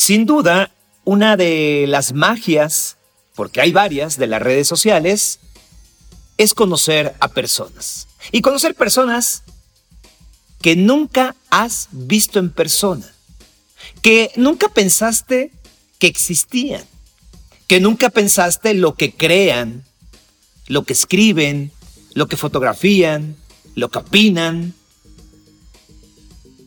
Sin 0.00 0.24
duda, 0.24 0.70
una 1.04 1.36
de 1.36 1.84
las 1.86 2.14
magias, 2.14 2.96
porque 3.34 3.60
hay 3.60 3.70
varias 3.70 4.16
de 4.16 4.28
las 4.28 4.40
redes 4.40 4.66
sociales, 4.66 5.40
es 6.38 6.54
conocer 6.54 7.14
a 7.20 7.28
personas. 7.28 8.08
Y 8.32 8.40
conocer 8.40 8.74
personas 8.74 9.42
que 10.62 10.74
nunca 10.74 11.36
has 11.50 11.88
visto 11.92 12.38
en 12.38 12.50
persona, 12.50 13.12
que 14.00 14.32
nunca 14.36 14.70
pensaste 14.70 15.52
que 15.98 16.06
existían, 16.06 16.86
que 17.66 17.78
nunca 17.78 18.08
pensaste 18.08 18.72
lo 18.72 18.94
que 18.94 19.12
crean, 19.12 19.84
lo 20.66 20.84
que 20.84 20.94
escriben, 20.94 21.72
lo 22.14 22.26
que 22.26 22.38
fotografían, 22.38 23.36
lo 23.74 23.90
que 23.90 23.98
opinan. 23.98 24.72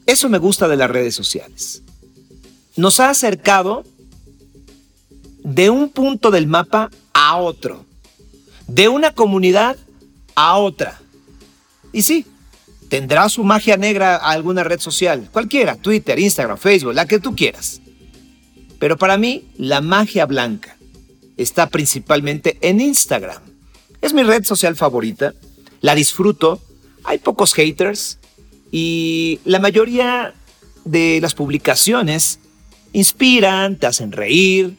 Eso 0.06 0.30
me 0.30 0.38
gusta 0.38 0.68
de 0.68 0.78
las 0.78 0.92
redes 0.92 1.16
sociales. 1.16 1.83
Nos 2.76 3.00
ha 3.00 3.10
acercado 3.10 3.84
de 5.44 5.70
un 5.70 5.90
punto 5.90 6.32
del 6.32 6.48
mapa 6.48 6.90
a 7.14 7.38
otro, 7.38 7.86
de 8.68 8.88
una 8.90 9.14
comunidad 9.14 9.78
a 10.36 10.58
otra. 10.58 11.00
Y 11.92 12.02
sí, 12.02 12.26
tendrá 12.90 13.30
su 13.30 13.44
magia 13.44 13.78
negra 13.78 14.16
a 14.16 14.32
alguna 14.32 14.64
red 14.64 14.80
social, 14.80 15.30
cualquiera, 15.32 15.76
Twitter, 15.76 16.18
Instagram, 16.18 16.58
Facebook, 16.58 16.94
la 16.94 17.06
que 17.06 17.20
tú 17.20 17.36
quieras. 17.36 17.82
Pero 18.80 18.98
para 18.98 19.18
mí, 19.18 19.48
la 19.58 19.82
magia 19.82 20.26
blanca 20.26 20.78
está 21.38 21.70
principalmente 21.70 22.58
en 22.62 22.82
Instagram. 22.82 23.42
Es 24.02 24.14
mi 24.14 24.24
red 24.24 24.44
social 24.44 24.76
favorita, 24.76 25.34
la 25.82 25.96
disfruto, 25.96 26.62
hay 27.04 27.18
pocos 27.20 27.54
haters 27.54 28.20
y 28.72 29.40
la 29.46 29.60
mayoría 29.60 30.34
de 30.86 31.20
las 31.22 31.34
publicaciones 31.34 32.40
inspiran, 32.94 33.76
te 33.76 33.88
hacen 33.88 34.12
reír, 34.12 34.76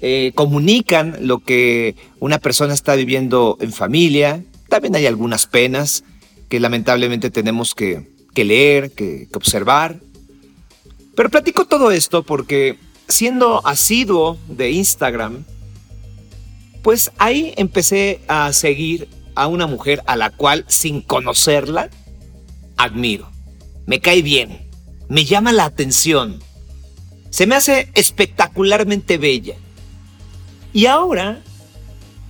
eh, 0.00 0.32
comunican 0.34 1.16
lo 1.20 1.38
que 1.38 1.96
una 2.20 2.38
persona 2.38 2.74
está 2.74 2.94
viviendo 2.94 3.56
en 3.60 3.72
familia. 3.72 4.44
También 4.68 4.94
hay 4.94 5.06
algunas 5.06 5.46
penas 5.46 6.04
que 6.48 6.60
lamentablemente 6.60 7.30
tenemos 7.30 7.74
que, 7.74 8.06
leer, 8.34 8.90
que, 8.90 9.28
que 9.30 9.36
observar. 9.36 10.00
Pero 11.14 11.30
platico 11.30 11.64
todo 11.64 11.90
esto 11.90 12.22
porque 12.22 12.78
siendo 13.08 13.66
asiduo 13.66 14.36
de 14.48 14.70
Instagram, 14.72 15.44
pues 16.82 17.10
ahí 17.18 17.54
empecé 17.56 18.20
a 18.28 18.52
seguir 18.52 19.08
a 19.34 19.46
una 19.46 19.66
mujer 19.66 20.02
a 20.06 20.16
la 20.16 20.30
cual 20.30 20.64
sin 20.68 21.00
conocerla, 21.00 21.90
admiro. 22.76 23.30
Me 23.86 24.00
cae 24.00 24.22
bien, 24.22 24.68
me 25.08 25.24
llama 25.24 25.52
la 25.52 25.64
atención, 25.64 26.40
se 27.36 27.46
me 27.46 27.54
hace 27.54 27.90
espectacularmente 27.92 29.18
bella. 29.18 29.56
Y 30.72 30.86
ahora 30.86 31.42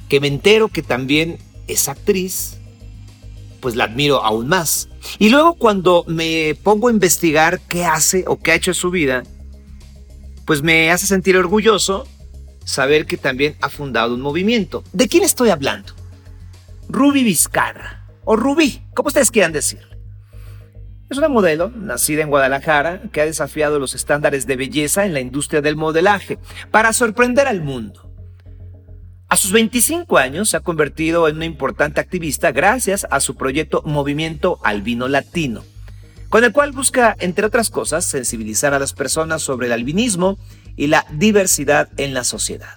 que 0.09 0.19
me 0.19 0.27
entero 0.27 0.67
que 0.67 0.83
también 0.83 1.39
es 1.69 1.89
actriz, 1.89 2.57
pues 3.61 3.77
la 3.77 3.85
admiro 3.85 4.25
aún 4.25 4.49
más. 4.49 4.89
Y 5.21 5.29
luego 5.29 5.55
cuando 5.55 6.05
me 6.09 6.57
pongo 6.61 6.89
a 6.89 6.91
investigar 6.91 7.61
qué 7.69 7.85
hace 7.85 8.25
o 8.27 8.41
qué 8.41 8.51
ha 8.51 8.55
hecho 8.57 8.73
en 8.73 8.75
su 8.75 8.91
vida, 8.91 9.23
pues 10.45 10.63
me 10.63 10.91
hace 10.91 11.07
sentir 11.07 11.37
orgulloso 11.37 12.09
saber 12.65 13.07
que 13.07 13.17
también 13.17 13.55
ha 13.61 13.69
fundado 13.69 14.13
un 14.13 14.21
movimiento. 14.21 14.83
¿De 14.93 15.07
quién 15.07 15.23
estoy 15.23 15.51
hablando? 15.51 15.93
Ruby 16.89 17.23
Vizcarra, 17.23 18.09
o 18.25 18.35
Rubí, 18.35 18.83
como 18.93 19.07
ustedes 19.07 19.31
quieran 19.31 19.53
decir. 19.53 19.96
Es 21.09 21.19
una 21.19 21.29
modelo 21.29 21.71
nacida 21.71 22.23
en 22.23 22.31
Guadalajara 22.31 23.01
que 23.13 23.21
ha 23.21 23.27
desafiado 23.27 23.79
los 23.79 23.95
estándares 23.95 24.47
de 24.47 24.57
belleza 24.57 25.07
en 25.07 25.15
la 25.15 25.21
industria 25.21 25.63
del 25.63 25.77
modelaje 25.77 26.39
para 26.73 26.93
sorprender 26.93 27.47
al 27.47 27.63
mundo. 27.63 28.11
A 29.29 29.37
sus 29.37 29.53
25 29.53 30.19
años 30.19 30.51
se 30.51 30.57
ha 30.57 30.61
convertido 30.61 31.29
en 31.29 31.37
una 31.37 31.45
importante 31.45 32.01
activista 32.01 32.51
gracias 32.51 33.07
a 33.11 33.21
su 33.21 33.37
proyecto 33.37 33.83
Movimiento 33.85 34.59
Albino 34.65 35.07
Latino, 35.07 35.63
con 36.29 36.43
el 36.43 36.53
cual 36.53 36.73
busca, 36.73 37.17
entre 37.21 37.47
otras 37.47 37.71
cosas, 37.71 38.05
sensibilizar 38.05 38.75
a 38.75 38.81
las 38.81 38.93
personas 38.93 39.43
sobre 39.43 39.67
el 39.67 39.73
albinismo 39.73 40.39
y 40.77 40.89
la 40.89 41.07
diversidad 41.13 41.89
en 41.99 42.15
la 42.15 42.25
sociedad. 42.25 42.75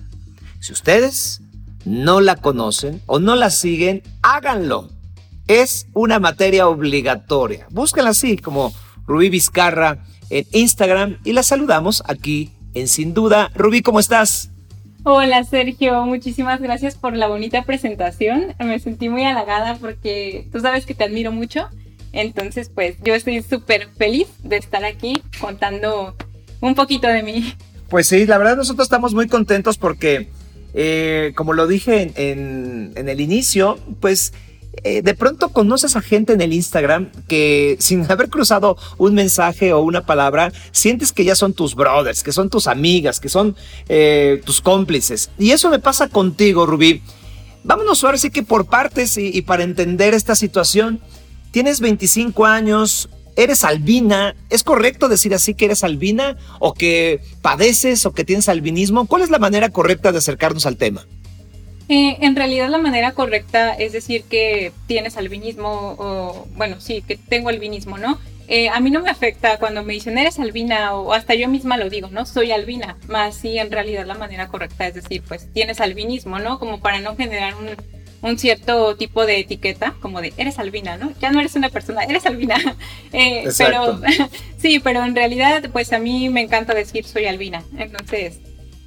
Si 0.60 0.72
ustedes 0.72 1.42
no 1.84 2.22
la 2.22 2.36
conocen 2.36 3.02
o 3.08 3.20
no 3.20 3.36
la 3.36 3.50
siguen, 3.50 4.04
háganlo. 4.22 4.90
Es 5.50 5.88
una 5.96 6.20
materia 6.20 6.68
obligatoria. 6.68 7.66
Búsquenla 7.72 8.12
así 8.12 8.38
como 8.38 8.72
Rubí 9.08 9.30
Vizcarra 9.30 10.04
en 10.30 10.46
Instagram 10.52 11.18
y 11.24 11.34
la 11.34 11.42
saludamos 11.42 12.04
aquí 12.06 12.52
en 12.76 12.88
Sin 12.88 13.16
Duda. 13.16 13.50
Rubí, 13.56 13.82
¿cómo 13.82 14.00
estás? 14.00 14.52
Hola 15.06 15.44
Sergio, 15.44 16.06
muchísimas 16.06 16.62
gracias 16.62 16.98
por 16.98 17.18
la 17.18 17.28
bonita 17.28 17.64
presentación. 17.64 18.54
Me 18.60 18.78
sentí 18.78 19.10
muy 19.10 19.24
halagada 19.24 19.76
porque 19.78 20.48
tú 20.52 20.60
sabes 20.60 20.86
que 20.86 20.94
te 20.94 21.06
admiro 21.06 21.32
mucho. 21.32 21.68
Entonces, 22.12 22.70
pues 22.70 22.98
yo 23.04 23.16
estoy 23.16 23.42
súper 23.42 23.88
feliz 23.98 24.28
de 24.44 24.58
estar 24.58 24.86
aquí 24.86 25.20
contando 25.42 26.16
un 26.62 26.76
poquito 26.76 27.08
de 27.08 27.24
mí. 27.24 27.56
Pues 27.90 28.06
sí, 28.06 28.28
la 28.28 28.38
verdad 28.38 28.56
nosotros 28.56 28.86
estamos 28.86 29.16
muy 29.16 29.28
contentos 29.28 29.80
porque, 29.80 30.30
eh, 30.76 31.34
como 31.36 31.54
lo 31.54 31.66
dije 31.66 32.12
en 32.16 32.94
el 32.96 33.20
inicio, 33.20 33.80
pues 34.00 34.32
eh, 34.84 35.02
de 35.02 35.14
pronto 35.14 35.50
conoces 35.50 35.96
a 35.96 36.02
gente 36.02 36.34
en 36.34 36.42
el 36.42 36.54
Instagram 36.54 37.10
que 37.28 37.78
sin 37.80 38.10
haber 38.12 38.30
cruzado 38.30 38.78
un 38.98 39.14
mensaje 39.14 39.74
o 39.74 39.82
una 39.82 40.06
palabra, 40.06 40.52
sientes 40.72 41.12
que 41.12 41.26
ya 41.26 41.36
son 41.36 41.54
tus 41.54 41.76
brothers, 41.76 42.24
que 42.24 42.32
son 42.32 42.50
tus 42.50 42.68
amigas, 42.68 43.20
que 43.20 43.30
son 43.30 43.56
eh, 43.88 44.42
tus 44.46 44.62
cómplices. 44.62 45.30
Y 45.38 45.52
eso 45.52 45.70
me 45.70 45.80
pasa 45.80 46.08
contigo, 46.08 46.66
Rubí. 46.66 47.02
Vámonos 47.64 48.04
ahora 48.04 48.18
sí 48.18 48.30
que 48.30 48.44
por 48.44 48.66
partes 48.66 49.18
y, 49.18 49.36
y 49.36 49.42
para 49.42 49.64
entender 49.64 50.14
esta 50.14 50.36
situación. 50.36 51.00
Tienes 51.52 51.80
25 51.80 52.46
años, 52.46 53.10
eres 53.36 53.64
albina. 53.64 54.36
¿Es 54.50 54.64
correcto 54.64 55.08
decir 55.08 55.34
así 55.34 55.54
que 55.54 55.66
eres 55.66 55.84
albina 55.84 56.38
o 56.60 56.74
que 56.74 57.22
padeces 57.42 58.06
o 58.06 58.14
que 58.14 58.24
tienes 58.24 58.50
albinismo? 58.50 59.08
¿Cuál 59.08 59.24
es 59.24 59.30
la 59.30 59.40
manera 59.40 59.70
correcta 59.70 60.12
de 60.12 60.20
acercarnos 60.20 60.66
al 60.66 60.78
tema? 60.78 61.06
Eh, 61.90 62.18
en 62.22 62.36
realidad 62.36 62.70
la 62.70 62.78
manera 62.78 63.14
correcta 63.14 63.74
es 63.74 63.94
decir 63.94 64.24
que 64.24 64.72
tienes 64.86 65.18
albinismo 65.18 65.96
o, 65.98 66.48
bueno, 66.56 66.80
sí, 66.80 67.02
que 67.02 67.18
tengo 67.18 67.50
albinismo, 67.50 67.98
¿no? 67.98 68.20
Eh, 68.48 68.70
a 68.70 68.80
mí 68.80 68.92
no 68.92 69.02
me 69.02 69.10
afecta 69.10 69.58
cuando 69.58 69.84
me 69.84 69.94
dicen 69.94 70.18
eres 70.18 70.40
albina 70.40 70.94
o 70.94 71.14
hasta 71.14 71.34
yo 71.34 71.48
misma 71.48 71.78
lo 71.78 71.90
digo, 71.90 72.10
¿no? 72.12 72.28
Soy 72.28 72.52
albina, 72.52 72.96
más 73.08 73.36
sí 73.36 73.58
en 73.58 73.72
realidad 73.72 74.06
la 74.06 74.14
manera 74.14 74.50
correcta 74.50 74.88
es 74.88 74.94
decir, 74.94 75.24
pues 75.28 75.52
tienes 75.52 75.82
albinismo, 75.82 76.38
¿no? 76.38 76.60
Como 76.60 76.80
para 76.80 77.00
no 77.00 77.16
generar 77.16 77.56
un, 77.56 77.70
un 78.22 78.38
cierto 78.38 78.96
tipo 78.96 79.26
de 79.26 79.40
etiqueta, 79.40 79.96
como 80.00 80.22
de 80.22 80.32
eres 80.38 80.60
albina, 80.60 80.96
¿no? 80.98 81.12
Ya 81.20 81.32
no 81.32 81.40
eres 81.40 81.56
una 81.56 81.70
persona, 81.70 82.04
eres 82.04 82.26
albina. 82.26 82.58
Eh, 83.12 83.50
pero 83.58 84.00
sí, 84.60 84.80
pero 84.80 85.04
en 85.04 85.16
realidad, 85.16 85.68
pues 85.74 85.92
a 85.94 85.98
mí 85.98 86.30
me 86.30 86.42
encanta 86.42 86.76
decir 86.76 87.06
soy 87.06 87.26
albina, 87.26 87.64
entonces 87.80 88.40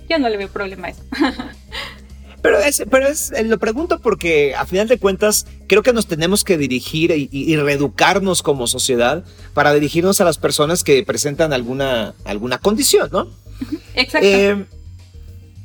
yo 0.09 0.21
no 0.21 0.29
le 0.29 0.37
veo 0.37 0.49
problema 0.49 0.87
a 0.87 0.91
eso. 0.91 1.03
Pero 2.43 2.59
es, 2.59 2.83
pero 2.91 3.07
es, 3.07 3.31
eh, 3.33 3.45
lo 3.45 3.59
pregunto 3.59 4.01
porque 4.01 4.55
a 4.57 4.67
final 4.67 4.89
de 4.89 4.99
cuentas 4.99 5.47
creo 5.69 5.85
que 5.85 5.93
nos 5.93 6.09
tenemos 6.09 6.43
que 6.43 6.59
dirigir 6.59 7.13
y, 7.13 7.57
reeducarnos 7.57 8.43
como 8.43 8.67
sociedad 8.67 9.25
para 9.55 9.73
dirigirnos 9.73 10.21
a 10.21 10.25
las 10.25 10.39
personas 10.39 10.83
que 10.83 11.05
presentan 11.05 11.53
alguna, 11.53 12.15
alguna 12.25 12.59
condición, 12.59 13.09
¿no? 13.13 13.29
Exacto. 13.95 14.27
Eh, 14.27 14.65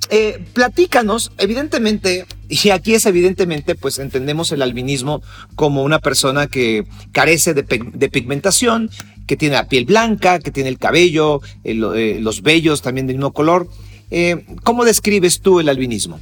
eh, 0.09 0.45
platícanos, 0.53 1.31
evidentemente, 1.39 2.27
y 2.47 2.69
aquí 2.69 2.93
es 2.93 3.07
evidentemente, 3.07 3.73
pues 3.73 3.97
entendemos 3.97 4.51
el 4.51 4.61
albinismo 4.61 5.23
como 5.55 5.83
una 5.83 5.97
persona 5.97 6.45
que 6.45 6.85
carece 7.11 7.55
de, 7.55 7.63
pigmentación, 8.09 8.91
que 9.25 9.35
tiene 9.35 9.55
la 9.55 9.67
piel 9.67 9.85
blanca, 9.85 10.39
que 10.39 10.51
tiene 10.51 10.69
el 10.69 10.77
cabello, 10.77 11.41
los 11.63 12.43
vellos 12.43 12.83
también 12.83 13.07
del 13.07 13.17
mismo 13.17 13.33
color. 13.33 13.67
¿Cómo 14.63 14.85
describes 14.85 15.41
tú 15.41 15.59
el 15.59 15.67
albinismo? 15.67 16.21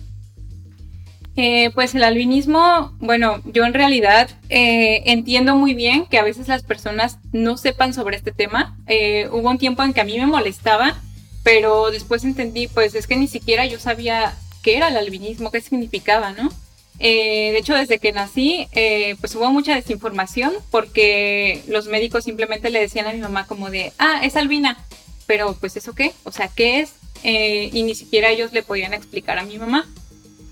Eh, 1.37 1.69
pues 1.75 1.93
el 1.95 2.03
albinismo, 2.03 2.93
bueno, 2.99 3.41
yo 3.43 3.65
en 3.65 3.73
realidad 3.73 4.29
eh, 4.49 5.03
entiendo 5.05 5.55
muy 5.55 5.73
bien 5.73 6.05
que 6.05 6.17
a 6.17 6.23
veces 6.23 6.47
las 6.47 6.63
personas 6.63 7.17
no 7.33 7.57
sepan 7.57 7.93
sobre 7.93 8.15
este 8.15 8.31
tema. 8.31 8.77
Eh, 8.87 9.27
hubo 9.31 9.49
un 9.49 9.57
tiempo 9.57 9.83
en 9.83 9.93
que 9.93 9.99
a 9.99 10.05
mí 10.05 10.17
me 10.17 10.27
molestaba, 10.27 10.95
pero 11.43 11.91
después 11.91 12.23
entendí, 12.23 12.67
pues 12.67 12.95
es 12.95 13.05
que 13.05 13.17
ni 13.17 13.27
siquiera 13.27 13.65
yo 13.65 13.79
sabía 13.79 14.33
qué 14.63 14.77
era 14.77 14.87
el 14.87 14.97
albinismo, 14.97 15.51
qué 15.51 15.61
significaba, 15.61 16.31
¿no? 16.31 16.49
de 16.97 17.57
hecho, 17.57 17.75
desde 17.75 17.99
que 17.99 18.13
nací, 18.13 18.69
pues 19.19 19.35
hubo 19.35 19.51
mucha 19.51 19.75
desinformación 19.75 20.53
porque 20.71 21.61
los 21.67 21.87
médicos 21.87 22.23
simplemente 22.23 22.69
le 22.69 22.79
decían 22.79 23.05
a 23.05 23.11
mi 23.11 23.19
mamá 23.19 23.45
como 23.47 23.69
de, 23.69 23.91
ah, 23.99 24.21
es 24.23 24.37
albina, 24.37 24.77
pero 25.27 25.57
pues 25.59 25.75
eso 25.75 25.93
qué, 25.93 26.13
o 26.23 26.31
sea, 26.31 26.47
¿qué 26.47 26.79
es? 26.79 26.93
y 27.21 27.83
ni 27.83 27.95
siquiera 27.95 28.29
ellos 28.29 28.53
le 28.53 28.63
podían 28.63 28.93
explicar 28.93 29.37
a 29.37 29.43
mi 29.43 29.57
mamá. 29.57 29.85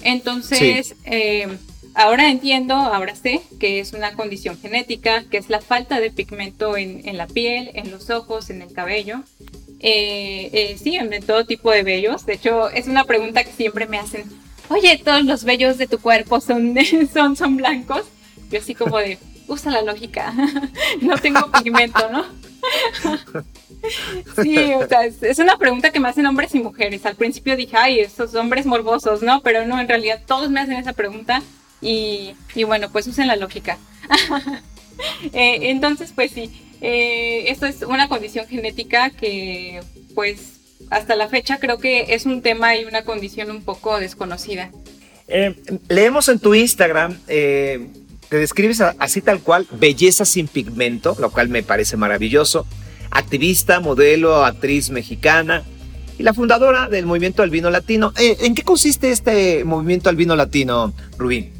Entonces, 0.03 0.95
eh, 1.05 1.47
ahora 1.95 2.29
entiendo, 2.29 2.75
ahora 2.75 3.15
sé 3.15 3.41
que 3.59 3.79
es 3.79 3.94
una 3.94 4.13
condición 4.13 4.59
genética, 4.59 5.23
que 5.29 5.38
es 5.38 5.50
la 5.50 5.61
falta 5.61 6.00
de 6.00 6.11
pigmento 6.11 6.77
en, 6.77 7.17
la 7.17 7.27
piel, 7.27 7.71
en 7.73 7.91
los 7.91 8.09
ojos, 8.09 8.50
en 8.50 8.61
el 8.61 8.73
cabello. 8.73 9.23
eh, 9.79 10.77
sí, 10.81 10.95
en 10.95 11.09
todo 11.25 11.45
tipo 11.45 11.71
de 11.71 11.83
vellos. 11.83 12.25
De 12.25 12.33
hecho, 12.33 12.69
es 12.69 12.88
una 12.88 13.03
pregunta 13.03 13.44
que 13.44 13.51
siempre 13.51 13.85
me 13.85 13.97
hacen. 13.97 14.23
Oye, 14.69 15.00
todos 15.03 15.23
los 15.23 15.44
vellos 15.44 15.77
de 15.77 15.88
tu 15.88 16.00
cuerpo 16.00 16.39
son, 16.39 16.75
son, 17.13 17.35
son 17.35 17.57
blancos. 17.57 18.03
Yo 18.50 18.59
así 18.59 18.75
como 18.75 18.97
de, 18.97 19.17
usa 19.47 19.71
la 19.71 19.81
lógica. 19.81 20.33
no 21.01 21.17
tengo 21.17 21.51
pigmento, 21.51 22.09
¿no? 22.09 22.25
sí, 24.41 24.57
o 24.73 24.87
sea, 24.87 25.05
es, 25.05 25.39
una 25.39 25.57
pregunta 25.57 25.91
que 25.91 25.99
me 25.99 26.09
hacen 26.09 26.25
hombres 26.25 26.53
y 26.55 26.59
mujeres. 26.59 27.05
Al 27.05 27.15
principio 27.15 27.55
dije, 27.55 27.75
ay, 27.77 27.99
esos 27.99 28.33
hombres 28.35 28.65
morbosos, 28.65 29.21
¿no? 29.21 29.41
Pero 29.41 29.65
no, 29.65 29.79
en 29.79 29.87
realidad 29.87 30.21
todos 30.25 30.49
me 30.49 30.59
hacen 30.59 30.75
esa 30.75 30.93
pregunta 30.93 31.41
y, 31.81 32.35
bueno, 32.65 32.89
pues 32.91 33.07
usen 33.07 33.27
la 33.27 33.35
lógica. 33.35 33.77
Eh, 35.33 35.71
entonces, 35.71 36.11
pues 36.13 36.31
sí, 36.31 36.51
eh, 36.79 37.45
esto 37.47 37.65
es 37.65 37.81
una 37.81 38.07
condición 38.07 38.47
genética 38.47 39.09
que 39.09 39.81
pues 40.13 40.59
hasta 40.91 41.15
la 41.15 41.27
fecha 41.27 41.57
creo 41.57 41.79
que 41.79 42.13
es 42.13 42.27
un 42.27 42.43
tema 42.43 42.75
y 42.77 42.85
una 42.85 43.03
condición 43.03 43.49
un 43.49 43.63
poco 43.63 43.99
desconocida. 43.99 44.69
Eh, 45.27 45.55
leemos 45.89 46.29
en 46.29 46.37
tu 46.37 46.53
Instagram 46.53 47.17
te 48.33 48.39
describes 48.39 48.81
así 48.81 49.21
tal 49.21 49.41
cual, 49.41 49.67
belleza 49.71 50.25
sin 50.25 50.47
pigmento, 50.47 51.15
lo 51.19 51.29
cual 51.29 51.49
me 51.49 51.61
parece 51.61 51.97
maravilloso. 51.97 52.65
Activista, 53.13 53.80
modelo, 53.80 54.44
actriz 54.44 54.89
mexicana 54.89 55.63
y 56.18 56.24
la 56.24 56.33
fundadora 56.33 56.89
del 56.89 57.06
movimiento 57.06 57.44
Albino 57.44 57.69
Latino. 57.69 58.13
Eh, 58.19 58.38
¿En 58.42 58.56
qué 58.56 58.63
consiste 58.63 59.12
este 59.12 59.63
movimiento 59.63 60.10
Albino 60.10 60.36
Latino, 60.36 60.94
Rubí? 61.18 61.51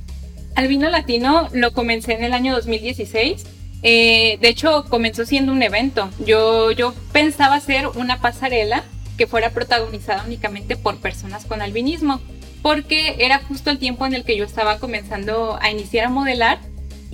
Albino 0.56 0.90
Latino 0.90 1.50
lo 1.54 1.74
comencé 1.74 2.14
en 2.14 2.24
el 2.24 2.34
año 2.34 2.54
2016. 2.54 3.46
Eh, 3.84 4.38
de 4.42 4.48
hecho, 4.48 4.86
comenzó 4.90 5.26
siendo 5.26 5.52
un 5.52 5.62
evento. 5.62 6.10
Yo, 6.26 6.72
yo 6.72 6.94
pensaba 7.12 7.56
hacer 7.56 7.88
una 7.88 8.22
pasarela 8.22 8.84
que 9.18 9.28
fuera 9.28 9.52
protagonizada 9.52 10.24
únicamente 10.26 10.76
por 10.76 10.98
personas 10.98 11.46
con 11.46 11.62
albinismo 11.62 12.20
porque 12.64 13.18
era 13.20 13.40
justo 13.40 13.70
el 13.70 13.78
tiempo 13.78 14.06
en 14.06 14.14
el 14.14 14.24
que 14.24 14.38
yo 14.38 14.46
estaba 14.46 14.80
comenzando 14.80 15.60
a 15.62 15.70
iniciar 15.70 16.06
a 16.06 16.10
modelar 16.10 16.60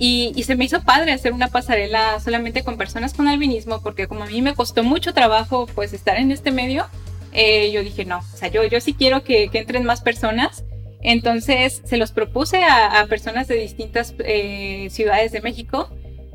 y, 0.02 0.42
se 0.44 0.56
me 0.56 0.64
hizo 0.64 0.82
padre 0.82 1.12
hacer 1.12 1.32
una 1.32 1.48
pasarela 1.48 2.18
solamente 2.20 2.64
con 2.64 2.78
personas 2.78 3.12
con 3.12 3.28
albinismo, 3.28 3.82
porque 3.82 4.08
como 4.08 4.24
a 4.24 4.26
mí 4.26 4.40
me 4.40 4.54
costó 4.54 4.82
mucho 4.82 5.12
trabajo 5.12 5.66
pues 5.74 5.92
estar 5.92 6.16
en 6.16 6.32
este 6.32 6.50
medio, 6.50 6.86
eh, 7.32 7.70
yo 7.70 7.82
dije, 7.82 8.04
no, 8.04 8.18
o 8.18 8.36
sea, 8.36 8.48
yo, 8.48 8.64
yo 8.64 8.80
sí 8.80 8.94
quiero 8.94 9.22
que, 9.22 9.50
entren 9.52 9.84
más 9.84 10.00
personas. 10.00 10.64
Entonces 11.02 11.80
se 11.84 11.96
los 11.96 12.12
propuse 12.12 12.62
a, 12.64 13.06
personas 13.08 13.48
de 13.48 13.56
distintas 13.56 14.14
eh, 14.18 14.88
ciudades 14.90 15.32
de 15.32 15.40
México 15.40 15.88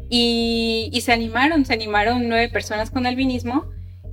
y, 0.09 0.89
y, 0.91 1.01
se 1.01 1.11
animaron, 1.11 1.65
se 1.65 1.73
animaron 1.73 2.27
nueve 2.27 2.49
personas 2.49 2.89
con 2.89 3.05
albinismo 3.05 3.65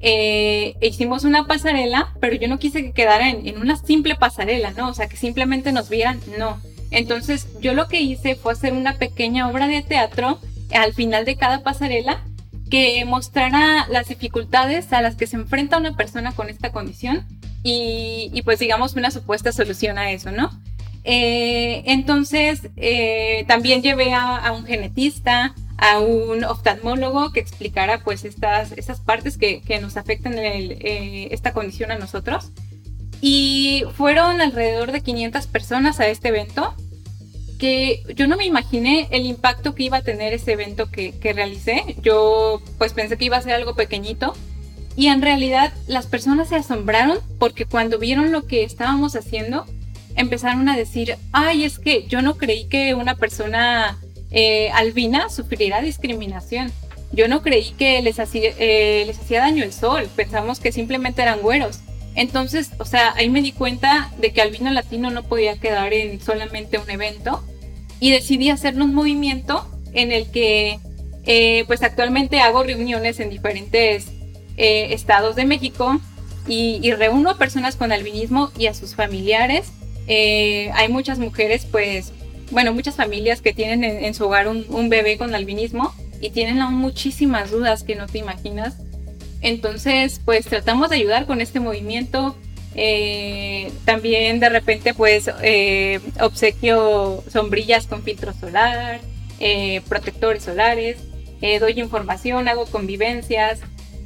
eh, 0.05 0.75
hicimos 0.81 1.23
una 1.23 1.47
pasarela, 1.47 2.13
pero 2.21 2.35
yo 2.35 2.49
no 2.49 2.59
quise 2.59 2.83
que 2.83 2.93
quedara 2.93 3.31
en, 3.31 3.57
una 3.57 3.77
simple 3.77 4.17
pasarela, 4.17 4.73
¿no? 4.73 4.89
O 4.89 4.95
sea, 4.95 5.09
que 5.09 5.17
simplemente 5.17 5.71
nos 5.71 5.89
vieran, 5.89 6.21
no. 6.39 6.61
Entonces, 6.93 7.49
yo 7.61 7.75
lo 7.75 7.89
que 7.89 8.03
hice 8.03 8.37
fue 8.37 8.53
hacer 8.53 8.75
una 8.75 8.99
pequeña 8.99 9.49
obra 9.49 9.67
de 9.67 9.83
teatro 9.83 10.39
al 10.73 10.93
final 10.93 11.25
de 11.25 11.37
cada 11.37 11.63
pasarela 11.63 12.23
que 12.71 13.05
mostrara 13.05 13.87
las 13.89 14.09
dificultades 14.09 14.93
a 14.93 15.03
las 15.03 15.17
que 15.17 15.27
se 15.27 15.37
enfrenta 15.37 15.79
una 15.79 15.97
persona 15.97 16.33
con 16.33 16.49
esta 16.49 16.71
condición 16.71 17.27
y, 17.63 18.41
pues 18.45 18.59
digamos 18.59 18.95
una 18.95 19.11
supuesta 19.11 19.53
solución 19.53 19.99
a 19.99 20.11
eso, 20.11 20.33
¿no? 20.33 20.51
Eh, 21.05 21.83
entonces, 21.87 22.69
eh, 22.77 23.45
también 23.47 23.83
llevé 23.83 24.15
a, 24.15 24.53
un 24.53 24.65
genetista, 24.65 25.55
a 25.79 25.99
un 26.01 26.45
oftalmólogo 26.45 27.33
que 27.33 27.41
explicara 27.41 28.03
pues 28.05 28.25
estas, 28.25 28.73
estas 28.73 29.01
partes 29.01 29.39
que, 29.39 29.63
nos 29.81 29.97
afectan 29.97 30.39
el, 30.39 30.73
eh, 30.73 31.29
esta 31.31 31.53
condición 31.53 31.91
a 31.91 31.99
nosotros. 31.99 32.53
Y 33.25 33.85
fueron 33.97 34.41
alrededor 34.41 34.91
de 34.91 35.01
500 35.01 35.47
personas 35.47 36.01
a 36.01 36.09
este 36.09 36.29
evento, 36.29 36.75
que 37.57 38.03
yo 38.17 38.27
no 38.27 38.37
me 38.37 38.45
imaginé 38.45 39.07
el 39.13 39.25
impacto 39.27 39.77
que 39.77 39.85
iba 39.85 39.99
a 39.99 40.03
tener 40.03 40.33
ese 40.33 40.53
evento 40.53 40.91
que, 40.91 41.13
que 41.13 41.33
realicé. 41.33 41.95
Yo 42.03 42.61
pues 42.79 42.93
pensé 42.93 43.17
que 43.17 43.27
iba 43.27 43.37
a 43.37 43.43
ser 43.43 43.53
algo 43.53 43.77
pequeñito. 43.77 44.35
Y 44.97 45.07
en 45.07 45.23
realidad 45.23 45.73
las 45.87 46.07
personas 46.07 46.49
se 46.49 46.57
asombraron 46.57 47.21
porque 47.39 47.65
cuando 47.65 48.01
vieron 48.01 48.33
lo 48.33 48.45
que 48.49 48.65
estábamos 48.65 49.15
haciendo, 49.15 49.67
empezaron 50.17 50.69
a 50.69 50.77
decir, 50.77 51.17
ay, 51.31 51.63
es 51.63 51.79
que 51.79 52.05
yo 52.09 52.23
no 52.23 52.37
creí 52.37 52.65
que 52.65 52.95
una 52.95 53.15
persona 53.15 53.99
eh, 54.33 54.71
albina 54.73 55.29
sufrirá 55.29 55.81
discriminación. 55.81 56.73
Yo 57.13 57.29
no 57.29 57.43
creí 57.43 57.71
que 57.79 58.03
les 58.03 58.19
hacía, 58.19 58.53
eh, 58.59 59.05
les 59.07 59.21
hacía 59.21 59.41
daño 59.41 59.63
el 59.63 59.73
sol, 59.73 60.09
pensamos 60.17 60.59
que 60.59 60.73
simplemente 60.73 61.23
eran 61.23 61.41
güeros. 61.41 61.79
Entonces, 62.15 62.71
o 62.79 62.85
sea, 62.85 63.15
ahí 63.17 63.31
me 63.31 63.43
di 63.43 63.53
cuenta 63.53 64.11
de 64.19 64.33
que 64.33 64.43
albino 64.43 64.71
latino 64.71 65.11
no 65.11 65.23
podía 65.23 65.59
quedar 65.59 65.93
en 65.95 66.21
solamente 66.21 66.79
un 66.79 66.91
evento 66.91 67.43
y 68.01 68.11
decidí 68.11 68.51
hacer 68.51 68.75
un 68.81 68.95
movimiento 68.95 69.67
en 69.95 70.13
el 70.13 70.31
que, 70.31 70.79
eh, 71.25 71.65
pues 71.67 71.83
actualmente 71.83 72.41
hago 72.41 72.63
reuniones 72.63 73.21
en 73.21 73.31
diferentes 73.31 74.07
estados 74.57 75.35
de 75.35 75.45
México 75.45 75.99
y, 76.47 76.79
y, 76.83 76.93
reúno 76.93 77.31
a 77.31 77.39
personas 77.39 77.75
con 77.75 77.91
albinismo 77.91 78.51
y 78.59 78.67
a 78.67 78.75
sus 78.75 78.95
familiares. 78.95 79.73
hay 80.07 80.89
muchas 80.89 81.19
mujeres, 81.19 81.67
pues, 81.71 82.13
bueno, 82.53 82.75
muchas 82.75 82.95
familias 82.95 83.41
que 83.41 83.55
tienen 83.55 83.83
en, 83.83 84.15
su 84.15 84.27
hogar 84.27 84.47
un, 84.47 84.89
bebé 84.89 85.17
con 85.17 85.35
albinismo 85.35 85.93
y 86.21 86.31
tienen 86.31 86.61
aún 86.61 86.75
muchísimas 86.75 87.51
dudas 87.51 87.83
que 87.83 87.97
no 87.97 88.07
te 88.07 88.19
imaginas. 88.19 88.77
Entonces, 89.43 90.21
pues 90.25 90.47
tratamos 90.47 90.91
de 90.91 90.97
ayudar 90.97 91.27
con 91.27 91.41
este 91.41 91.61
movimiento. 91.61 92.37
Eh, 92.75 93.71
también 93.85 94.41
de 94.41 94.49
repente, 94.49 94.95
pues 94.95 95.29
eh, 95.43 96.01
obsequio 96.21 97.23
sombrillas 97.31 97.87
con 97.87 98.03
filtro 98.03 98.33
solar, 98.33 99.01
eh, 99.41 99.83
protectores 99.89 100.45
solares, 100.45 100.99
doy 101.61 101.79
información, 101.81 102.49
hago 102.49 102.67
convivencias. 102.67 103.59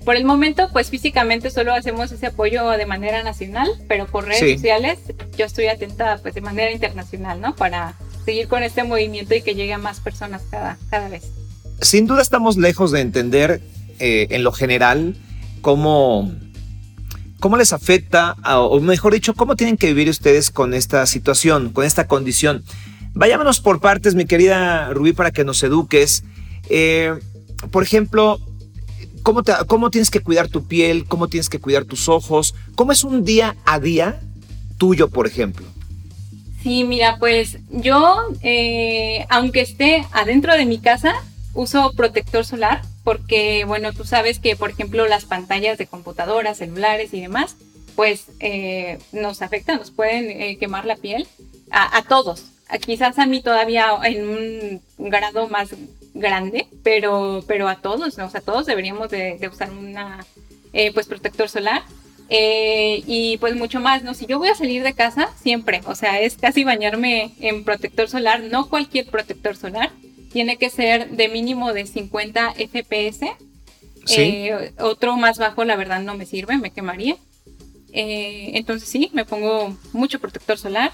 Por 0.07 0.17
el 0.17 0.25
momento, 0.25 0.71
pues 0.73 0.89
físicamente 0.89 1.51
solo 1.51 1.75
hacemos 1.75 2.11
ese 2.13 2.27
apoyo 2.27 2.71
de 2.71 2.87
manera 2.87 3.23
nacional, 3.23 3.69
pero 3.89 4.07
por 4.07 4.25
redes 4.25 4.55
sociales 4.55 4.99
yo 5.37 5.45
estoy 5.45 5.67
atenta 5.67 6.19
pues 6.23 6.35
de 6.35 6.41
manera 6.41 6.71
internacional, 6.71 7.41
¿no? 7.41 7.55
Para 7.57 7.95
seguir 8.25 8.49
con 8.49 8.63
este 8.63 8.85
movimiento 8.85 9.35
y 9.35 9.43
que 9.43 9.55
llegue 9.55 9.75
a 9.75 9.79
más 9.79 10.01
personas 10.01 10.43
cada, 10.51 10.79
cada 10.91 11.09
vez. 11.09 11.25
Sin 11.83 12.07
duda 12.07 12.23
estamos 12.23 12.57
lejos 12.57 12.91
de 12.91 13.01
entender 13.01 13.61
eh, 13.99 14.29
en 14.31 14.45
lo 14.45 14.53
general 14.53 15.17
cómo, 15.61 16.33
cómo 17.41 17.57
les 17.57 17.73
afecta, 17.73 18.37
o 18.45 18.79
mejor 18.81 19.13
dicho, 19.13 19.35
cómo 19.35 19.57
tienen 19.57 19.77
que 19.77 19.89
vivir 19.89 20.09
ustedes 20.09 20.51
con 20.51 20.75
esta 20.75 21.05
situación, 21.07 21.71
con 21.71 21.85
esta 21.85 22.07
condición. 22.07 22.63
Vayámonos 23.15 23.61
por 23.61 23.81
partes, 23.81 24.15
mi 24.15 24.27
querida 24.27 24.91
Rubí, 24.91 25.13
para 25.13 25.31
que 25.31 25.45
nos 25.45 25.63
eduques. 25.63 26.23
Eh, 26.69 27.15
por 27.71 27.83
ejemplo, 27.83 28.39
¿cómo, 29.23 29.43
¿cómo 29.67 29.91
tienes 29.91 30.11
que 30.11 30.21
cuidar 30.21 30.49
tu 30.49 30.67
piel? 30.67 31.05
¿Cómo 31.07 31.27
tienes 31.29 31.49
que 31.49 31.59
cuidar 31.59 31.85
tus 31.85 32.09
ojos? 32.09 32.55
¿Cómo 32.75 32.93
es 32.93 33.03
un 33.05 33.25
día 33.25 33.57
a 33.65 33.81
día 33.81 34.21
tuyo, 34.79 35.09
por 35.09 35.27
ejemplo? 35.27 35.67
Sí, 36.63 36.85
mira, 36.85 37.17
pues 37.19 37.59
yo, 37.71 38.19
eh, 38.43 39.25
aunque 39.31 39.63
esté 39.63 40.05
adentro 40.13 40.53
de 40.55 40.67
mi 40.67 40.79
casa, 40.79 41.15
uso 41.55 41.93
protector 41.97 42.45
solar 42.45 42.83
porque, 43.07 43.65
bueno, 43.67 43.93
tú 43.93 44.05
sabes 44.05 44.41
que, 44.41 44.57
por 44.57 44.71
ejemplo, 44.71 45.07
las 45.07 45.27
pantallas 45.27 45.79
de 45.79 45.87
computadoras, 45.87 46.59
celulares 46.59 47.15
y 47.15 47.21
demás, 47.21 47.55
pues 47.95 48.27
eh, 48.41 48.99
nos 49.13 49.43
afectan, 49.43 49.79
nos 49.79 49.93
pueden 49.93 50.29
eh, 50.29 50.57
quemar 50.59 50.87
la 50.87 50.97
piel 50.97 51.29
a, 51.71 52.03
todos. 52.03 52.47
quizás 52.85 53.21
a 53.21 53.27
mí 53.27 53.41
todavía 53.43 53.87
en 54.03 54.29
un 54.29 54.83
grado 54.99 55.47
más 55.47 55.69
grande, 56.15 56.67
pero, 56.83 57.45
pero 57.47 57.69
a 57.69 57.77
todos, 57.77 58.19
¿no? 58.19 58.27
o 58.27 58.31
sea, 58.31 58.41
todos 58.41 58.67
deberíamos 58.67 59.09
de, 59.09 59.39
usar 59.53 59.71
una, 59.71 60.27
pues, 60.93 61.07
protector 61.07 61.49
solar. 61.49 61.83
Eh, 62.29 63.05
y 63.07 63.37
pues 63.37 63.55
mucho 63.55 63.79
más, 63.79 64.03
¿no? 64.03 64.15
Si 64.15 64.27
yo 64.27 64.41
voy 64.41 64.49
a 64.49 64.57
salir 64.57 64.83
de 64.83 64.95
casa, 64.95 65.29
siempre, 65.41 65.81
o 65.87 65.95
sea, 65.95 66.21
es 66.21 66.37
casi 66.37 66.65
bañarme 66.65 67.31
en 67.39 67.63
protector 67.63 68.09
solar, 68.09 68.43
no 68.43 68.69
cualquier 68.69 69.07
protector 69.07 69.55
solar, 69.55 69.93
tiene 70.33 70.57
que 70.57 70.71
ser 70.71 71.11
de 71.11 71.29
mínimo 71.29 71.73
de 71.73 71.87
50 71.87 72.55
FPS. 72.55 73.27
Eh, 74.17 74.73
otro 74.79 75.17
más 75.17 75.39
bajo, 75.39 75.65
la 75.65 75.77
verdad, 75.77 76.01
no 76.01 76.17
me 76.17 76.27
sirve, 76.27 76.59
me 76.59 76.71
quemaría. 76.71 77.17
Eh, 77.93 78.53
entonces 78.55 78.89
sí, 78.89 79.11
me 79.13 79.25
pongo 79.25 79.77
mucho 79.93 80.21
protector 80.21 80.59
solar. 80.59 80.93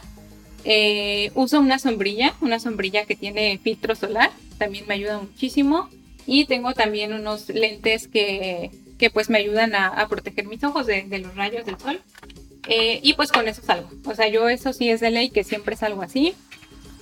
uso 1.35 1.61
una 1.61 1.79
sombrilla, 1.79 2.35
una 2.41 2.59
sombrilla 2.59 3.05
que 3.05 3.17
tiene 3.17 3.59
filtro 3.63 3.95
solar, 3.95 4.31
también 4.59 4.87
me 4.87 4.95
ayuda 4.95 5.19
muchísimo. 5.19 5.89
Y 6.27 6.45
tengo 6.45 6.73
también 6.73 7.13
unos 7.13 7.49
lentes 7.49 8.07
que 8.07 8.71
que 9.03 9.11
pues 9.11 9.29
me 9.29 9.39
ayudan 9.39 9.75
a, 9.75 10.07
proteger 10.09 10.47
mis 10.47 10.63
ojos 10.63 10.87
de, 10.87 11.19
los 11.19 11.35
rayos 11.35 11.67
del 11.67 11.77
sol. 11.77 12.01
Eh, 12.69 13.01
y 13.03 13.15
pues 13.15 13.33
con 13.33 13.49
eso 13.49 13.61
salgo. 13.61 13.91
O 14.05 14.15
sea, 14.15 14.29
yo 14.29 14.49
eso 14.49 14.73
sí 14.73 14.91
es 14.91 15.01
de 15.01 15.11
ley 15.11 15.31
que 15.31 15.43
siempre 15.43 15.75
salgo 15.75 16.03
así. 16.03 16.37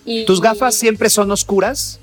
Y, 0.07 0.25
¿Tus 0.25 0.41
gafas 0.41 0.77
siempre 0.77 1.11
son 1.11 1.31
oscuras? 1.31 2.01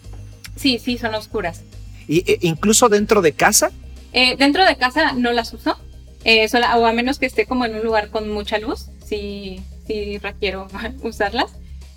Sí, 0.57 0.79
sí, 0.79 0.97
son 0.97 1.15
oscuras. 1.15 1.61
¿Y, 2.07 2.19
e, 2.31 2.39
incluso 2.41 2.89
dentro 2.89 3.21
de 3.21 3.33
casa? 3.33 3.71
Eh, 4.13 4.35
dentro 4.37 4.65
de 4.65 4.75
casa 4.75 5.13
no 5.13 5.31
las 5.31 5.53
uso. 5.53 5.77
eh, 6.23 6.47
o 6.75 6.85
a 6.85 6.91
menos 6.91 7.19
que 7.19 7.25
esté 7.25 7.45
como 7.45 7.65
en 7.65 7.75
un 7.75 7.83
lugar 7.83 8.09
con 8.09 8.29
mucha 8.29 8.57
luz, 8.57 8.87
si 9.05 9.61
sí 9.85 10.17
requiero 10.17 10.67
usarlas. 11.01 11.51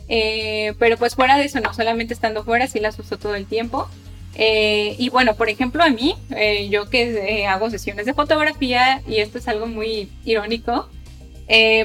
Eh, 0.08 0.74
pero 0.80 0.96
pues 0.96 1.14
fuera 1.14 1.36
de 1.38 1.44
eso, 1.44 1.60
no 1.60 1.72
solamente 1.72 2.14
estando 2.14 2.44
fuera, 2.44 2.66
sí 2.66 2.80
las 2.80 2.98
uso 2.98 3.16
todo 3.16 3.34
el 3.34 3.46
tiempo. 3.46 3.88
Eh, 4.34 4.96
y 4.98 5.08
bueno, 5.08 5.34
por 5.34 5.48
ejemplo, 5.48 5.82
a 5.82 5.90
mí, 5.90 6.16
eh, 6.36 6.68
yo 6.68 6.88
que 6.88 7.46
hago 7.46 7.70
sesiones 7.70 8.06
de 8.06 8.14
fotografía, 8.14 9.02
y 9.06 9.16
esto 9.16 9.38
es 9.38 9.48
algo 9.48 9.66
muy 9.66 10.10
irónico, 10.24 10.88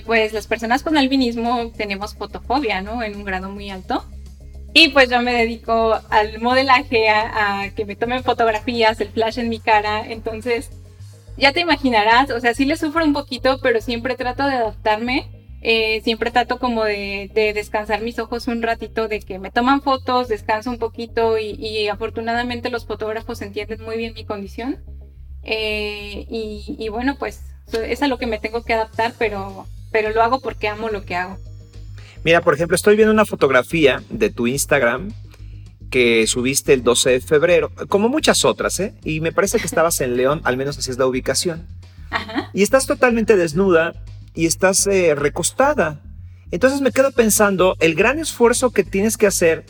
pues 0.05 0.32
las 0.34 0.46
personas 0.46 0.84
con 0.84 0.96
albinismo 0.96 1.72
tenemos 1.75 2.15
fotofobia, 2.15 2.82
¿no? 2.82 3.01
En 3.01 3.15
un 3.15 3.24
grado 3.25 3.50
muy 3.50 3.72
alto. 3.72 4.05
Y 4.75 4.89
pues 4.89 5.10
yo 5.10 5.22
me 5.22 5.34
dedico 5.34 6.00
al 6.10 6.39
modelaje, 6.41 7.10
a, 7.10 7.72
que 7.75 7.86
me 7.86 7.96
tomen 7.96 8.24
fotografías, 8.24 9.00
el 9.00 9.08
flash 9.08 9.39
en 9.39 9.50
mi 9.50 9.60
cara. 9.60 10.05
Entonces, 10.05 10.70
ya 11.38 11.53
te 11.53 11.62
imaginarás, 11.62 12.29
o 12.29 12.39
sea, 12.39 12.53
sí 12.53 12.65
le 12.65 12.75
sufro 12.75 13.03
un 13.03 13.13
poquito, 13.13 13.60
pero 13.63 13.79
siempre 13.82 14.15
trato 14.15 14.46
de 14.46 14.55
adaptarme 14.55 15.29
eh, 15.67 16.01
siempre 16.03 16.29
trato 16.29 16.60
como 16.60 16.86
de, 16.86 17.32
descansar 17.55 18.01
mis 18.01 18.20
ojos 18.20 18.48
un 18.48 18.62
ratito, 18.62 19.08
de 19.08 19.20
que 19.20 19.39
me 19.39 19.50
toman 19.50 19.82
fotos, 19.82 20.27
descanso 20.27 20.70
un 20.70 20.77
poquito 20.77 21.39
y, 21.39 21.88
afortunadamente 21.88 22.70
los 22.70 22.86
fotógrafos 22.86 23.41
entienden 23.41 23.82
muy 23.82 23.98
bien 23.98 24.13
mi 24.13 24.25
condición. 24.25 24.84
Eh, 25.41 26.27
y, 26.29 26.88
bueno, 26.89 27.15
pues 27.17 27.41
es 27.74 28.03
a 28.03 28.08
lo 28.08 28.20
que 28.20 28.27
me 28.27 28.38
tengo 28.38 28.63
que 28.63 28.75
adaptar, 28.75 29.13
pero, 29.17 29.65
pero 29.91 30.12
lo 30.12 30.22
hago 30.22 30.39
porque 30.39 30.67
amo 30.67 30.89
lo 30.89 31.03
que 31.03 31.15
hago. 31.15 31.39
Mira, 32.25 32.41
por 32.41 32.53
ejemplo, 32.53 32.75
estoy 32.75 32.98
viendo 32.98 33.13
una 33.13 33.25
fotografía 33.25 34.03
de 34.10 34.29
tu 34.29 34.48
Instagram 34.48 35.13
que 35.89 36.27
subiste 36.27 36.74
el 36.74 36.84
12 36.84 37.12
de 37.12 37.22
febrero, 37.22 37.72
como 37.88 38.10
muchas 38.10 38.44
otras, 38.44 38.77
¿eh? 38.82 38.96
Y 39.05 39.22
me 39.22 39.32
parece 39.32 39.60
que 39.60 39.65
estabas 39.65 40.01
en 40.01 40.17
León, 40.17 40.41
al 40.44 40.58
menos 40.58 40.77
así 40.77 40.91
es 40.91 40.98
la 40.98 41.05
ubicación. 41.05 41.65
Ajá. 42.10 42.50
Y 42.53 42.63
estás 42.63 42.86
totalmente 42.86 43.38
desnuda, 43.38 43.94
y 44.36 44.46
estás 44.46 44.86
eh, 44.88 45.15
recostada. 45.15 46.01
Entonces 46.51 46.82
me 46.82 46.91
quedo 46.91 47.12
pensando 47.12 47.75
el 47.79 47.96
gran 47.96 48.20
esfuerzo 48.20 48.72
que 48.72 48.84
tienes 48.84 49.17
que 49.17 49.27
hacer, 49.27 49.65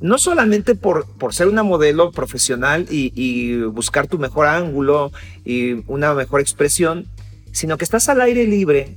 no 0.00 0.18
solamente 0.18 0.74
por, 0.74 1.06
por 1.18 1.34
ser 1.34 1.46
una 1.46 1.62
modelo 1.62 2.10
profesional 2.10 2.86
y, 2.90 3.60
buscar 3.62 4.06
tu 4.06 4.18
mejor 4.18 4.46
ángulo 4.46 5.12
y 5.44 5.84
una 5.86 6.14
mejor 6.14 6.40
expresión, 6.40 7.06
sino 7.52 7.76
que 7.76 7.84
estás 7.84 8.08
al 8.08 8.20
aire 8.22 8.46
libre, 8.46 8.96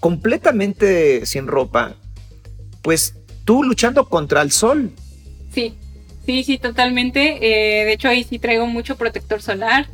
completamente 0.00 1.24
sin 1.24 1.46
ropa, 1.46 1.94
pues 2.82 3.14
tú 3.44 3.62
luchando 3.62 4.08
contra 4.08 4.42
el 4.42 4.52
sol. 4.52 4.92
Sí, 5.52 5.74
sí, 6.24 6.44
sí, 6.44 6.58
totalmente. 6.58 7.38
Eh, 7.40 7.84
de 7.84 7.92
hecho 7.92 8.08
ahí 8.08 8.24
sí 8.24 8.38
traigo 8.38 8.66
mucho 8.66 8.96
protector 8.96 9.42
solar. 9.42 9.88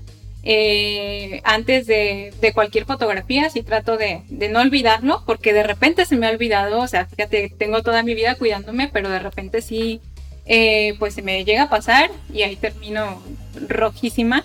Eh, 0.49 1.41
antes 1.43 1.89
de, 1.89 2.33
cualquier 2.55 2.85
fotografía, 2.85 3.51
sí 3.51 3.63
trato 3.63 3.97
de, 3.97 4.23
no 4.29 4.61
olvidarlo, 4.61 5.23
porque 5.27 5.53
de 5.53 5.65
repente 5.65 6.07
se 6.07 6.17
me 6.17 6.27
ha 6.27 6.31
olvidado, 6.31 6.81
o 6.81 6.87
sea, 6.87 7.07
fíjate, 7.07 7.53
tengo 7.59 7.83
toda 7.83 8.05
mi 8.05 8.15
vida 8.15 8.37
cuidándome, 8.37 8.89
pero 8.93 9.09
de 9.09 9.19
repente 9.19 9.61
sí, 9.61 10.01
eh, 10.45 10.95
pues 11.01 11.15
se 11.15 11.23
me 11.23 11.45
llega 11.45 11.65
a 11.65 11.71
pasar 11.71 12.11
y 12.33 12.43
ahí 12.43 12.55
termino 12.55 13.21
rojísima. 13.69 14.45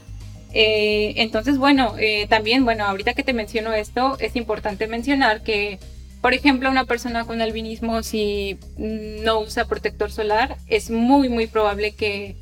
Entonces, 0.54 1.58
bueno, 1.58 1.96
también, 2.28 2.66
bueno, 2.66 2.86
ahorita 2.86 3.14
que 3.14 3.24
te 3.24 3.32
menciono 3.32 3.72
esto, 3.72 4.18
es 4.20 4.36
importante 4.36 4.88
mencionar 4.88 5.44
que, 5.44 5.80
por 6.22 6.34
ejemplo, 6.34 6.70
una 6.70 6.86
persona 6.86 7.26
con 7.26 7.42
albinismo, 7.42 8.04
si 8.04 8.58
no 8.78 9.40
usa 9.40 9.66
protector 9.66 10.12
solar, 10.12 10.58
es 10.68 10.92
muy, 10.92 11.30
muy 11.30 11.48
probable 11.48 11.94
que, 11.94 12.36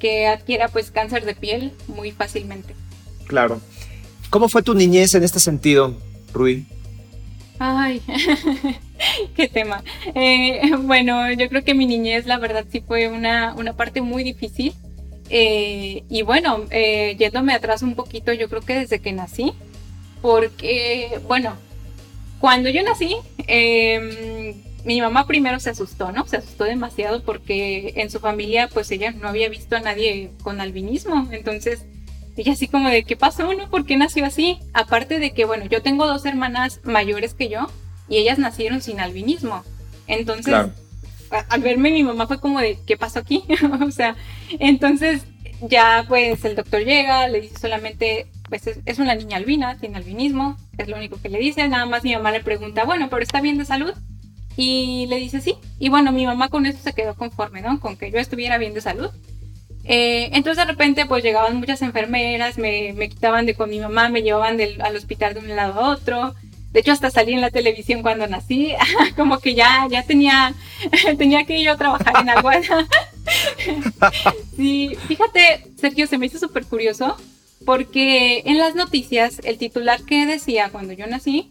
que 0.00 0.26
adquiera 0.26 0.68
pues 0.68 0.90
cáncer 0.90 1.24
de 1.24 1.34
piel 1.34 1.72
muy 1.86 2.10
fácilmente. 2.10 2.74
Claro. 3.26 3.60
¿Cómo 4.30 4.48
fue 4.48 4.62
tu 4.62 4.74
niñez 4.74 5.14
en 5.14 5.22
este 5.22 5.38
sentido, 5.38 5.96
Rui? 6.32 6.66
Ay, 7.58 8.02
qué 9.36 9.46
tema. 9.46 9.84
Eh, 10.14 10.60
bueno, 10.80 11.30
yo 11.32 11.48
creo 11.48 11.62
que 11.62 11.74
mi 11.74 11.86
niñez, 11.86 12.26
la 12.26 12.38
verdad, 12.38 12.64
sí 12.70 12.80
fue 12.80 13.08
una, 13.08 13.54
una 13.54 13.74
parte 13.74 14.00
muy 14.00 14.24
difícil. 14.24 14.72
Eh, 15.30 16.02
y 16.08 16.22
bueno, 16.22 16.64
eh, 16.70 17.14
yéndome 17.18 17.54
atrás 17.54 17.82
un 17.82 17.94
poquito, 17.94 18.32
yo 18.32 18.48
creo 18.48 18.62
que 18.62 18.74
desde 18.74 18.98
que 18.98 19.12
nací, 19.12 19.52
porque, 20.20 21.20
bueno, 21.28 21.56
cuando 22.42 22.70
yo 22.70 22.82
nací, 22.82 23.14
em, 23.46 24.54
mi 24.84 25.00
mamá 25.00 25.28
primero 25.28 25.60
se 25.60 25.70
asustó, 25.70 26.10
¿no? 26.10 26.26
Se 26.26 26.38
asustó 26.38 26.64
demasiado 26.64 27.22
porque 27.22 27.92
en 27.94 28.10
su 28.10 28.18
familia, 28.18 28.68
pues 28.68 28.90
ella 28.90 29.12
no 29.12 29.28
había 29.28 29.48
visto 29.48 29.76
a 29.76 29.80
nadie 29.80 30.32
con 30.42 30.60
albinismo. 30.60 31.28
Entonces, 31.30 31.84
y 32.36 32.50
así 32.50 32.66
como 32.66 32.88
de, 32.88 33.04
¿qué 33.04 33.14
pasó, 33.14 33.54
no? 33.54 33.70
¿Por 33.70 33.86
qué 33.86 33.96
nació 33.96 34.26
así? 34.26 34.58
Aparte 34.74 35.20
de 35.20 35.30
que, 35.30 35.44
bueno, 35.44 35.66
yo 35.66 35.82
tengo 35.82 36.04
dos 36.04 36.26
hermanas 36.26 36.80
mayores 36.82 37.32
que 37.32 37.48
yo 37.48 37.68
y 38.08 38.16
ellas 38.16 38.40
nacieron 38.40 38.82
sin 38.82 38.98
albinismo. 38.98 39.62
Entonces, 40.08 40.52
al 41.48 41.60
verme 41.60 41.92
mi 41.92 42.02
mamá 42.02 42.26
fue 42.26 42.40
como 42.40 42.58
de, 42.58 42.76
¿qué 42.84 42.96
pasó 42.96 43.20
aquí? 43.20 43.44
o 43.86 43.92
sea, 43.92 44.16
entonces 44.58 45.22
ya 45.60 46.04
pues 46.08 46.44
el 46.44 46.56
doctor 46.56 46.84
llega, 46.84 47.28
le 47.28 47.42
dice 47.42 47.56
solamente, 47.56 48.26
pues 48.52 48.68
es, 48.84 48.98
una 48.98 49.14
niña 49.14 49.38
albina, 49.38 49.78
tiene 49.78 49.96
albinismo, 49.96 50.58
es 50.76 50.86
lo 50.86 50.98
único 50.98 51.18
que 51.18 51.30
le 51.30 51.38
dice. 51.38 51.66
Nada 51.68 51.86
más 51.86 52.04
mi 52.04 52.14
mamá 52.14 52.32
le 52.32 52.40
pregunta, 52.40 52.84
bueno, 52.84 53.08
pero 53.08 53.22
¿está 53.22 53.40
bien 53.40 53.56
de 53.56 53.64
salud? 53.64 53.94
Y 54.58 55.06
le 55.08 55.16
dice 55.16 55.40
sí. 55.40 55.54
Y 55.78 55.88
bueno, 55.88 56.12
mi 56.12 56.26
mamá 56.26 56.50
con 56.50 56.66
eso 56.66 56.78
se 56.82 56.92
quedó 56.92 57.14
conforme, 57.14 57.62
¿no? 57.62 57.80
Con 57.80 57.96
que 57.96 58.10
yo 58.10 58.18
estuviera 58.18 58.58
bien 58.58 58.74
de 58.74 58.82
salud. 58.82 59.08
Eh, 59.84 60.28
entonces 60.34 60.66
de 60.66 60.70
repente 60.70 61.06
pues 61.06 61.24
llegaban 61.24 61.56
muchas 61.56 61.80
enfermeras, 61.80 62.58
me, 62.58 62.94
quitaban 63.08 63.46
de 63.46 63.54
con 63.54 63.70
mi 63.70 63.80
mamá, 63.80 64.10
me 64.10 64.20
llevaban 64.20 64.58
al 64.60 64.96
hospital 64.96 65.32
de 65.32 65.40
un 65.40 65.56
lado 65.56 65.80
a 65.80 65.88
otro. 65.88 66.34
De 66.72 66.80
hecho 66.80 66.92
hasta 66.92 67.10
salí 67.10 67.32
en 67.32 67.40
la 67.40 67.50
televisión 67.50 68.02
cuando 68.02 68.26
nací, 68.26 68.74
como 69.16 69.38
que 69.38 69.54
ya, 69.54 69.88
ya 69.90 70.02
tenía, 70.02 70.52
tenía 71.16 71.46
que 71.46 71.62
yo 71.62 71.74
trabajar 71.78 72.20
en 72.20 72.28
algo. 72.28 72.50
sí, 74.58 74.94
fíjate, 75.08 75.72
Sergio, 75.80 76.06
se 76.06 76.18
me 76.18 76.26
hizo 76.26 76.38
súper 76.38 76.66
curioso 76.66 77.16
porque 77.64 78.42
en 78.46 78.58
las 78.58 78.74
noticias 78.74 79.40
el 79.44 79.58
titular 79.58 80.02
que 80.02 80.26
decía 80.26 80.70
cuando 80.70 80.92
yo 80.92 81.06
nací, 81.06 81.50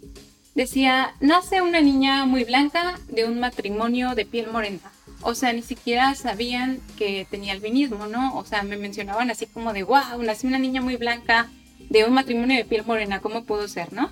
decía, 0.55 1.15
nace 1.19 1.61
una 1.61 1.81
niña 1.81 2.25
muy 2.25 2.43
blanca 2.43 2.99
de 3.09 3.25
un 3.25 3.39
matrimonio 3.39 4.15
de 4.15 4.25
piel 4.25 4.51
morena 4.51 4.91
o 5.23 5.35
sea, 5.35 5.53
ni 5.53 5.61
siquiera 5.61 6.15
sabían 6.15 6.79
que 6.97 7.27
tenía 7.29 7.53
albinismo, 7.53 8.07
¿no? 8.07 8.35
O 8.37 8.45
sea, 8.45 8.63
me 8.63 8.77
mencionaban 8.77 9.29
así 9.29 9.45
como 9.45 9.73
de, 9.73 9.83
wow, 9.83 10.21
nací 10.23 10.47
una 10.47 10.59
niña 10.59 10.81
muy 10.81 10.97
blanca 10.97 11.49
de 11.89 12.05
un 12.05 12.13
matrimonio 12.13 12.57
de 12.57 12.65
piel 12.65 12.85
morena, 12.85 13.19
¿cómo 13.21 13.43
pudo 13.43 13.67
ser, 13.67 13.93
no? 13.93 14.11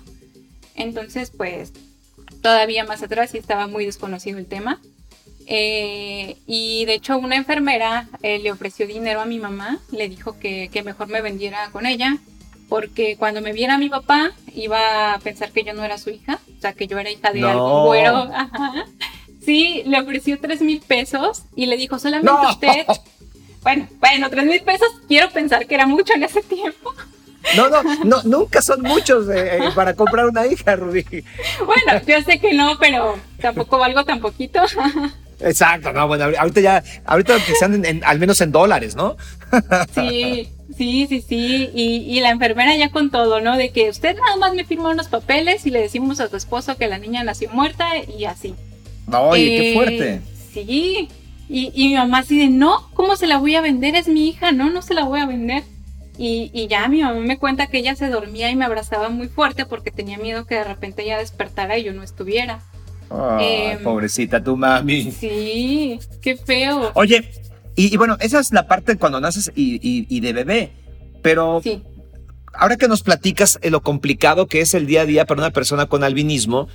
Entonces, 0.74 1.30
pues, 1.36 1.72
todavía 2.42 2.84
más 2.84 3.02
atrás 3.02 3.30
sí 3.30 3.38
estaba 3.38 3.66
muy 3.66 3.86
desconocido 3.86 4.38
el 4.38 4.46
tema. 4.46 4.80
Eh, 5.52 6.36
y 6.46 6.84
de 6.84 6.94
hecho 6.94 7.18
una 7.18 7.34
enfermera 7.34 8.06
eh, 8.22 8.38
le 8.38 8.52
ofreció 8.52 8.86
dinero 8.86 9.20
a 9.20 9.24
mi 9.24 9.40
mamá, 9.40 9.80
le 9.90 10.08
dijo 10.08 10.38
que, 10.38 10.70
mejor 10.84 11.08
me 11.08 11.20
vendiera 11.22 11.70
con 11.72 11.86
ella, 11.86 12.18
porque 12.68 13.16
cuando 13.16 13.40
me 13.40 13.52
viera 13.52 13.76
mi 13.76 13.88
papá 13.88 14.30
iba 14.54 15.12
a 15.12 15.18
pensar 15.18 15.50
que 15.50 15.64
yo 15.64 15.74
no 15.74 15.82
era 15.82 15.98
su 15.98 16.10
hija, 16.10 16.38
o 16.56 16.60
sea, 16.60 16.72
que 16.72 16.86
yo 16.86 17.00
era 17.00 17.10
hija 17.10 17.32
de 17.32 17.42
algún 17.42 17.86
güero. 17.86 18.14
Ajá. 18.32 18.86
Sí, 19.44 19.82
le 19.86 20.00
ofreció 20.00 20.38
tres 20.38 20.60
mil 20.60 20.80
pesos 20.82 21.42
y 21.56 21.66
le 21.66 21.76
dijo 21.76 21.98
solamente 21.98 22.46
usted. 22.48 22.86
Bueno, 23.62 23.88
bueno, 23.98 24.30
tres 24.30 24.44
mil 24.44 24.62
pesos 24.62 24.88
quiero 25.08 25.30
pensar 25.30 25.66
que 25.66 25.74
era 25.74 25.86
mucho 25.86 26.14
en 26.14 26.22
ese 26.22 26.42
tiempo. 26.42 26.94
No, 27.56 27.68
no, 27.68 27.82
no 28.04 28.22
nunca 28.22 28.62
son 28.62 28.82
muchos 28.82 29.28
eh, 29.28 29.56
eh, 29.56 29.70
para 29.74 29.96
comprar 29.96 30.26
una 30.26 30.46
hija, 30.46 30.76
Rudy. 30.76 31.24
Bueno, 31.66 32.04
yo 32.06 32.22
sé 32.22 32.38
que 32.38 32.54
no, 32.54 32.78
pero 32.78 33.18
tampoco 33.40 33.78
valgo 33.78 34.04
tan 34.04 34.20
poquito. 34.20 34.60
Exacto, 35.40 35.92
no, 35.92 36.06
bueno, 36.06 36.26
ahorita 36.38 36.60
ya, 36.60 36.84
ahorita 37.04 37.36
que 37.44 37.54
sean 37.54 37.82
al 38.04 38.18
menos 38.18 38.40
en 38.40 38.52
dólares, 38.52 38.94
¿no? 38.94 39.16
Sí, 39.94 40.48
sí, 40.76 41.06
sí, 41.08 41.20
sí. 41.26 41.70
Y, 41.74 42.04
y, 42.06 42.20
la 42.20 42.30
enfermera 42.30 42.76
ya 42.76 42.90
con 42.90 43.10
todo, 43.10 43.40
¿no? 43.40 43.56
De 43.56 43.70
que 43.70 43.88
usted 43.90 44.16
nada 44.16 44.36
más 44.36 44.54
me 44.54 44.64
firma 44.64 44.90
unos 44.90 45.08
papeles 45.08 45.66
y 45.66 45.70
le 45.70 45.80
decimos 45.80 46.20
a 46.20 46.28
su 46.28 46.36
esposo 46.36 46.76
que 46.76 46.88
la 46.88 46.98
niña 46.98 47.24
nació 47.24 47.50
muerta 47.50 47.88
y 47.98 48.26
así. 48.26 48.54
Oye, 49.12 49.44
qué 49.44 49.70
eh, 49.70 49.74
fuerte. 49.74 50.20
Sí. 50.52 51.08
Y, 51.48 51.88
mi 51.88 51.94
mamá 51.94 52.18
así 52.18 52.38
de, 52.38 52.48
no, 52.48 52.88
¿cómo 52.94 53.16
se 53.16 53.26
la 53.26 53.38
voy 53.38 53.56
a 53.56 53.60
vender? 53.60 53.96
Es 53.96 54.06
mi 54.06 54.28
hija, 54.28 54.52
no, 54.52 54.70
no 54.70 54.82
se 54.82 54.94
la 54.94 55.04
voy 55.04 55.20
a 55.20 55.26
vender. 55.26 55.64
Y, 56.16 56.68
ya 56.68 56.86
mi 56.86 57.02
mamá 57.02 57.18
me 57.18 57.38
cuenta 57.38 57.66
que 57.66 57.78
ella 57.78 57.96
se 57.96 58.08
dormía 58.08 58.50
y 58.50 58.56
me 58.56 58.64
abrazaba 58.64 59.08
muy 59.08 59.28
fuerte 59.28 59.66
porque 59.66 59.90
tenía 59.90 60.18
miedo 60.18 60.46
que 60.46 60.56
de 60.56 60.64
repente 60.64 61.02
ella 61.02 61.18
despertara 61.18 61.78
y 61.78 61.84
yo 61.84 61.92
no 61.92 62.02
estuviera. 62.02 62.60
Em, 63.40 63.82
pobrecita 63.82 64.42
tu 64.42 64.56
mami. 64.56 65.10
Sí, 65.10 65.98
qué 66.22 66.36
feo. 66.36 66.92
Oye, 66.94 67.28
y, 67.76 67.96
bueno, 67.96 68.16
esa 68.20 68.40
es 68.40 68.52
la 68.52 68.66
parte 68.66 68.96
cuando 68.96 69.20
naces 69.20 69.50
y, 69.54 70.20
de 70.20 70.32
bebé, 70.32 70.72
pero 71.22 71.60
sí. 71.62 71.82
ahora 72.52 72.76
que 72.76 72.88
nos 72.88 73.02
platicas 73.02 73.58
lo 73.62 73.82
complicado 73.82 74.46
que 74.46 74.60
es 74.60 74.74
el 74.74 74.86
día 74.86 75.02
a 75.02 75.06
día 75.06 75.24
para 75.24 75.40
una 75.40 75.50
persona 75.50 75.86
con 75.86 76.04
albinismo, 76.04 76.68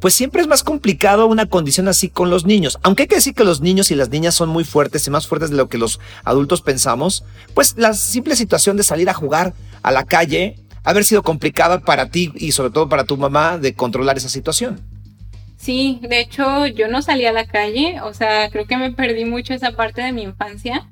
pues 0.00 0.14
siempre 0.14 0.42
es 0.42 0.48
más 0.48 0.62
complicado 0.62 1.26
una 1.26 1.46
condición 1.46 1.88
así 1.88 2.08
con 2.08 2.30
los 2.30 2.44
niños. 2.44 2.78
Aunque 2.82 3.02
hay 3.02 3.08
que 3.08 3.16
decir 3.16 3.34
que 3.34 3.44
los 3.44 3.60
niños 3.60 3.90
y 3.90 3.94
las 3.94 4.10
niñas 4.10 4.34
son 4.34 4.48
muy 4.48 4.64
fuertes 4.64 5.06
y 5.06 5.10
más 5.10 5.26
fuertes 5.26 5.50
de 5.50 5.56
lo 5.56 5.68
que 5.68 5.78
los 5.78 5.98
adultos 6.24 6.60
pensamos, 6.60 7.24
pues 7.54 7.74
la 7.76 7.94
simple 7.94 8.36
situación 8.36 8.76
de 8.76 8.82
salir 8.82 9.08
a 9.08 9.14
jugar 9.14 9.54
a 9.82 9.90
la 9.92 10.04
calle, 10.04 10.56
haber 10.82 11.04
sido 11.04 11.22
complicada 11.22 11.80
para 11.80 12.10
ti 12.10 12.32
y 12.36 12.52
sobre 12.52 12.70
todo 12.70 12.88
para 12.88 13.04
tu 13.04 13.16
mamá 13.16 13.58
de 13.58 13.74
controlar 13.74 14.16
esa 14.16 14.28
situación. 14.28 14.93
Sí, 15.64 15.98
de 16.02 16.20
hecho 16.20 16.66
yo 16.66 16.88
no 16.88 17.00
salí 17.00 17.24
a 17.24 17.32
la 17.32 17.46
calle, 17.46 17.98
o 18.02 18.12
sea, 18.12 18.50
creo 18.50 18.66
que 18.66 18.76
me 18.76 18.92
perdí 18.92 19.24
mucho 19.24 19.54
esa 19.54 19.72
parte 19.72 20.02
de 20.02 20.12
mi 20.12 20.20
infancia. 20.20 20.90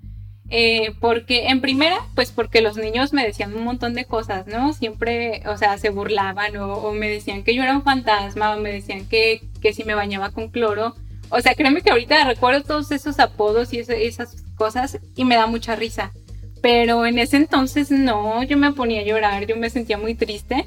Eh, 0.49 0.95
porque 0.99 1.49
en 1.49 1.61
primera, 1.61 1.99
pues 2.15 2.31
porque 2.31 2.63
los 2.63 2.79
niños 2.79 3.13
me 3.13 3.23
decían 3.23 3.55
un 3.55 3.65
montón 3.65 3.93
de 3.93 4.07
cosas, 4.07 4.47
¿no? 4.47 4.73
Siempre, 4.73 5.43
o 5.47 5.59
sea, 5.59 5.77
se 5.77 5.91
burlaban 5.91 6.57
o, 6.57 6.91
me 6.93 7.11
decían 7.11 7.43
que 7.43 7.55
yo 7.55 7.63
era 7.63 7.77
un 7.77 7.83
fantasma 7.83 8.57
o 8.57 8.61
me 8.61 8.73
decían 8.73 9.07
que, 9.07 9.43
que, 9.61 9.75
si 9.75 9.85
me 9.85 9.95
bañaba 9.95 10.31
con 10.31 10.49
cloro. 10.49 10.95
O 11.29 11.41
sea, 11.43 11.55
créeme 11.55 11.83
que 11.83 11.91
ahorita 11.91 12.25
recuerdo 12.25 12.63
todos 12.63 12.93
esos 12.93 13.19
apodos 13.19 13.75
y 13.75 13.81
esas 13.81 14.43
cosas 14.57 14.99
y 15.17 15.27
me 15.27 15.37
da 15.37 15.47
mucha 15.47 15.77
risa. 15.77 16.13
Pero 16.63 17.05
en 17.05 17.19
ese 17.19 17.37
entonces 17.37 17.91
no, 17.91 18.43
yo 18.43 18.57
me 18.57 18.73
ponía 18.73 19.03
a 19.03 19.05
llorar, 19.05 19.47
yo 19.47 19.57
me 19.57 19.69
sentía 19.69 19.99
muy 19.99 20.15
triste. 20.15 20.67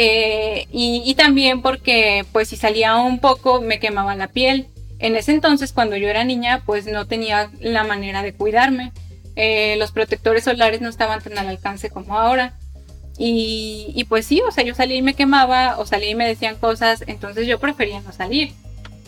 Eh, 0.00 0.68
y, 0.70 1.02
y, 1.04 1.14
también 1.16 1.60
porque 1.60 2.24
pues 2.30 2.46
si 2.46 2.56
salía 2.56 2.94
un 2.94 3.18
poco 3.18 3.60
me 3.60 3.80
quemaba 3.80 4.14
la 4.14 4.28
piel. 4.28 4.68
En 5.00 5.16
ese 5.16 5.32
entonces 5.32 5.72
cuando 5.72 5.96
yo 5.96 6.08
era 6.08 6.22
niña 6.22 6.62
pues 6.64 6.86
no 6.86 7.08
tenía 7.08 7.50
la 7.58 7.82
manera 7.82 8.22
de 8.22 8.32
cuidarme. 8.32 8.92
Eh, 9.34 9.74
los 9.76 9.90
protectores 9.90 10.44
solares 10.44 10.80
no 10.80 10.88
estaban 10.88 11.20
tan 11.20 11.36
al 11.36 11.48
alcance 11.48 11.90
como 11.90 12.16
ahora. 12.16 12.54
Y, 13.18 13.92
y, 13.96 14.04
pues 14.04 14.24
sí, 14.24 14.40
o 14.46 14.52
sea, 14.52 14.62
yo 14.62 14.72
salía 14.72 14.96
y 14.96 15.02
me 15.02 15.14
quemaba 15.14 15.78
o 15.78 15.84
salía 15.84 16.10
y 16.10 16.14
me 16.14 16.28
decían 16.28 16.54
cosas, 16.54 17.02
entonces 17.08 17.48
yo 17.48 17.58
prefería 17.58 18.00
no 18.00 18.12
salir. 18.12 18.52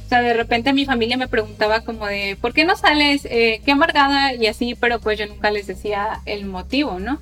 O 0.04 0.08
sea, 0.08 0.22
de 0.22 0.34
repente 0.34 0.72
mi 0.72 0.86
familia 0.86 1.16
me 1.16 1.28
preguntaba 1.28 1.82
como 1.82 2.06
de, 2.06 2.36
¿por 2.40 2.52
qué 2.52 2.64
no 2.64 2.74
sales? 2.74 3.24
Eh, 3.26 3.62
qué 3.64 3.70
amargada 3.70 4.34
y 4.34 4.48
así, 4.48 4.74
pero 4.74 4.98
pues 4.98 5.20
yo 5.20 5.26
nunca 5.26 5.52
les 5.52 5.68
decía 5.68 6.20
el 6.26 6.46
motivo, 6.46 6.98
¿no? 6.98 7.20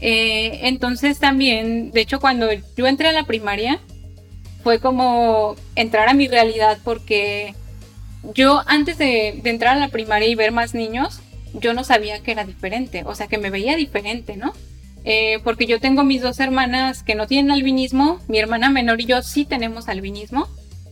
Eh, 0.00 0.60
entonces 0.62 1.18
también, 1.18 1.90
de 1.92 2.00
hecho, 2.00 2.20
cuando 2.20 2.48
yo 2.76 2.86
entré 2.86 3.08
a 3.08 3.12
la 3.12 3.24
primaria, 3.24 3.80
fue 4.62 4.80
como 4.80 5.56
entrar 5.76 6.08
a 6.08 6.14
mi 6.14 6.26
realidad 6.26 6.78
porque 6.84 7.54
yo 8.34 8.62
antes 8.66 8.96
de, 8.98 9.40
entrar 9.44 9.76
a 9.76 9.80
la 9.80 9.88
primaria 9.88 10.28
y 10.28 10.34
ver 10.34 10.52
más 10.52 10.74
niños, 10.74 11.20
yo 11.52 11.74
no 11.74 11.84
sabía 11.84 12.20
que 12.22 12.32
era 12.32 12.44
diferente, 12.44 13.02
o 13.04 13.14
sea, 13.14 13.26
que 13.26 13.38
me 13.38 13.50
veía 13.50 13.76
diferente, 13.76 14.36
¿no? 14.36 14.52
Eh, 15.04 15.38
porque 15.44 15.66
yo 15.66 15.80
tengo 15.80 16.02
mis 16.02 16.22
dos 16.22 16.40
hermanas 16.40 17.02
que 17.02 17.14
no 17.14 17.26
tienen 17.26 17.50
albinismo, 17.50 18.20
mi 18.26 18.38
hermana 18.38 18.70
menor 18.70 19.02
y 19.02 19.04
yo 19.04 19.22
sí 19.22 19.44
tenemos 19.44 19.88
albinismo, 19.88 20.48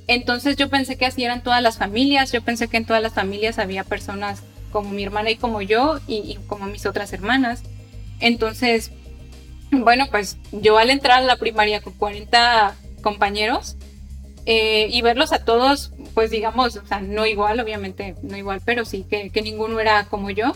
entonces 0.07 0.57
yo 0.57 0.69
pensé 0.69 0.97
que 0.97 1.07
así 1.07 1.25
eran 1.25 1.43
todas 1.43 1.63
las 1.63 1.79
familias, 1.79 2.33
yo 2.33 2.43
pensé 2.43 2.69
que 2.69 2.77
en 2.77 2.85
todas 2.85 3.03
las 3.03 3.15
familias 3.15 3.59
había 3.59 3.85
personas 3.85 4.43
como 4.71 4.91
mi 4.91 5.05
hermana 5.05 5.31
y 5.31 5.37
como 5.37 5.63
yo 5.63 6.01
y, 6.07 6.39
como 6.47 6.67
mis 6.67 6.87
otras 6.87 7.13
hermanas. 7.13 7.63
Entonces, 8.23 8.93
bueno, 9.73 10.07
pues 10.11 10.39
yo 10.53 10.79
al 10.79 10.91
entrar 10.91 11.23
a 11.23 11.27
la 11.27 11.37
primaria 11.37 11.81
con 11.81 11.93
40 11.93 12.77
compañeros 13.03 13.77
eh, 14.47 14.87
y 14.91 15.03
verlos 15.03 15.33
a 15.33 15.45
todos, 15.45 15.93
pues 16.15 16.31
digamos, 16.31 16.77
o 16.77 16.87
sea, 16.87 17.01
no 17.01 17.27
igual, 17.27 17.59
obviamente, 17.59 18.15
no 18.23 18.37
igual, 18.37 18.63
pero 18.65 18.85
sí 18.85 19.05
que, 19.09 19.31
ninguno 19.43 19.81
era 19.81 20.05
como 20.05 20.31
yo. 20.31 20.55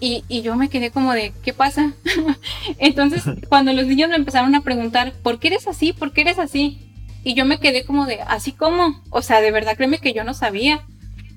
Y, 0.00 0.24
y, 0.28 0.42
yo 0.42 0.56
me 0.56 0.68
quedé 0.68 0.90
como 0.90 1.12
de, 1.12 1.32
¿qué 1.44 1.52
pasa? 1.52 1.94
Entonces, 2.78 3.22
cuando 3.48 3.72
los 3.72 3.86
niños 3.86 4.10
me 4.10 4.16
empezaron 4.16 4.54
a 4.54 4.62
preguntar, 4.62 5.12
¿por 5.22 5.38
qué 5.38 5.48
eres 5.48 5.66
así? 5.66 5.92
¿Por 5.92 6.12
qué 6.12 6.22
eres 6.22 6.38
así? 6.38 6.90
Y 7.24 7.34
yo 7.34 7.44
me 7.46 7.60
quedé 7.60 7.84
como 7.84 8.04
de, 8.04 8.20
así 8.22 8.52
como, 8.52 9.00
o 9.10 9.22
sea, 9.22 9.40
de 9.40 9.52
verdad 9.52 9.76
créeme 9.76 9.98
que 9.98 10.12
yo 10.12 10.24
no 10.24 10.34
sabía. 10.34 10.84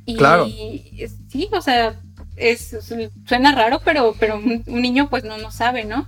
Y 0.05 0.15
claro. 0.15 0.47
sí, 0.47 1.47
o 1.51 1.61
sea, 1.61 1.99
es, 2.35 2.75
suena 3.27 3.53
raro, 3.53 3.81
pero, 3.83 4.15
pero 4.19 4.37
un, 4.37 4.63
niño 4.67 5.09
pues 5.09 5.23
no, 5.23 5.37
no 5.37 5.51
sabe, 5.51 5.85
¿no? 5.85 6.07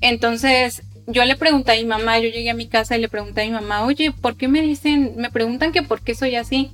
Entonces 0.00 0.82
yo 1.06 1.24
le 1.24 1.36
pregunté 1.36 1.72
a 1.72 1.76
mi 1.76 1.84
mamá, 1.84 2.18
yo 2.18 2.28
llegué 2.28 2.50
a 2.50 2.54
mi 2.54 2.66
casa 2.66 2.96
y 2.96 3.00
le 3.00 3.08
pregunté 3.08 3.42
a 3.42 3.44
mi 3.44 3.52
mamá, 3.52 3.84
oye, 3.84 4.12
¿por 4.12 4.36
qué 4.36 4.48
me 4.48 4.62
dicen, 4.62 5.14
me 5.16 5.30
preguntan 5.30 5.72
que 5.72 5.82
por 5.82 6.02
qué 6.02 6.14
soy 6.14 6.36
así? 6.36 6.70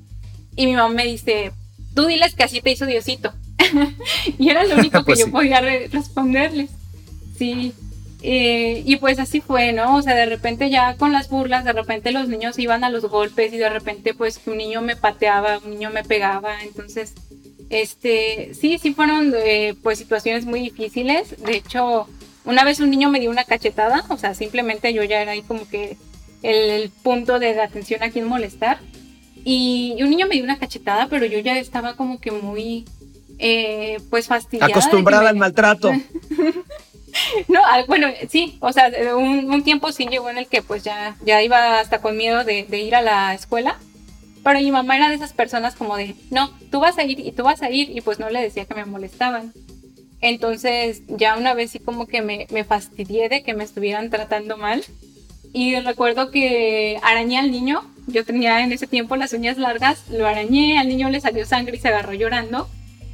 Y 0.56 0.66
mi 0.66 0.75
mamá 0.75 0.94
me 0.94 1.04
dice, 1.04 1.52
tú 1.94 2.07
diles 2.07 2.35
que 2.35 2.44
así 2.44 2.61
te 2.61 2.70
hizo 2.70 2.87
Diosito. 2.87 3.33
y 4.38 4.50
era 4.50 4.64
lo 4.64 4.76
único 4.76 4.98
que 5.00 5.05
pues 5.05 5.18
yo 5.18 5.31
podía 5.31 5.61
responderles. 5.61 6.70
Sí, 7.37 7.74
eh, 8.24 8.85
y 8.87 8.96
pues 8.96 9.18
así 9.18 9.40
fue, 9.40 9.72
¿no? 9.72 9.96
O 9.96 10.02
sea, 10.02 10.14
de 10.14 10.26
repente 10.26 10.70
ya 10.70 10.96
con 10.96 11.12
las 11.12 11.28
burlas, 11.28 11.64
de 11.64 11.72
repente 11.72 12.12
los 12.12 12.28
niños 12.28 12.59
iban 12.59 12.85
a 12.85 12.90
los 12.90 13.05
golpes 13.07 13.52
y 13.52 13.59
de 13.59 13.68
repente 13.68 14.14
pues 14.14 14.40
un 14.46 14.59
niño 14.59 14.81
me 14.81 14.94
pateaba, 14.94 15.59
un 15.59 15.70
niño 15.70 15.90
me 15.90 16.05
pegaba, 16.05 16.62
entonces, 16.62 17.14
este, 17.70 18.53
sí, 18.55 18.79
sí 18.79 18.94
fueron 18.94 19.33
eh, 19.37 19.75
pues 19.83 19.98
situaciones 19.98 20.44
muy 20.44 20.61
difíciles. 20.61 21.37
De 21.42 21.57
hecho, 21.57 22.07
una 22.44 22.64
vez 22.64 22.81
un 22.81 22.90
niño 22.90 23.11
me 23.11 23.20
dio 23.20 23.31
una 23.31 23.44
cachetada, 23.44 24.05
o 24.09 24.16
sea, 24.16 24.35
simplemente 24.35 24.92
yo 24.92 25.03
ya 25.05 25.22
era 25.22 25.33
ahí 25.33 25.42
como 25.42 25.68
que 25.68 25.96
el, 26.42 26.90
punto 27.03 27.38
de 27.38 27.61
atención 27.61 28.03
a 28.03 28.11
quien 28.11 28.27
molestar. 28.27 28.79
Y, 29.44 29.96
un 30.03 30.11
niño 30.11 30.27
me 30.27 30.35
dio 30.35 30.44
una 30.44 30.59
cachetada, 30.59 31.09
pero 31.09 31.27
yo 31.27 31.38
ya 31.40 31.59
estaba 31.59 31.94
como 31.96 32.20
que 32.20 32.31
muy, 32.31 32.85
eh, 33.38 33.98
pues 34.11 34.27
fastidiada. 34.27 34.72
Acostumbrada 34.72 35.31
al 35.31 35.37
maltrato. 35.37 35.90
No, 37.48 37.61
bueno, 37.87 38.09
sí, 38.29 38.57
o 38.61 38.72
sea, 38.72 38.90
un, 39.16 39.62
tiempo 39.64 39.92
sí 39.92 40.07
llegó 40.07 40.31
en 40.31 40.38
el 40.38 40.46
que 40.46 40.62
pues 40.62 40.83
ya, 40.83 41.16
ya 41.25 41.42
iba 41.42 41.79
hasta 41.79 42.01
con 42.01 42.16
miedo 42.16 42.44
de, 42.44 42.66
ir 42.70 42.94
a 42.94 43.03
la 43.03 43.35
escuela, 43.35 43.79
pero 44.42 44.61
mi 44.61 44.70
mamá 44.70 44.96
era 44.96 45.09
de 45.09 45.14
esas 45.14 45.33
personas 45.33 45.74
como 45.74 45.96
de, 45.96 46.14
no, 46.31 46.50
tú 46.70 46.81
vas 46.81 46.98
a 46.98 47.05
ir 47.05 47.20
y 47.20 47.33
tú 47.33 47.44
vas 47.44 47.62
a 47.62 47.70
ir 47.70 47.96
y 47.96 48.00
pues 48.00 48.18
no 48.18 48.31
le 48.31 48.42
decía 48.42 48.64
que 48.64 48.74
me 48.74 48.85
molestaban. 48.85 49.52
Entonces 50.20 51.02
ya 51.09 51.37
una 51.37 51.55
vez 51.55 51.72
sí 51.72 51.78
como 51.78 52.07
que 52.07 52.22
me, 52.22 52.46
me 52.50 52.64
fastidié 52.64 53.28
de 53.28 53.42
que 53.42 53.55
me 53.55 53.64
estuvieran 53.64 54.11
tratando 54.11 54.57
mal 54.57 54.85
y 55.52 55.78
recuerdo 55.81 56.31
que 56.31 56.98
arañé 57.02 57.38
al 57.38 57.50
niño, 57.50 57.83
yo 58.07 58.24
tenía 58.24 58.64
en 58.64 58.72
ese 58.72 58.87
tiempo 58.87 59.16
las 59.16 59.33
uñas 59.33 59.59
largas, 59.59 60.09
lo 60.09 60.26
arañé, 60.26 60.78
al 60.78 60.88
niño 60.88 61.11
le 61.11 61.20
salió 61.20 61.44
sangre 61.44 61.76
y 61.76 61.81
se 61.81 61.88
agarró 61.88 62.14
llorando. 62.14 62.68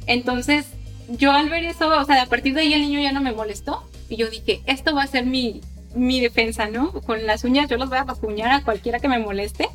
Entonces 0.05 0.65
yo 1.09 1.31
al 1.31 1.49
ver 1.49 1.63
eso, 1.65 1.89
o 1.89 2.05
sea, 2.05 2.21
a 2.21 2.25
partir 2.27 2.53
de 2.53 2.61
ahí 2.61 2.73
el 2.73 2.81
niño 2.81 2.99
ya 2.99 3.11
no 3.11 3.21
me 3.21 3.31
molestó 3.31 3.83
y 4.07 4.15
yo 4.15 4.29
dije, 4.29 4.61
esto 4.65 4.95
va 4.95 5.03
a 5.03 5.07
ser 5.07 5.25
mi, 5.25 5.61
mi 5.95 6.21
defensa, 6.21 6.67
¿no? 6.67 6.91
Con 6.91 7.25
las 7.25 7.43
uñas 7.43 7.69
yo 7.69 7.77
los 7.77 7.89
voy 7.89 7.97
a 7.97 8.03
rasguñar 8.03 8.51
a 8.51 8.63
cualquiera 8.63 8.99
que 8.99 9.07
me 9.07 9.19
moleste. 9.19 9.67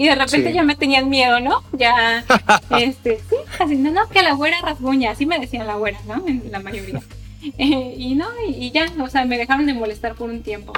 Y 0.00 0.06
de 0.06 0.14
repente 0.14 0.50
ya 0.54 0.62
me 0.62 0.76
tenían 0.76 1.10
miedo, 1.10 1.40
¿no? 1.40 1.62
Ya, 1.72 2.24
este, 2.80 3.18
sí, 3.28 3.36
así, 3.58 3.76
no, 3.76 3.90
no, 3.90 4.08
que 4.08 4.22
la 4.22 4.32
güera 4.32 4.56
rasguña, 4.62 5.10
así 5.10 5.26
me 5.26 5.38
decían 5.38 5.66
la 5.66 5.74
güera, 5.74 5.98
¿no? 6.06 6.26
En 6.26 6.50
la 6.50 6.58
mayoría. 6.58 7.02
Eh, 7.56 7.94
y 7.96 8.16
no, 8.16 8.26
y, 8.46 8.70
ya, 8.70 8.92
o 9.02 9.08
sea, 9.08 9.24
me 9.24 9.38
dejaron 9.38 9.64
de 9.64 9.72
molestar 9.72 10.14
por 10.14 10.28
un 10.28 10.42
tiempo. 10.42 10.74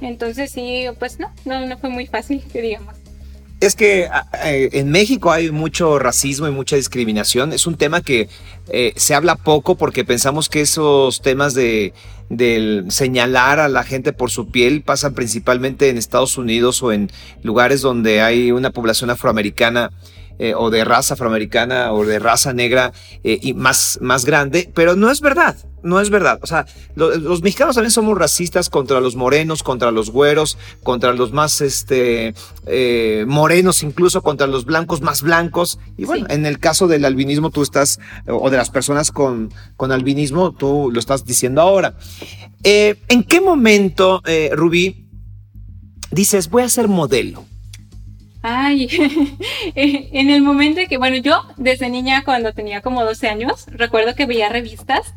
Entonces 0.00 0.52
sí, 0.52 0.84
pues 1.00 1.18
no, 1.18 1.32
no, 1.44 1.66
no 1.66 1.78
fue 1.78 1.90
muy 1.90 2.06
fácil, 2.06 2.44
que 2.52 2.62
digamos. 2.62 2.94
Es 3.58 3.74
que 3.74 4.08
en 4.42 4.90
México 4.90 5.32
hay 5.32 5.50
mucho 5.50 5.98
racismo 5.98 6.46
y 6.46 6.50
mucha 6.50 6.76
discriminación. 6.76 7.54
Es 7.54 7.66
un 7.66 7.76
tema 7.76 8.02
que 8.02 8.28
eh, 8.68 8.92
se 8.96 9.14
habla 9.14 9.36
poco 9.36 9.76
porque 9.76 10.04
pensamos 10.04 10.48
que 10.48 10.60
esos 10.60 11.22
temas 11.22 11.54
de 11.54 11.94
del 12.28 12.86
señalar 12.88 13.60
a 13.60 13.68
la 13.68 13.84
gente 13.84 14.12
por 14.12 14.30
su 14.30 14.50
piel 14.50 14.82
pasan 14.82 15.14
principalmente 15.14 15.88
en 15.88 15.96
Estados 15.96 16.38
Unidos 16.38 16.82
o 16.82 16.92
en 16.92 17.10
lugares 17.42 17.82
donde 17.82 18.20
hay 18.20 18.50
una 18.50 18.70
población 18.70 19.10
afroamericana 19.10 19.92
eh, 20.38 20.52
o 20.54 20.68
de 20.68 20.84
raza 20.84 21.14
afroamericana 21.14 21.94
o 21.94 22.04
de 22.04 22.18
raza 22.18 22.52
negra 22.52 22.92
eh, 23.24 23.38
y 23.40 23.54
más, 23.54 23.98
más 24.02 24.26
grande, 24.26 24.70
pero 24.74 24.94
no 24.94 25.10
es 25.10 25.22
verdad, 25.22 25.56
no 25.82 25.98
es 25.98 26.10
verdad. 26.10 26.38
O 26.42 26.46
sea, 26.46 26.66
los 26.94 27.42
mexicanos 27.42 27.74
también 27.74 27.90
somos 27.90 28.18
racistas 28.18 28.68
contra 28.68 29.00
los 29.00 29.16
morenos, 29.16 29.62
contra 29.62 29.90
los 29.90 30.10
güeros, 30.10 30.58
contra 30.82 31.14
los 31.14 31.32
más 31.32 31.62
este, 31.62 32.34
eh, 32.66 33.24
morenos, 33.26 33.82
incluso 33.82 34.20
contra 34.20 34.46
los 34.46 34.66
blancos 34.66 35.00
más 35.00 35.22
blancos. 35.22 35.78
Y 35.96 36.04
bueno, 36.04 36.26
en 36.28 36.44
el 36.44 36.58
caso 36.58 36.86
del 36.86 37.06
albinismo, 37.06 37.48
tú 37.48 37.62
estás, 37.62 37.98
o 38.26 38.50
de 38.50 38.58
las 38.58 38.68
personas 38.68 39.12
con, 39.12 39.54
con 39.78 39.90
albinismo, 39.90 40.52
tú 40.52 40.90
lo 40.92 41.00
estás 41.00 41.24
diciendo 41.24 41.62
ahora. 41.62 41.94
¿En 42.62 43.22
qué 43.24 43.40
momento, 43.40 44.22
Rubí, 44.52 45.08
dices, 46.10 46.50
voy 46.50 46.64
a 46.64 46.68
ser 46.68 46.88
modelo? 46.88 47.44
Ay, 48.48 48.88
en 49.74 50.30
el 50.30 50.40
momento 50.40 50.78
en 50.78 50.86
que, 50.86 50.98
bueno, 50.98 51.16
yo 51.16 51.42
desde 51.56 51.90
niña 51.90 52.22
cuando 52.22 52.52
tenía 52.52 52.80
como 52.80 53.04
12 53.04 53.28
años, 53.28 53.66
recuerdo 53.66 54.14
que 54.14 54.24
veía 54.24 54.48
revistas 54.48 55.14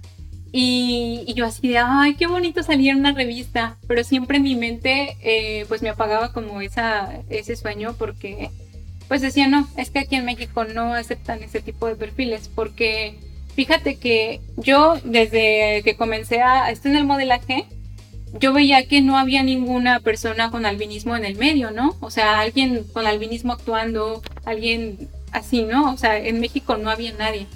y, 0.52 1.32
yo 1.36 1.46
así 1.46 1.68
de, 1.68 1.78
ay, 1.78 2.16
qué 2.16 2.26
bonito 2.26 2.64
salir 2.64 2.96
una 2.96 3.12
revista, 3.12 3.78
pero 3.88 4.04
siempre 4.04 4.38
en 4.38 4.44
mi 4.44 4.56
mente 4.56 5.16
eh, 5.22 5.66
pues 5.68 5.84
me 5.84 5.90
apagaba 5.90 6.34
como 6.34 6.60
esa, 6.62 7.20
ese 7.30 7.56
sueño 7.56 7.94
porque 8.00 8.50
pues 9.08 9.22
decía, 9.22 9.48
no, 9.48 9.68
es 9.78 9.92
que 9.92 10.00
aquí 10.00 10.16
en 10.16 10.26
México 10.26 10.66
no 10.66 10.96
aceptan 10.96 11.44
ese 11.44 11.62
tipo 11.62 11.86
de 11.86 11.96
perfiles 11.96 12.50
porque 12.56 13.20
fíjate 13.54 13.98
que 13.98 14.42
yo 14.58 14.96
desde 15.04 15.84
que 15.84 15.96
comencé 15.96 16.42
a 16.42 16.72
estar 16.72 16.92
en 16.92 16.98
el 16.98 17.06
modelaje, 17.06 17.68
yo 18.34 18.54
veía 18.54 18.88
que 18.88 19.02
no 19.02 19.18
había 19.18 19.44
ninguna 19.44 20.00
persona 20.00 20.52
con 20.52 20.66
albinismo 20.66 21.16
en 21.16 21.26
el 21.26 21.36
medio, 21.36 21.72
¿no? 21.72 21.96
O 22.00 22.12
sea, 22.12 22.40
alguien 22.40 22.84
con 22.94 23.08
albinismo 23.08 23.54
actuando, 23.54 24.22
alguien 24.46 25.10
así, 25.32 25.64
¿no? 25.64 25.92
O 25.94 25.98
sea, 25.98 26.18
en 26.18 26.40
México 26.40 26.78
no 26.78 26.90
había 26.90 27.14
nadie. 27.14 27.48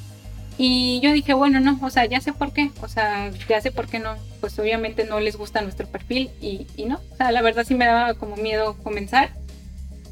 Y 0.57 0.99
yo 1.01 1.11
dije, 1.13 1.33
bueno, 1.33 1.59
no, 1.59 1.79
o 1.81 1.89
sea, 1.89 2.05
ya 2.05 2.21
sé 2.21 2.31
por 2.31 2.53
qué, 2.53 2.69
o 2.81 2.87
sea, 2.87 3.31
ya 3.49 3.59
sé 3.59 3.71
por 3.71 3.87
qué 3.87 3.99
no, 3.99 4.15
pues 4.39 4.57
obviamente 4.59 5.03
no 5.03 5.19
les 5.19 5.35
gusta 5.35 5.61
nuestro 5.61 5.87
perfil 5.87 6.29
y, 6.41 6.67
y 6.77 6.85
no, 6.85 7.01
o 7.11 7.15
sea, 7.17 7.31
la 7.31 7.41
verdad 7.41 7.65
sí 7.67 7.73
me 7.73 7.85
daba 7.85 8.13
como 8.13 8.35
miedo 8.35 8.77
comenzar. 8.83 9.31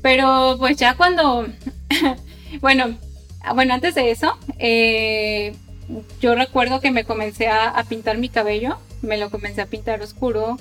Pero 0.02 0.56
pues 0.58 0.78
ya 0.78 0.96
cuando, 0.96 1.46
bueno, 2.62 2.98
bueno, 3.56 3.74
antes 3.74 3.96
de 3.96 4.12
eso, 4.12 4.38
eh, 4.60 5.54
yo 6.22 6.36
recuerdo 6.36 6.80
que 6.80 6.92
me 6.92 7.04
comencé 7.04 7.48
a, 7.48 7.84
pintar 7.88 8.18
mi 8.18 8.30
cabello, 8.30 8.78
me 9.02 9.18
lo 9.18 9.30
comencé 9.30 9.62
a 9.62 9.66
pintar 9.66 10.02
oscuro, 10.02 10.58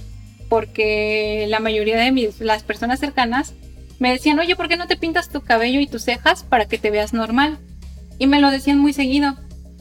porque 0.48 1.46
la 1.48 1.61
mayoría 1.61 1.98
de 1.98 2.12
mis, 2.12 2.40
las 2.40 2.62
personas 2.62 3.00
cercanas 3.00 3.55
me 3.98 4.11
decían, 4.11 4.38
oye, 4.38 4.57
¿por 4.57 4.68
qué 4.68 4.76
no 4.76 4.87
te 4.87 4.96
pintas 4.96 5.29
tu 5.29 5.42
cabello 5.42 5.81
y 5.81 5.87
tus 5.87 6.03
cejas 6.05 6.42
para 6.42 6.66
que 6.66 6.79
te 6.79 6.90
veas 6.90 7.12
normal? 7.12 7.59
Y 8.18 8.26
me 8.26 8.40
lo 8.40 8.50
decían 8.50 8.79
muy 8.79 8.92
seguido. 8.92 9.37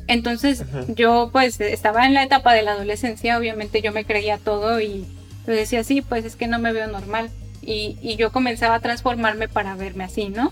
Entonces 0.08 0.64
yo 0.96 1.30
pues 1.32 1.62
estaba 1.62 2.06
en 2.06 2.14
la 2.14 2.24
etapa 2.24 2.54
de 2.54 2.64
la 2.64 2.72
adolescencia, 2.72 3.38
obviamente 3.38 3.82
yo 3.82 3.92
me 3.92 4.06
creía 4.06 4.38
todo 4.38 4.82
y 4.82 5.06
le 5.46 5.54
decía, 5.54 5.84
sí, 5.84 6.02
pues 6.02 6.26
es 6.26 6.36
que 6.36 6.48
no 6.48 6.60
me 6.60 6.74
veo 6.74 6.88
normal. 6.88 7.30
Y, 7.62 7.98
y 8.02 8.16
yo 8.16 8.32
comenzaba 8.32 8.76
a 8.76 8.80
transformarme 8.80 9.48
para 9.48 9.76
verme 9.76 10.06
así, 10.06 10.30
¿no? 10.30 10.52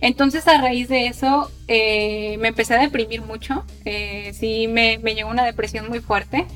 Entonces 0.00 0.46
a 0.48 0.60
raíz 0.60 0.88
de 0.88 1.06
eso 1.06 1.50
eh, 1.66 2.36
me 2.38 2.48
empecé 2.48 2.74
a 2.74 2.78
deprimir 2.78 3.22
mucho, 3.22 3.64
eh, 3.84 4.32
sí 4.34 4.68
me, 4.68 4.98
me, 4.98 5.14
llegó 5.14 5.30
una 5.30 5.44
depresión 5.44 5.88
muy 5.88 6.00
fuerte. 6.00 6.46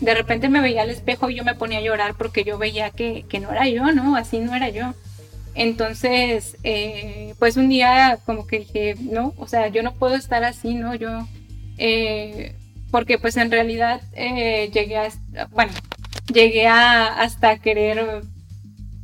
De 0.00 0.14
repente 0.14 0.48
me 0.48 0.60
veía 0.60 0.82
al 0.82 0.90
espejo 0.90 1.28
y 1.28 1.36
yo 1.36 1.44
me 1.44 1.54
ponía 1.54 1.78
a 1.78 1.82
llorar 1.82 2.14
porque 2.16 2.44
yo 2.44 2.58
veía 2.58 2.90
que, 2.90 3.24
que 3.28 3.40
no 3.40 3.50
era 3.50 3.68
yo, 3.68 3.92
¿no? 3.92 4.16
Así 4.16 4.38
no 4.38 4.54
era 4.54 4.68
yo. 4.68 4.94
Entonces, 5.54 6.56
eh, 6.62 7.34
pues 7.38 7.56
un 7.56 7.68
día 7.68 8.18
como 8.24 8.46
que 8.46 8.60
dije, 8.60 8.94
no, 9.00 9.34
o 9.36 9.48
sea, 9.48 9.68
yo 9.68 9.82
no 9.82 9.94
puedo 9.94 10.14
estar 10.14 10.44
así, 10.44 10.74
¿no? 10.74 10.94
Yo, 10.94 11.26
porque 12.92 13.18
pues 13.18 13.36
en 13.36 13.50
realidad 13.50 14.00
llegué 14.14 14.96
a, 14.96 15.10
bueno, 15.50 15.72
llegué 16.32 16.66
a 16.68 17.20
hasta 17.20 17.58
querer 17.58 18.22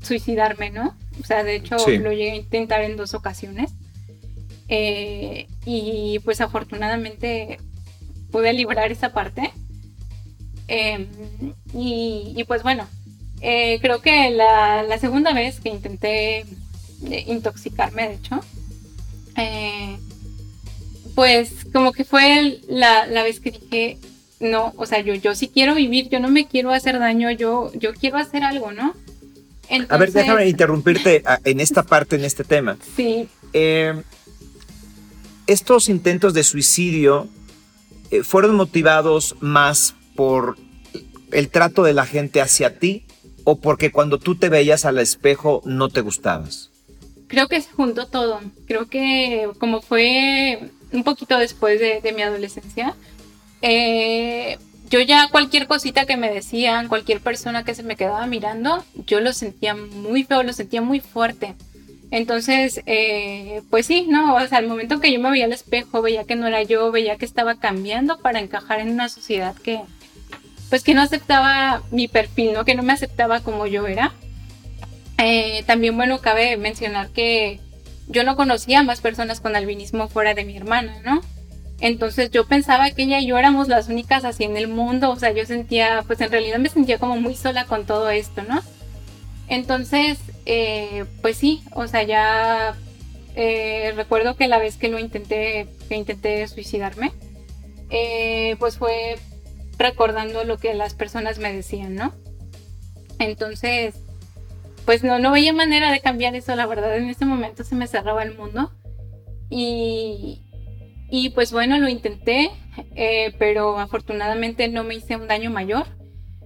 suicidarme, 0.00 0.70
¿no? 0.70 0.94
O 1.20 1.24
sea, 1.24 1.42
de 1.42 1.56
hecho 1.56 1.76
lo 1.76 2.12
llegué 2.12 2.32
a 2.32 2.36
intentar 2.36 2.82
en 2.82 2.96
dos 2.96 3.14
ocasiones. 3.14 3.72
Eh, 4.68 5.46
y 5.66 6.18
pues 6.24 6.40
afortunadamente 6.40 7.58
pude 8.30 8.52
librar 8.52 8.90
esa 8.90 9.12
parte. 9.12 9.52
Em, 10.68 11.06
y, 11.74 12.42
pues 12.46 12.62
bueno, 12.62 12.86
eh, 13.40 13.78
creo 13.80 14.00
que 14.00 14.30
la, 14.30 14.98
segunda 14.98 15.32
vez 15.32 15.60
que 15.60 15.68
intenté 15.68 16.40
eh, 16.40 17.24
intoxicarme, 17.26 18.08
de 18.08 18.14
hecho, 18.14 18.40
pues 21.14 21.50
como 21.72 21.92
que 21.92 22.04
fue 22.04 22.60
la, 22.68 23.06
vez 23.22 23.40
que 23.40 23.50
dije, 23.50 23.98
no, 24.40 24.72
o 24.76 24.86
sea, 24.86 25.00
yo, 25.00 25.14
yo 25.14 25.34
sí 25.34 25.48
quiero 25.48 25.74
vivir, 25.74 26.08
yo 26.08 26.20
no 26.20 26.28
me 26.28 26.46
quiero 26.46 26.70
hacer 26.70 26.98
daño, 26.98 27.30
yo, 27.30 27.70
yo 27.74 27.94
quiero 27.94 28.18
hacer 28.18 28.42
algo, 28.42 28.72
¿no? 28.72 28.94
a 29.88 29.96
ver, 29.96 30.12
déjame 30.12 30.46
interrumpirte 30.46 31.22
en 31.44 31.60
esta 31.60 31.82
parte, 31.82 32.16
en 32.16 32.24
este 32.24 32.44
tema. 32.44 32.76
Sí 32.96 33.28
estos 35.46 35.88
intentos 35.88 36.34
de 36.34 36.42
suicidio 36.42 37.28
eh, 38.10 38.22
fueron 38.22 38.56
motivados 38.56 39.36
más 39.40 39.94
por 40.14 40.56
el 41.32 41.48
trato 41.48 41.82
de 41.82 41.94
la 41.94 42.06
gente 42.06 42.40
hacia 42.40 42.78
ti 42.78 43.04
o 43.44 43.56
porque 43.56 43.92
cuando 43.92 44.18
tú 44.18 44.36
te 44.36 44.48
veías 44.48 44.84
al 44.84 44.98
espejo 44.98 45.62
no 45.64 45.88
te 45.88 46.00
gustabas? 46.00 46.70
Creo 47.28 47.48
que 47.48 47.60
se 47.60 47.70
juntó 47.70 48.06
todo. 48.06 48.40
Creo 48.66 48.86
que 48.86 49.48
como 49.58 49.82
fue 49.82 50.70
un 50.92 51.04
poquito 51.04 51.38
después 51.38 51.80
de, 51.80 52.12
mi 52.12 52.22
adolescencia, 52.22 52.94
eh, 53.62 54.58
yo 54.88 55.00
ya 55.00 55.28
cualquier 55.30 55.66
cosita 55.66 56.06
que 56.06 56.16
me 56.16 56.30
decían, 56.30 56.88
cualquier 56.88 57.20
persona 57.20 57.64
que 57.64 57.74
se 57.74 57.82
me 57.82 57.96
quedaba 57.96 58.26
mirando, 58.26 58.84
yo 59.06 59.20
lo 59.20 59.32
sentía 59.32 59.74
muy 59.74 60.24
feo, 60.24 60.42
lo 60.42 60.52
sentía 60.52 60.82
muy 60.82 61.00
fuerte. 61.00 61.54
Entonces, 62.10 62.80
eh, 62.86 63.62
pues 63.70 63.86
sí, 63.86 64.06
¿no? 64.08 64.36
O 64.36 64.46
sea, 64.46 64.58
al 64.58 64.68
momento 64.68 65.00
que 65.00 65.12
yo 65.12 65.18
me 65.18 65.30
veía 65.30 65.46
al 65.46 65.52
espejo, 65.52 66.00
veía 66.00 66.24
que 66.24 66.36
no 66.36 66.46
era 66.46 66.62
yo, 66.62 66.92
veía 66.92 67.16
que 67.16 67.24
estaba 67.24 67.56
cambiando 67.56 68.20
para 68.20 68.38
encajar 68.38 68.78
en 68.78 68.90
una 68.90 69.08
sociedad 69.08 69.56
que, 69.56 69.80
pues 70.74 70.82
que 70.82 70.94
no 70.94 71.02
aceptaba 71.02 71.84
mi 71.92 72.08
perfil, 72.08 72.52
¿no? 72.52 72.64
Que 72.64 72.74
no 72.74 72.82
me 72.82 72.92
aceptaba 72.92 73.38
como 73.38 73.68
yo 73.68 73.86
era. 73.86 74.12
Eh, 75.18 75.62
también, 75.68 75.96
bueno, 75.96 76.18
cabe 76.18 76.56
mencionar 76.56 77.10
que 77.10 77.60
yo 78.08 78.24
no 78.24 78.34
conocía 78.34 78.82
más 78.82 79.00
personas 79.00 79.40
con 79.40 79.54
albinismo 79.54 80.08
fuera 80.08 80.34
de 80.34 80.44
mi 80.44 80.56
hermana, 80.56 80.96
¿no? 81.04 81.20
Entonces 81.78 82.32
yo 82.32 82.48
pensaba 82.48 82.90
que 82.90 83.04
ella 83.04 83.20
y 83.20 83.28
yo 83.28 83.38
éramos 83.38 83.68
las 83.68 83.88
únicas 83.88 84.24
así 84.24 84.42
en 84.42 84.56
el 84.56 84.66
mundo, 84.66 85.10
o 85.10 85.16
sea, 85.16 85.30
yo 85.30 85.46
sentía, 85.46 86.02
pues 86.08 86.20
en 86.20 86.32
realidad 86.32 86.58
me 86.58 86.68
sentía 86.68 86.98
como 86.98 87.18
muy 87.18 87.36
sola 87.36 87.66
con 87.66 87.86
todo 87.86 88.10
esto, 88.10 88.42
¿no? 88.42 88.60
Entonces, 89.46 90.18
eh, 90.44 91.04
pues 91.22 91.36
sí, 91.36 91.62
o 91.70 91.86
sea, 91.86 92.02
ya 92.02 92.74
eh, 93.36 93.92
recuerdo 93.94 94.34
que 94.34 94.48
la 94.48 94.58
vez 94.58 94.76
que 94.76 94.88
lo 94.88 94.98
intenté, 94.98 95.68
que 95.88 95.94
intenté 95.94 96.48
suicidarme, 96.48 97.12
eh, 97.90 98.56
pues 98.58 98.76
fue 98.76 99.20
recordando 99.78 100.44
lo 100.44 100.58
que 100.58 100.74
las 100.74 100.94
personas 100.94 101.38
me 101.38 101.52
decían, 101.52 101.94
¿no? 101.94 102.12
Entonces, 103.18 103.94
pues 104.84 105.02
no, 105.02 105.18
no 105.18 105.32
veía 105.32 105.52
manera 105.52 105.90
de 105.90 106.00
cambiar 106.00 106.34
eso, 106.34 106.54
la 106.56 106.66
verdad, 106.66 106.96
en 106.96 107.08
ese 107.08 107.24
momento 107.24 107.64
se 107.64 107.74
me 107.74 107.86
cerraba 107.86 108.22
el 108.22 108.36
mundo. 108.36 108.72
Y, 109.50 110.42
y 111.10 111.30
pues 111.30 111.52
bueno, 111.52 111.78
lo 111.78 111.88
intenté, 111.88 112.50
pero 113.38 113.78
afortunadamente 113.78 114.68
no 114.68 114.84
me 114.84 114.94
hice 114.94 115.16
un 115.16 115.28
daño 115.28 115.50
mayor. 115.50 115.86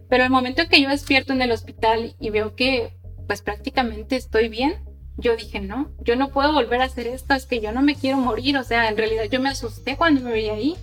Pero 0.08 0.24
el 0.24 0.30
momento 0.30 0.62
en 0.62 0.68
que 0.68 0.80
yo 0.80 0.88
despierto 0.88 1.32
en 1.32 1.42
el 1.42 1.52
hospital 1.52 2.14
y 2.18 2.30
veo 2.30 2.54
que 2.54 2.92
pues 3.26 3.42
prácticamente 3.42 4.16
estoy 4.16 4.48
bien, 4.48 4.74
yo 5.18 5.36
dije, 5.36 5.60
no, 5.60 5.90
yo 6.00 6.16
no 6.16 6.28
puedo 6.28 6.52
volver 6.52 6.80
a 6.80 6.84
hacer 6.84 7.06
esto, 7.06 7.34
es 7.34 7.44
que 7.44 7.60
yo 7.60 7.72
no 7.72 7.82
me 7.82 7.94
quiero 7.94 8.16
morir, 8.16 8.56
o 8.56 8.64
sea, 8.64 8.88
en 8.88 8.96
realidad 8.96 9.24
yo 9.24 9.40
me 9.40 9.50
asusté 9.50 9.96
cuando 9.96 10.22
me 10.22 10.32
veía 10.32 10.54
ahí. 10.54 10.76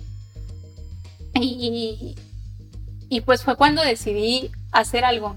Y, 1.34 2.14
y 3.08 3.20
pues 3.22 3.42
fue 3.42 3.56
cuando 3.56 3.82
decidí 3.82 4.50
hacer 4.72 5.04
algo. 5.04 5.36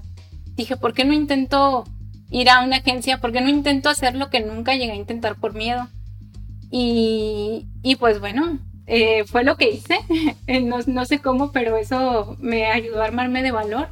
Dije, 0.56 0.76
¿por 0.76 0.92
qué 0.92 1.04
no 1.04 1.12
intento 1.12 1.84
ir 2.30 2.50
a 2.50 2.62
una 2.62 2.76
agencia? 2.76 3.18
¿Por 3.18 3.32
qué 3.32 3.40
no 3.40 3.48
intento 3.48 3.88
hacer 3.88 4.14
lo 4.14 4.30
que 4.30 4.40
nunca 4.40 4.74
llegué 4.74 4.92
a 4.92 4.96
intentar 4.96 5.36
por 5.36 5.54
miedo? 5.54 5.88
Y, 6.70 7.66
y 7.82 7.96
pues 7.96 8.20
bueno, 8.20 8.58
eh, 8.86 9.24
fue 9.24 9.44
lo 9.44 9.56
que 9.56 9.70
hice. 9.70 9.98
no, 10.62 10.78
no, 10.86 11.04
sé 11.04 11.20
cómo, 11.20 11.52
pero 11.52 11.76
eso 11.76 12.36
me 12.40 12.66
ayudó 12.66 13.02
a 13.02 13.06
armarme 13.06 13.42
de 13.42 13.52
valor 13.52 13.88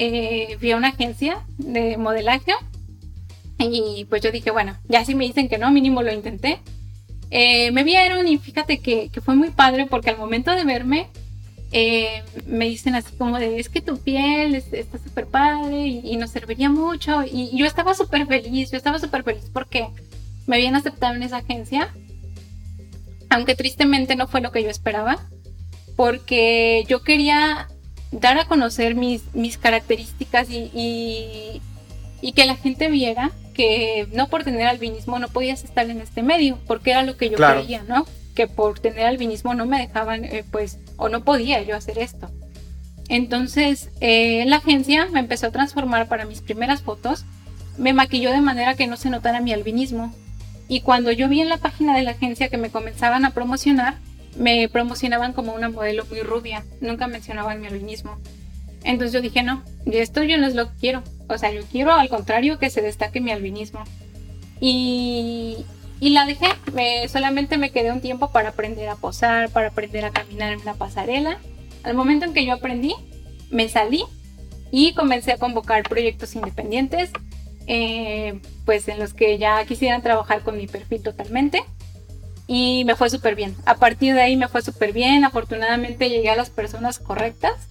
eh, 0.00 0.56
fui 0.60 0.70
a 0.70 0.76
una 0.76 0.88
agencia 0.88 1.44
de 1.56 1.96
modelaje 1.96 2.52
y 3.58 4.06
pues 4.08 4.22
yo 4.22 4.30
dije, 4.30 4.52
bueno, 4.52 4.76
ya 4.88 5.04
si 5.04 5.16
me 5.16 5.24
dicen 5.24 5.48
que 5.48 5.58
no, 5.58 5.72
mínimo 5.72 6.02
lo 6.02 6.12
intenté. 6.12 6.60
Eh, 7.30 7.72
me 7.72 7.82
vieron 7.82 8.28
y 8.28 8.38
fíjate 8.38 8.78
que, 8.78 9.10
fue 9.20 9.34
muy 9.34 9.50
padre 9.50 9.86
porque 9.86 10.10
al 10.10 10.16
momento 10.16 10.52
de 10.54 10.64
verme 10.64 11.08
eh, 11.70 12.22
me 12.46 12.66
dicen 12.66 12.94
así 12.94 13.14
como 13.16 13.38
de, 13.38 13.58
es 13.60 13.68
que 13.68 13.82
tu 13.82 13.98
piel 13.98 14.54
está 14.54 14.98
súper 14.98 15.26
padre 15.26 15.86
y, 15.86 16.16
nos 16.16 16.30
serviría 16.30 16.70
mucho. 16.70 17.22
Y, 17.24 17.56
yo 17.56 17.66
estaba 17.66 17.94
súper 17.94 18.26
feliz, 18.26 18.70
yo 18.70 18.76
estaba 18.76 18.98
súper 18.98 19.22
feliz 19.22 19.50
porque 19.52 19.88
me 20.46 20.56
habían 20.56 20.76
aceptado 20.76 21.14
en 21.14 21.22
esa 21.22 21.38
agencia, 21.38 21.92
aunque 23.28 23.54
tristemente 23.54 24.16
no 24.16 24.26
fue 24.26 24.40
lo 24.40 24.50
que 24.50 24.62
yo 24.62 24.70
esperaba, 24.70 25.18
porque 25.94 26.84
yo 26.88 27.02
quería 27.02 27.68
dar 28.12 28.38
a 28.38 28.46
conocer 28.46 28.94
mis, 28.94 29.22
mis 29.34 29.58
características 29.58 30.48
y, 30.50 30.70
y, 32.22 32.32
que 32.32 32.46
la 32.46 32.56
gente 32.56 32.88
viera 32.88 33.32
que 33.52 34.06
no 34.12 34.28
por 34.28 34.44
tener 34.44 34.66
albinismo 34.68 35.18
no 35.18 35.28
podías 35.28 35.64
estar 35.64 35.90
en 35.90 36.00
este 36.00 36.22
medio, 36.22 36.58
porque 36.66 36.92
era 36.92 37.02
lo 37.02 37.16
que 37.16 37.28
yo 37.28 37.36
creía, 37.36 37.82
¿no? 37.82 38.06
Que 38.34 38.46
por 38.46 38.78
tener 38.78 39.04
albinismo 39.04 39.52
no 39.54 39.66
me 39.66 39.80
dejaban, 39.80 40.24
eh, 40.24 40.44
pues, 40.50 40.78
o 40.98 41.08
no 41.08 41.24
podía 41.24 41.62
yo 41.62 41.74
hacer 41.74 41.98
esto. 41.98 42.28
Entonces, 43.08 43.88
eh, 44.00 44.44
la 44.46 44.56
agencia 44.56 45.06
me 45.06 45.20
empezó 45.20 45.46
a 45.46 45.50
transformar 45.50 46.08
para 46.08 46.26
mis 46.26 46.42
primeras 46.42 46.82
fotos, 46.82 47.24
me 47.78 47.94
maquilló 47.94 48.30
de 48.32 48.42
manera 48.42 48.74
que 48.74 48.86
no 48.86 48.98
se 48.98 49.08
notara 49.08 49.40
mi 49.40 49.52
albinismo. 49.54 50.12
Y 50.68 50.82
cuando 50.82 51.10
yo 51.10 51.30
vi 51.30 51.40
en 51.40 51.48
la 51.48 51.56
página 51.56 51.96
de 51.96 52.02
la 52.02 52.10
agencia 52.10 52.50
que 52.50 52.58
me 52.58 52.70
comenzaban 52.70 53.24
a 53.24 53.30
promocionar, 53.30 53.94
me 54.36 54.68
promocionaban 54.68 55.32
como 55.32 55.54
una 55.54 55.70
modelo 55.70 56.04
muy 56.10 56.20
rubia, 56.20 56.64
nunca 56.82 57.06
mencionaban 57.06 57.60
mi 57.60 57.66
albinismo. 57.66 58.18
Entonces 58.84 59.12
yo 59.14 59.22
dije, 59.22 59.42
no, 59.42 59.62
esto 59.86 60.22
yo 60.22 60.36
no 60.36 60.46
es 60.46 60.54
lo 60.54 60.66
que 60.66 60.78
quiero. 60.78 61.02
O 61.28 61.38
sea, 61.38 61.50
yo 61.52 61.62
quiero 61.70 61.92
al 61.92 62.08
contrario 62.10 62.58
que 62.58 62.70
se 62.70 62.82
destaque 62.82 63.20
mi 63.20 63.30
albinismo. 63.30 63.84
Y, 64.60 65.64
y 66.00 66.10
la 66.10 66.26
dejé, 66.26 66.46
me, 66.72 67.08
solamente 67.08 67.58
me 67.58 67.70
quedé 67.70 67.92
un 67.92 68.00
tiempo 68.00 68.30
para 68.30 68.50
aprender 68.50 68.88
a 68.88 68.96
posar, 68.96 69.50
para 69.50 69.68
aprender 69.68 70.04
a 70.04 70.10
caminar 70.10 70.52
en 70.52 70.60
una 70.60 70.74
pasarela. 70.74 71.38
Al 71.82 71.94
momento 71.94 72.24
en 72.24 72.34
que 72.34 72.44
yo 72.44 72.54
aprendí, 72.54 72.94
me 73.50 73.68
salí 73.68 74.04
y 74.70 74.94
comencé 74.94 75.32
a 75.32 75.38
convocar 75.38 75.82
proyectos 75.88 76.34
independientes, 76.34 77.10
eh, 77.66 78.40
pues 78.64 78.88
en 78.88 78.98
los 78.98 79.14
que 79.14 79.38
ya 79.38 79.64
quisieran 79.64 80.02
trabajar 80.02 80.42
con 80.42 80.56
mi 80.56 80.66
perfil 80.66 81.02
totalmente 81.02 81.62
y 82.48 82.84
me 82.86 82.96
fue 82.96 83.10
súper 83.10 83.36
bien. 83.36 83.54
A 83.66 83.76
partir 83.76 84.14
de 84.14 84.22
ahí 84.22 84.36
me 84.36 84.48
fue 84.48 84.62
súper 84.62 84.92
bien, 84.92 85.24
afortunadamente 85.24 86.08
llegué 86.08 86.30
a 86.30 86.36
las 86.36 86.50
personas 86.50 86.98
correctas 86.98 87.68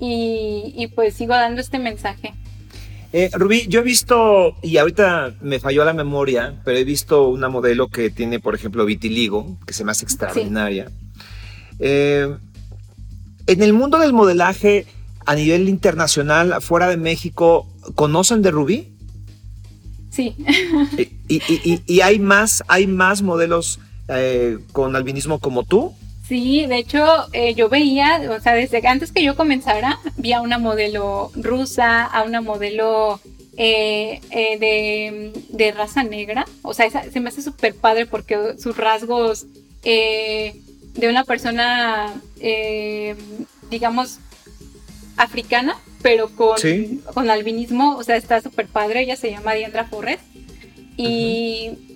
y, 0.00 0.90
pues 0.94 1.14
sigo 1.14 1.34
dando 1.34 1.60
este 1.60 1.78
mensaje. 1.78 2.34
Eh, 3.18 3.30
Rubí, 3.32 3.66
yo 3.66 3.80
he 3.80 3.82
visto, 3.82 4.54
y 4.62 4.76
ahorita 4.76 5.36
me 5.40 5.58
falló 5.58 5.86
la 5.86 5.94
memoria, 5.94 6.60
pero 6.66 6.76
he 6.76 6.84
visto 6.84 7.30
una 7.30 7.48
modelo 7.48 7.88
que 7.88 8.10
tiene, 8.10 8.40
por 8.40 8.54
ejemplo, 8.54 8.84
vitiligo, 8.84 9.56
que 9.66 9.72
se 9.72 9.84
me 9.84 9.92
hace 9.92 10.04
extraordinaria. 10.04 10.90
Eh, 11.78 12.36
en 13.46 13.62
el 13.62 13.72
mundo 13.72 13.98
del 14.00 14.12
modelaje 14.12 14.84
a 15.24 15.34
nivel 15.34 15.66
internacional, 15.70 16.60
fuera 16.60 16.88
de 16.88 16.98
México, 16.98 17.66
¿conocen 17.94 18.42
de 18.42 18.50
Rubí? 18.50 18.92
Sí. 20.10 20.36
¿Y, 21.26 22.00
hay, 22.02 22.18
más, 22.18 22.64
hay 22.68 22.86
más 22.86 23.22
modelos 23.22 23.80
eh, 24.08 24.58
con 24.72 24.94
albinismo 24.94 25.38
como 25.38 25.64
tú? 25.64 25.94
Sí, 26.28 26.66
de 26.66 26.78
hecho 26.78 27.04
eh, 27.32 27.54
yo 27.54 27.68
veía, 27.68 28.20
o 28.36 28.40
sea, 28.40 28.54
desde 28.54 28.86
antes 28.86 29.12
que 29.12 29.22
yo 29.22 29.36
comenzara, 29.36 30.00
vi 30.16 30.32
a 30.32 30.40
una 30.40 30.58
modelo 30.58 31.30
rusa, 31.36 32.04
a 32.04 32.24
una 32.24 32.40
modelo 32.40 33.20
eh, 33.56 34.20
de, 35.50 35.72
raza 35.72 36.02
negra. 36.02 36.44
O 36.62 36.74
sea, 36.74 36.90
se 36.90 37.20
me 37.20 37.28
hace 37.28 37.42
súper 37.42 37.74
padre 37.74 38.06
porque 38.06 38.54
sus 38.58 38.76
rasgos 38.76 39.46
de 39.82 41.08
una 41.08 41.22
persona, 41.22 42.12
digamos, 43.70 44.18
africana, 45.16 45.78
pero 46.02 46.28
con, 46.34 46.56
con 47.14 47.30
albinismo, 47.30 47.96
o 47.96 48.02
sea, 48.02 48.16
está 48.16 48.40
súper 48.40 48.66
padre. 48.66 49.02
Ella 49.02 49.16
se 49.16 49.30
llama 49.30 49.54
Diandra 49.54 49.84
Forrest. 49.84 50.22
Y, 50.96 51.95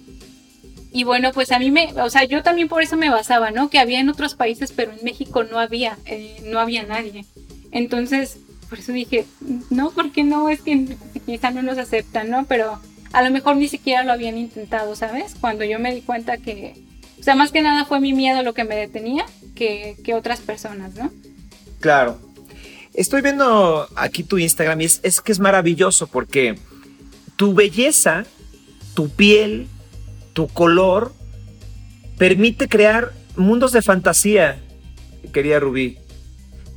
y 0.93 1.05
bueno, 1.05 1.33
pues 1.33 1.53
a 1.53 1.59
mí 1.59 1.71
me, 1.71 1.93
o 2.01 2.11
sea, 2.11 2.25
yo 2.25 2.43
también 2.43 2.69
por 2.69 2.83
eso 2.83 2.97
me 2.97 3.11
basaba, 3.11 3.51
¿no? 3.51 3.71
Que 3.71 3.79
había 3.79 4.01
en 4.01 4.09
otros 4.09 4.35
países, 4.35 4.73
pero 4.73 4.93
en 4.93 5.05
México 5.05 5.45
no 5.45 5.59
había, 5.59 5.99
eh, 6.07 6.41
no 6.45 6.59
había 6.59 6.85
nadie. 6.85 7.25
Entonces, 7.71 8.39
por 8.69 8.79
eso 8.79 8.93
dije, 8.93 9.27
no, 9.71 9.91
porque 9.91 10.25
no? 10.25 10.49
Es 10.49 10.63
que 10.63 10.97
quizá 11.27 11.51
no 11.51 11.63
nos 11.63 11.79
aceptan, 11.79 12.31
¿no? 12.31 12.45
Pero 12.47 12.81
a 13.13 13.23
lo 13.23 13.31
mejor 13.31 13.57
ni 13.57 13.69
siquiera 13.69 14.05
lo 14.05 14.13
habían 14.13 14.39
intentado, 14.39 14.97
¿sabes? 14.97 15.35
Cuando 15.41 15.65
yo 15.65 15.79
me 15.79 15.95
di 15.95 16.03
cuenta 16.03 16.39
que, 16.39 16.75
o 17.19 17.23
sea, 17.23 17.35
más 17.35 17.53
que 17.53 17.63
nada 17.63 17.85
fue 17.85 18.01
mi 18.01 18.13
miedo 18.13 18.43
lo 18.43 18.55
que 18.55 18.65
me 18.65 18.77
detenía 18.77 19.25
que, 19.55 19.97
que 20.05 20.15
otras 20.15 20.41
personas, 20.41 20.95
¿no? 20.95 21.11
Claro, 21.81 22.19
Estoy 22.95 23.23
viendo 23.23 23.89
aquí 23.95 24.25
tu 24.25 24.39
Instagram 24.39 24.81
y 24.81 24.85
es, 24.85 25.21
que 25.21 25.33
es 25.33 25.39
maravilloso 25.39 26.09
porque 26.09 26.57
tu 27.37 27.55
belleza, 27.55 28.25
tu 28.95 29.09
piel, 29.09 29.69
tu 30.41 30.49
color, 30.49 31.13
permite 32.17 32.67
crear 32.67 33.13
mundos 33.37 33.73
de 33.73 33.83
fantasía, 33.83 34.59
querida 35.35 35.61
Rubí. 35.61 35.99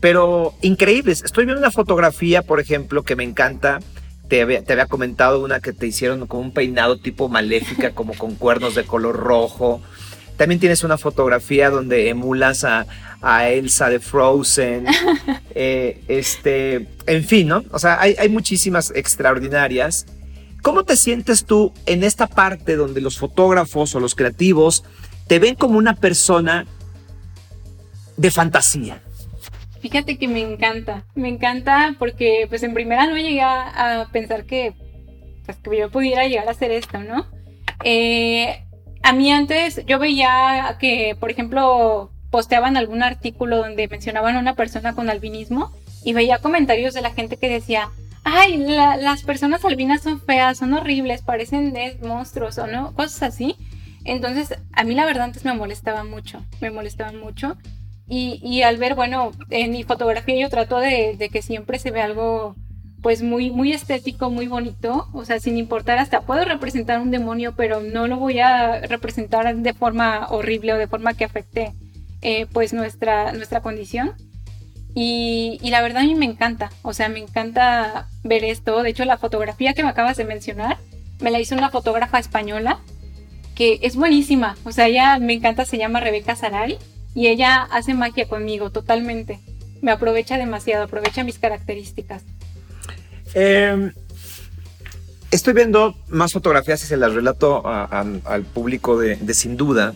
Pero 0.01 0.53
increíbles. 0.61 1.23
Estoy 1.23 1.45
viendo 1.45 1.61
una 1.61 1.71
fotografía, 1.71 2.41
por 2.41 2.59
ejemplo, 2.59 3.03
que 3.03 3.15
me 3.15 3.23
encanta. 3.23 3.79
Te 4.27 4.41
había, 4.41 4.65
te 4.65 4.73
había 4.73 4.87
comentado 4.87 5.41
una 5.41 5.61
que 5.61 5.71
te 5.71 5.87
hicieron 5.87 6.27
con 6.27 6.41
un 6.41 6.51
peinado 6.51 6.97
tipo 6.97 7.29
maléfica, 7.29 7.91
como 7.95 8.13
con 8.15 8.35
cuernos 8.35 8.75
de 8.75 8.83
color 8.83 9.15
rojo. 9.15 9.81
También 10.35 10.59
tienes 10.59 10.83
una 10.83 10.97
fotografía 10.97 11.69
donde 11.69 12.09
emulas 12.09 12.65
a, 12.65 12.85
Elsa 13.47 13.89
de 13.89 14.01
Frozen. 14.01 14.87
Eh, 15.55 16.03
este, 16.07 16.87
en 17.05 17.23
fin, 17.23 17.47
¿no? 17.47 17.63
O 17.69 17.77
sea, 17.77 18.01
hay, 18.01 18.27
muchísimas 18.27 18.91
extraordinarias. 18.95 20.07
¿Cómo 20.63 20.85
te 20.85 20.95
sientes 20.95 21.43
tú 21.43 21.73
en 21.85 22.05
esta 22.05 22.25
parte 22.25 22.77
donde 22.77 23.01
los 23.01 23.19
fotógrafos 23.19 23.93
o 23.95 23.99
los 23.99 24.15
creativos 24.15 24.85
te 25.27 25.37
ven 25.37 25.55
como 25.55 25.77
una 25.77 25.93
persona 25.93 26.65
de 28.15 28.31
fantasía? 28.31 29.03
Fíjate 29.81 30.17
que 30.17 30.29
me 30.29 30.39
encanta, 30.39 31.03
me 31.15 31.27
encanta 31.27 31.97
porque 31.99 32.45
pues 32.47 32.63
en 32.63 32.73
primera 32.73 33.05
no 33.07 33.17
llegué 33.17 33.41
a, 33.41 34.07
pensar 34.13 34.45
que, 34.45 34.73
pues, 35.45 35.57
que 35.57 35.77
yo 35.77 35.91
pudiera 35.91 36.25
llegar 36.27 36.47
a 36.47 36.51
hacer 36.51 36.71
esto, 36.71 36.99
¿no? 36.99 37.27
Eh, 37.83 38.63
a 39.03 39.11
mí 39.11 39.33
antes 39.33 39.85
yo 39.85 39.99
veía 39.99 40.77
que, 40.79 41.17
por 41.19 41.29
ejemplo, 41.29 42.09
posteaban 42.31 42.77
algún 42.77 43.03
artículo 43.03 43.57
donde 43.57 43.89
mencionaban 43.89 44.37
a 44.37 44.39
una 44.39 44.55
persona 44.55 44.95
con 44.95 45.09
albinismo 45.09 45.73
y 46.05 46.13
veía 46.13 46.37
comentarios 46.37 46.93
de 46.93 47.01
la 47.01 47.11
gente 47.11 47.35
que 47.35 47.49
decía, 47.49 47.89
ay, 48.23 48.57
las 48.57 49.23
personas 49.23 49.63
albinas 49.65 50.01
son 50.01 50.19
feas, 50.21 50.57
son 50.57 50.73
horribles, 50.73 51.21
parecen 51.21 51.73
monstruos 52.01 52.57
o 52.57 52.67
no, 52.67 52.93
cosas 52.93 53.23
así. 53.23 53.55
Entonces, 54.05 54.57
a 54.71 54.83
mí 54.83 54.95
la 54.95 55.05
verdad 55.05 55.25
antes 55.25 55.45
me 55.45 55.53
molestaba 55.53 56.03
mucho, 56.03 56.43
me 56.61 56.71
molestaban 56.71 57.19
mucho. 57.19 57.57
Y, 58.07 58.61
al 58.61 58.77
ver, 58.77 58.95
bueno, 58.95 59.31
en 59.49 59.71
mi 59.71 59.83
fotografía 59.83 60.39
yo 60.39 60.49
trato 60.49 60.77
de, 60.77 61.15
de 61.17 61.29
que 61.29 61.41
siempre 61.41 61.79
se 61.79 61.89
ve 61.89 62.01
algo 62.01 62.55
pues 63.03 63.21
muy, 63.21 63.51
muy 63.51 63.73
estético, 63.73 64.29
muy 64.29 64.47
bonito, 64.47 65.07
o 65.13 65.25
sea, 65.25 65.39
sin 65.39 65.57
importar 65.57 65.99
hasta 65.99 66.21
puedo 66.21 66.45
representar 66.45 67.01
un 67.01 67.11
demonio, 67.11 67.53
pero 67.55 67.81
no 67.81 68.07
lo 68.07 68.17
voy 68.17 68.39
a 68.39 68.79
representar 68.81 69.53
de 69.55 69.73
forma 69.73 70.27
horrible 70.29 70.73
o 70.73 70.77
de 70.77 70.87
forma 70.87 71.13
que 71.13 71.25
afecte 71.25 71.73
eh, 72.21 72.45
pues 72.53 72.71
nuestra, 72.73 73.33
nuestra 73.33 73.61
condición. 73.61 74.13
Y, 74.95 75.59
la 75.63 75.81
verdad 75.81 76.03
a 76.03 76.05
mí 76.05 76.15
me 76.15 76.25
encanta, 76.25 76.69
o 76.83 76.93
sea, 76.93 77.09
me 77.09 77.19
encanta 77.19 78.07
ver 78.23 78.43
esto. 78.43 78.83
De 78.83 78.89
hecho, 78.89 79.05
la 79.05 79.17
fotografía 79.17 79.73
que 79.73 79.83
me 79.83 79.89
acabas 79.89 80.17
de 80.17 80.25
mencionar, 80.25 80.77
me 81.19 81.31
la 81.31 81.39
hizo 81.39 81.55
una 81.55 81.71
fotógrafa 81.71 82.19
española 82.19 82.79
que 83.55 83.79
es 83.81 83.95
buenísima. 83.95 84.55
O 84.63 84.71
sea, 84.71 84.87
ella 84.87 85.17
me 85.19 85.33
encanta, 85.33 85.65
se 85.65 85.77
llama 85.77 85.99
Rebeca 85.99 86.35
Saray 86.35 86.77
y 87.15 87.27
ella 87.27 87.63
hace 87.71 87.93
magia 87.93 88.27
conmigo 88.27 88.71
totalmente. 88.71 89.39
Me 89.81 89.91
aprovecha 89.91 90.37
demasiado, 90.37 90.83
aprovecha 90.83 91.23
mis 91.23 91.39
características. 91.39 92.23
Em, 93.33 93.91
estoy 95.31 95.53
viendo 95.53 95.95
más 96.07 96.33
fotografías 96.33 96.83
y 96.83 96.87
se 96.87 96.97
las 96.97 97.13
relato 97.13 97.63
al 97.65 98.43
público 98.43 98.97
de, 98.97 99.33
Sin 99.33 99.57
Duda. 99.57 99.93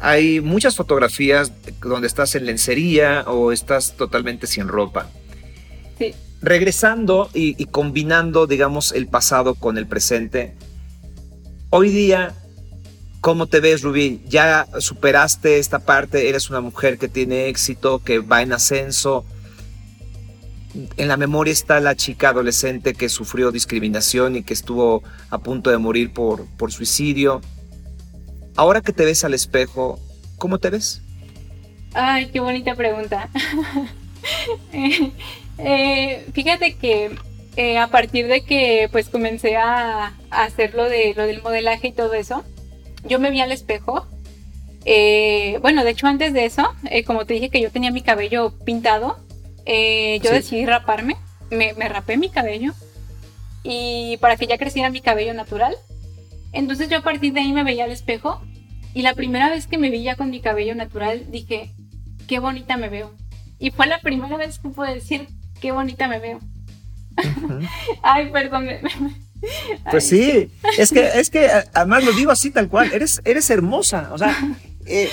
Hay 0.00 0.40
muchas 0.40 0.76
fotografías 0.76 1.52
donde 1.80 2.06
estás 2.06 2.34
en 2.34 2.46
lencería 2.46 3.24
o 3.26 3.52
estás 3.52 3.96
totalmente 3.96 4.46
sin 4.46 4.68
ropa. 4.68 5.08
Sí. 5.98 6.14
Regresando 6.42 7.30
y, 7.32 7.60
y 7.60 7.66
combinando, 7.66 8.46
digamos, 8.46 8.92
el 8.92 9.06
pasado 9.06 9.54
con 9.54 9.78
el 9.78 9.86
presente. 9.86 10.54
Hoy 11.70 11.90
día, 11.90 12.34
¿Cómo 13.22 13.48
te 13.48 13.58
ves, 13.58 13.82
Rubí? 13.82 14.22
¿Ya 14.28 14.68
superaste 14.78 15.58
esta 15.58 15.80
parte? 15.80 16.28
¿Eres 16.28 16.48
una 16.48 16.60
mujer 16.60 16.96
que 16.96 17.08
tiene 17.08 17.48
éxito, 17.48 17.98
que 17.98 18.20
va 18.20 18.40
en 18.40 18.52
ascenso? 18.52 19.24
en 20.96 21.08
la 21.08 21.16
memoria 21.16 21.52
está 21.52 21.80
la 21.80 21.94
chica 21.94 22.30
adolescente 22.30 22.94
que 22.94 23.08
sufrió 23.08 23.50
discriminación 23.50 24.36
y 24.36 24.42
que 24.42 24.54
estuvo 24.54 25.02
a 25.30 25.38
punto 25.38 25.70
de 25.70 25.78
morir 25.78 26.12
por, 26.12 26.46
por 26.56 26.72
suicidio. 26.72 27.40
Ahora 28.56 28.80
que 28.80 28.92
te 28.92 29.04
ves 29.04 29.24
al 29.24 29.34
espejo, 29.34 29.98
¿cómo 30.38 30.58
te 30.58 30.70
ves? 30.70 31.02
Ay, 31.94 32.26
qué 32.26 32.40
bonita 32.40 32.74
pregunta. 32.74 33.28
Eh, 34.72 35.12
eh, 35.58 36.26
fíjate 36.32 36.74
que 36.74 37.12
eh, 37.56 37.78
a 37.78 37.86
partir 37.86 38.26
de 38.26 38.42
que 38.42 38.88
pues 38.90 39.08
comencé 39.08 39.56
a, 39.56 40.16
hacer 40.30 40.74
lo, 40.74 40.88
de, 40.88 41.14
lo 41.14 41.26
del 41.26 41.42
modelaje 41.42 41.88
y 41.88 41.92
todo 41.92 42.14
eso, 42.14 42.44
yo 43.04 43.20
me 43.20 43.30
vi 43.30 43.40
al 43.40 43.52
espejo. 43.52 44.06
bueno, 45.60 45.84
de 45.84 45.90
hecho 45.90 46.08
antes 46.08 46.32
de 46.32 46.44
eso, 46.44 46.74
como 47.06 47.24
te 47.24 47.34
dije 47.34 47.50
que 47.50 47.60
yo 47.60 47.70
tenía 47.70 47.92
mi 47.92 48.02
cabello 48.02 48.52
pintado, 48.64 49.16
eh, 49.66 50.20
yo 50.22 50.30
decidí 50.30 50.64
raparme, 50.64 51.16
me, 51.50 51.72
rapé 51.88 52.16
mi 52.16 52.30
cabello 52.30 52.72
y 53.64 54.16
para 54.18 54.36
que 54.36 54.46
ya 54.46 54.58
creciera 54.58 54.90
mi 54.90 55.00
cabello 55.00 55.34
natural. 55.34 55.76
Entonces 56.56 56.88
yo 56.88 56.98
a 56.98 57.02
partir 57.02 57.32
de 57.32 57.40
ahí 57.40 57.52
me 57.52 57.64
veía 57.64 57.84
al 57.84 57.92
espejo 57.92 58.42
y 58.94 59.02
la 59.02 59.14
primera 59.14 59.50
vez 59.50 59.66
que 59.66 59.78
me 59.78 59.90
vi 59.90 60.02
ya 60.02 60.16
con 60.16 60.30
mi 60.30 60.40
cabello 60.40 60.74
natural 60.74 61.30
dije, 61.30 61.72
qué 62.26 62.38
bonita 62.38 62.76
me 62.76 62.88
veo. 62.88 63.14
Y 63.58 63.70
fue 63.70 63.86
la 63.86 64.00
primera 64.00 64.36
vez 64.36 64.58
que 64.58 64.68
pude 64.68 64.94
decir, 64.94 65.28
qué 65.60 65.72
bonita 65.72 66.08
me 66.08 66.18
veo. 66.18 66.40
Ay, 68.02 68.30
perdón. 68.30 68.66
Pues 69.90 70.08
sí, 70.08 70.50
es 70.78 70.90
que, 70.90 71.06
es 71.14 71.30
que 71.30 71.48
además 71.74 72.04
lo 72.04 72.12
digo 72.12 72.30
así 72.30 72.50
tal 72.50 72.68
cual, 72.68 72.92
eres, 72.92 73.20
eres 73.24 73.48
hermosa, 73.50 74.10
o 74.12 74.18
sea, 74.18 74.36
eh, 74.86 75.10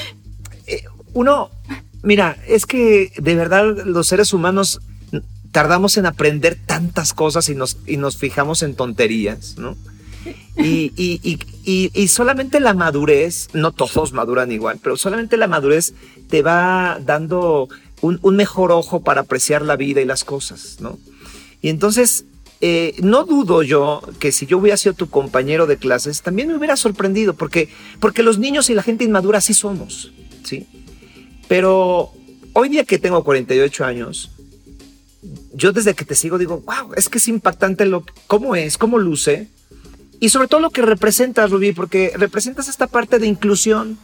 eh, 0.65 0.83
uno, 1.13 1.51
Mira, 2.03 2.37
es 2.47 2.65
que 2.65 3.13
de 3.17 3.35
verdad 3.35 3.63
los 3.85 4.07
seres 4.07 4.33
humanos 4.33 4.81
tardamos 5.53 5.95
en 5.95 6.05
aprender 6.05 6.57
tantas 6.65 7.13
cosas 7.13 7.47
y 7.47 7.55
nos, 7.55 7.77
y 7.87 7.95
nos 7.95 8.17
fijamos 8.17 8.61
en 8.61 8.75
tonterías, 8.75 9.57
¿no? 9.57 9.77
Y, 10.57 10.91
y, 11.65 12.07
solamente 12.07 12.59
la 12.59 12.73
madurez, 12.73 13.49
no 13.53 13.71
todos 13.71 14.13
maduran 14.13 14.51
igual, 14.51 14.79
pero 14.81 14.97
solamente 14.97 15.37
la 15.37 15.47
madurez 15.47 15.93
te 16.29 16.41
va 16.41 16.99
dando 17.03 17.69
un, 18.01 18.35
mejor 18.35 18.71
ojo 18.71 19.01
para 19.01 19.21
apreciar 19.21 19.61
la 19.63 19.75
vida 19.75 20.01
y 20.01 20.05
las 20.05 20.23
cosas, 20.23 20.77
¿no? 20.79 20.99
Y 21.61 21.69
entonces, 21.69 22.25
eh, 22.61 22.95
no 23.01 23.25
dudo 23.25 23.63
yo 23.63 24.01
que 24.19 24.31
si 24.31 24.45
yo 24.45 24.57
hubiera 24.57 24.77
sido 24.77 24.93
tu 24.93 25.09
compañero 25.09 25.67
de 25.67 25.77
clases, 25.77 26.21
también 26.21 26.49
me 26.49 26.55
hubiera 26.55 26.75
sorprendido, 26.75 27.33
porque, 27.33 27.69
porque 27.99 28.23
los 28.23 28.37
niños 28.37 28.69
y 28.69 28.73
la 28.73 28.83
gente 28.83 29.05
inmadura 29.05 29.41
sí 29.41 29.53
somos, 29.53 30.11
¿sí? 30.43 30.67
Pero 31.47 32.11
hoy 32.53 32.69
día 32.69 32.83
que 32.83 32.99
tengo 32.99 33.23
48 33.23 33.85
años, 33.85 34.31
yo 35.53 35.71
desde 35.71 35.93
que 35.93 36.05
te 36.05 36.15
sigo 36.15 36.37
digo, 36.37 36.61
wow, 36.65 36.93
es 36.95 37.09
que 37.09 37.17
es 37.17 37.27
impactante 37.27 37.85
lo, 37.85 38.03
cómo 38.27 38.55
es, 38.55 38.77
cómo 38.77 38.97
luce 38.97 39.47
y 40.19 40.29
sobre 40.29 40.47
todo 40.47 40.59
lo 40.59 40.69
que 40.69 40.81
representas, 40.81 41.51
Rubí, 41.51 41.73
porque 41.73 42.13
representas 42.15 42.67
esta 42.67 42.87
parte 42.87 43.19
de 43.19 43.27
inclusión. 43.27 43.97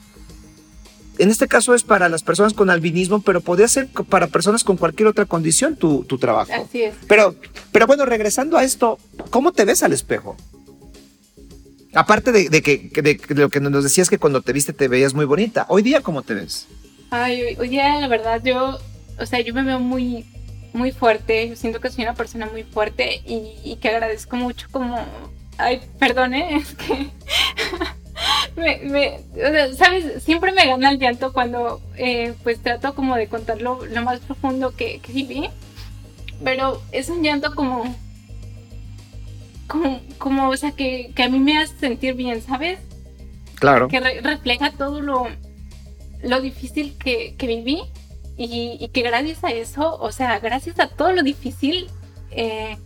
En 1.17 1.30
este 1.30 1.50
caso 1.50 1.76
es 1.76 1.84
para 1.84 2.08
las 2.08 2.24
personas 2.24 2.54
con 2.54 2.69
albinismo, 2.69 3.22
pero 3.22 3.41
podría 3.41 3.67
ser 3.67 3.89
para 4.08 4.28
personas 4.28 4.63
con 4.63 4.78
cualquier 4.78 5.08
otra 5.08 5.26
condición 5.26 5.76
tu, 5.76 6.06
tu 6.06 6.17
trabajo. 6.17 6.52
Así 6.54 6.84
es. 6.84 6.95
Pero, 7.08 7.36
pero 7.74 7.88
bueno, 7.88 8.06
regresando 8.06 8.58
a 8.58 8.63
esto, 8.63 8.98
¿cómo 9.30 9.52
te 9.52 9.65
ves 9.65 9.84
al 9.84 9.91
espejo? 9.91 10.38
Aparte 11.93 12.32
de, 12.32 12.50
de 12.50 12.62
que 12.62 12.89
de, 13.02 13.19
lo 13.36 13.50
que 13.50 13.60
nos 13.60 13.84
decías 13.84 14.10
que 14.10 14.19
cuando 14.19 14.41
te 14.41 14.54
viste 14.54 14.74
te 14.74 14.88
veías 14.88 15.13
muy 15.13 15.26
bonita, 15.26 15.65
hoy 15.69 15.82
día 15.82 16.02
¿cómo 16.02 16.22
te 16.22 16.36
ves? 16.36 16.67
Ay, 17.10 17.56
hoy 17.58 17.69
día 17.69 18.00
la 18.00 18.08
verdad 18.08 18.41
yo, 18.43 18.78
o 19.17 19.26
sea, 19.26 19.41
yo 19.41 19.54
me 19.56 19.63
veo 19.63 19.80
muy, 19.80 20.24
muy 20.74 20.91
fuerte, 20.91 21.50
yo 21.50 21.56
siento 21.56 21.80
que 21.82 21.89
soy 21.89 22.04
una 22.04 22.13
persona 22.13 22.45
muy 22.45 22.63
fuerte 22.63 23.24
y, 23.26 23.76
que 23.82 23.89
agradezco 23.89 24.36
mucho 24.36 24.67
como, 24.72 25.04
ay, 25.60 25.82
perdone, 26.00 26.56
es 26.58 26.74
que... 26.76 27.10
me, 28.56 29.19
¿sabes? 29.76 30.24
Siempre 30.24 30.52
me 30.52 30.65
gana 30.65 30.91
el 30.91 31.00
llanto 31.00 31.32
cuando 31.32 31.82
eh, 31.95 32.34
pues 32.43 32.62
trato 32.62 32.95
como 32.95 33.15
de 33.15 33.28
contar 33.28 33.62
lo, 33.62 33.80
más 34.04 34.19
profundo 34.19 34.76
que, 34.76 35.00
que 35.00 35.13
viví, 35.13 35.50
pero 36.43 36.82
es 36.91 37.10
un 37.10 37.24
llanto 37.24 37.54
como 37.56 37.95
como, 39.67 40.02
como 40.17 40.50
o 40.50 40.58
sea, 40.58 40.72
que, 40.72 41.12
que, 41.15 41.24
a 41.24 41.30
mí 41.30 41.39
me 41.39 41.60
hace 41.60 41.78
sentir 41.78 42.15
bien, 42.15 42.41
¿sabes? 42.41 42.80
Claro. 43.56 43.88
Que 43.88 44.00
refleja 44.00 44.72
todo 44.72 45.00
lo, 45.00 45.28
lo 46.24 46.41
difícil 46.41 46.98
que, 46.98 47.36
que 47.38 47.45
viví 47.45 47.84
y, 48.36 48.78
y, 48.80 48.88
que 48.89 49.04
gracias 49.04 49.43
a 49.43 49.52
eso, 49.52 49.95
o 50.00 50.12
sea, 50.12 50.39
gracias 50.39 50.80
a 50.80 50.88
todo 50.88 51.12
lo 51.12 51.22
difícil, 51.22 51.88
eh, 52.32 52.78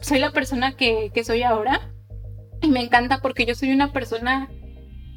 soy 0.00 0.18
la 0.18 0.30
persona 0.30 0.76
que, 0.76 1.10
que 1.12 1.24
soy 1.24 1.42
ahora. 1.42 1.90
Y 2.62 2.68
me 2.68 2.80
encanta 2.80 3.20
porque 3.20 3.46
yo 3.46 3.54
soy 3.54 3.72
una 3.72 3.92
persona 3.92 4.48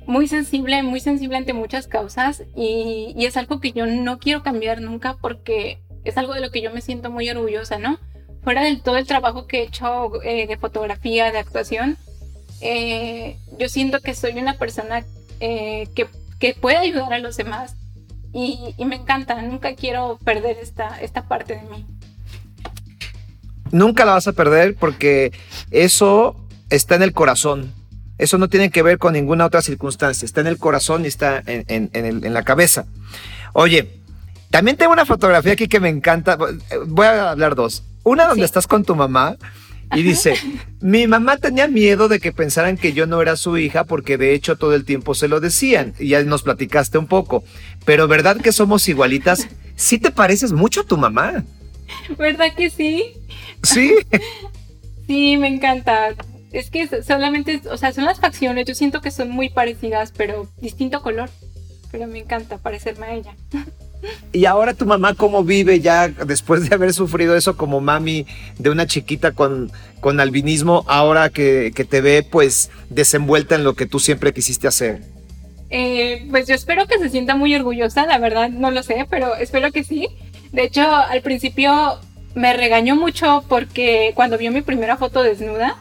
muy 0.06 0.28
sensible, 0.28 0.84
muy 0.84 1.00
sensible 1.00 1.38
ante 1.38 1.54
muchas 1.54 1.88
causas 1.88 2.44
y, 2.56 3.16
es 3.18 3.38
algo 3.38 3.60
que 3.60 3.72
yo 3.72 3.86
no 3.86 4.20
quiero 4.20 4.44
cambiar 4.44 4.82
nunca 4.82 5.18
porque 5.22 5.82
es 6.04 6.18
algo 6.18 6.34
de 6.34 6.42
lo 6.42 6.52
que 6.52 6.62
yo 6.62 6.72
me 6.72 6.82
siento 6.82 7.10
muy 7.10 7.30
orgullosa, 7.30 7.80
¿no? 7.80 8.00
fuera 8.44 8.64
del 8.64 8.82
todo 8.82 8.98
el 8.98 9.08
trabajo 9.08 9.48
que 9.48 9.60
he 9.60 9.64
hecho 9.64 10.22
eh, 10.24 10.48
de 10.48 10.58
fotografía, 10.58 11.32
de 11.32 11.40
actuación, 11.40 11.98
eh, 12.62 13.38
yo 13.58 13.70
siento 13.70 14.00
que 14.02 14.14
soy 14.14 14.34
una 14.34 14.56
persona 14.58 15.06
eh, 15.40 15.88
que, 15.96 16.08
que, 16.40 16.54
puede 16.54 16.78
ayudar 16.78 17.14
a 17.14 17.20
los 17.20 17.38
demás 17.38 17.76
y, 18.34 18.76
y, 18.78 18.86
me 18.86 18.96
encanta, 18.96 19.42
nunca 19.42 19.76
quiero 19.76 20.20
perder 20.24 20.58
esta, 20.62 21.00
esta 21.02 21.28
parte 21.28 21.56
de 21.56 21.62
mí. 21.64 21.86
Nunca 23.72 24.06
la 24.06 24.14
vas 24.14 24.28
a 24.28 24.34
perder 24.34 24.76
porque 24.76 25.32
eso 25.72 26.36
está 26.76 26.96
en 26.96 27.04
el 27.04 27.14
corazón. 27.14 27.72
Eso 28.18 28.38
no 28.38 28.48
tiene 28.48 28.70
que 28.70 28.84
ver 28.84 28.98
con 28.98 29.14
ninguna 29.14 29.46
otra 29.46 29.62
circunstancia. 29.62 30.26
Está 30.26 30.42
en 30.42 30.48
el 30.48 30.58
corazón 30.58 31.06
y 31.06 31.08
está 31.08 31.42
en, 31.46 31.66
en, 31.68 31.90
en, 31.94 32.26
en 32.26 32.34
la 32.34 32.44
cabeza. 32.44 32.86
Oye, 33.54 33.90
también 34.50 34.78
tengo 34.78 34.94
una 34.94 35.06
fotografía 35.06 35.54
aquí 35.54 35.68
que 35.68 35.80
me 35.80 35.90
encanta. 35.90 36.38
Voy 36.88 37.06
a 37.06 37.32
hablar 37.32 37.56
dos. 37.56 37.84
Una 38.04 38.28
donde 38.28 38.46
estás 38.46 38.68
con 38.68 38.84
tu 38.84 38.96
mamá 38.96 39.38
y 39.96 40.04
dice, 40.04 40.36
mi 40.82 41.08
mamá 41.08 41.38
tenía 41.38 41.68
miedo 41.68 42.08
de 42.08 42.20
que 42.20 42.32
pensaran 42.32 42.78
que 42.78 42.94
yo 42.94 43.06
no 43.06 43.22
era 43.22 43.36
su 43.36 43.58
hija 43.58 43.84
porque 43.84 44.18
de 44.18 44.34
hecho 44.34 44.56
todo 44.56 44.74
el 44.74 44.86
tiempo 44.86 45.16
se 45.16 45.28
lo 45.28 45.40
decían 45.40 45.94
y 46.00 46.10
ya 46.10 46.24
nos 46.24 46.44
platicaste 46.44 46.98
un 46.98 47.08
poco, 47.08 47.44
pero 47.86 48.08
¿verdad 48.08 48.38
que 48.38 48.52
somos 48.52 48.88
igualitas? 48.90 49.48
Sí 49.76 50.00
te 50.00 50.12
pareces 50.12 50.52
mucho 50.52 50.82
a 50.82 50.86
tu 50.86 50.98
mamá. 50.98 51.44
¿Verdad 52.18 52.48
que 52.56 52.70
sí? 52.70 53.14
Sí. 53.62 53.96
sí, 55.08 55.38
me 55.38 55.48
encanta. 55.48 56.16
Es 56.54 56.70
que 56.70 56.88
solamente, 57.04 57.62
o 57.70 57.78
sea, 57.78 57.92
son 57.92 58.06
las 58.06 58.20
facciones, 58.20 58.66
yo 58.66 58.76
siento 58.76 59.02
que 59.02 59.12
son 59.12 59.30
muy 59.30 59.50
parecidas, 59.50 60.14
pero 60.16 60.48
distinto 60.62 61.02
color. 61.02 61.30
Pero 61.92 62.08
me 62.08 62.20
encanta 62.20 62.58
parecerme 62.58 63.06
a 63.06 63.14
ella. 63.14 63.36
Y 64.34 64.46
ahora 64.46 64.74
tu 64.74 64.86
mamá, 64.86 65.14
¿cómo 65.14 65.46
vive 65.46 65.80
ya 65.80 66.10
después 66.10 66.68
de 66.68 66.76
haber 66.76 66.94
sufrido 66.94 67.38
eso 67.38 67.56
como 67.56 67.80
mami 67.80 68.26
de 68.58 68.70
una 68.70 68.86
chiquita 68.86 69.32
con, 69.32 69.72
con 70.02 70.20
albinismo, 70.20 70.84
ahora 70.88 71.30
que, 71.30 71.72
que 71.74 71.86
te 71.86 72.02
ve 72.02 72.28
pues 72.30 72.70
desenvuelta 72.90 73.56
en 73.56 73.64
lo 73.64 73.76
que 73.76 73.86
tú 73.86 74.00
siempre 74.00 74.34
quisiste 74.34 74.68
hacer? 74.68 75.02
Eh, 75.70 76.28
pues 76.30 76.48
yo 76.48 76.56
espero 76.56 76.86
que 76.86 77.00
se 77.00 77.10
sienta 77.10 77.36
muy 77.36 77.56
orgullosa, 77.56 78.06
la 78.06 78.18
verdad 78.18 78.50
no 78.50 78.72
lo 78.72 78.84
sé, 78.84 79.08
pero 79.10 79.36
espero 79.36 79.72
que 79.72 79.84
sí. 79.84 80.08
De 80.52 80.64
hecho, 80.64 80.82
al 80.88 81.22
principio 81.22 82.00
me 82.36 82.54
regañó 82.54 82.96
mucho 82.96 83.44
porque 83.48 84.12
cuando 84.16 84.38
vio 84.38 84.52
mi 84.52 84.62
primera 84.62 84.98
foto 84.98 85.24
desnuda, 85.24 85.78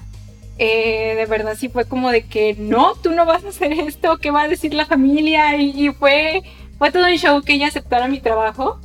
eh, 0.64 1.16
de 1.16 1.26
verdad 1.26 1.56
sí 1.58 1.68
fue 1.68 1.86
como 1.86 2.12
de 2.12 2.22
que 2.22 2.54
no, 2.54 2.94
tú 3.02 3.10
no 3.10 3.26
vas 3.26 3.44
a 3.44 3.48
hacer 3.48 3.72
esto, 3.72 4.18
¿qué 4.18 4.30
va 4.30 4.42
a 4.42 4.48
decir 4.48 4.74
la 4.74 4.86
familia? 4.86 5.56
Y, 5.56 5.88
y 5.88 5.90
fue 5.90 6.44
fue 6.78 6.92
todo 6.92 7.04
un 7.04 7.16
show 7.16 7.42
que 7.42 7.54
ella 7.54 7.66
aceptara 7.66 8.06
mi 8.06 8.20
trabajo. 8.20 8.80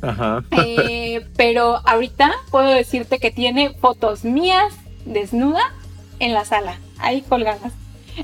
Ajá. 0.00 0.44
Eh, 0.52 1.26
pero 1.36 1.80
ahorita 1.84 2.32
puedo 2.52 2.68
decirte 2.68 3.18
que 3.18 3.32
tiene 3.32 3.70
fotos 3.70 4.24
mías 4.24 4.74
desnuda 5.04 5.74
en 6.20 6.34
la 6.34 6.44
sala, 6.44 6.78
ahí 6.98 7.22
colgadas. 7.22 7.72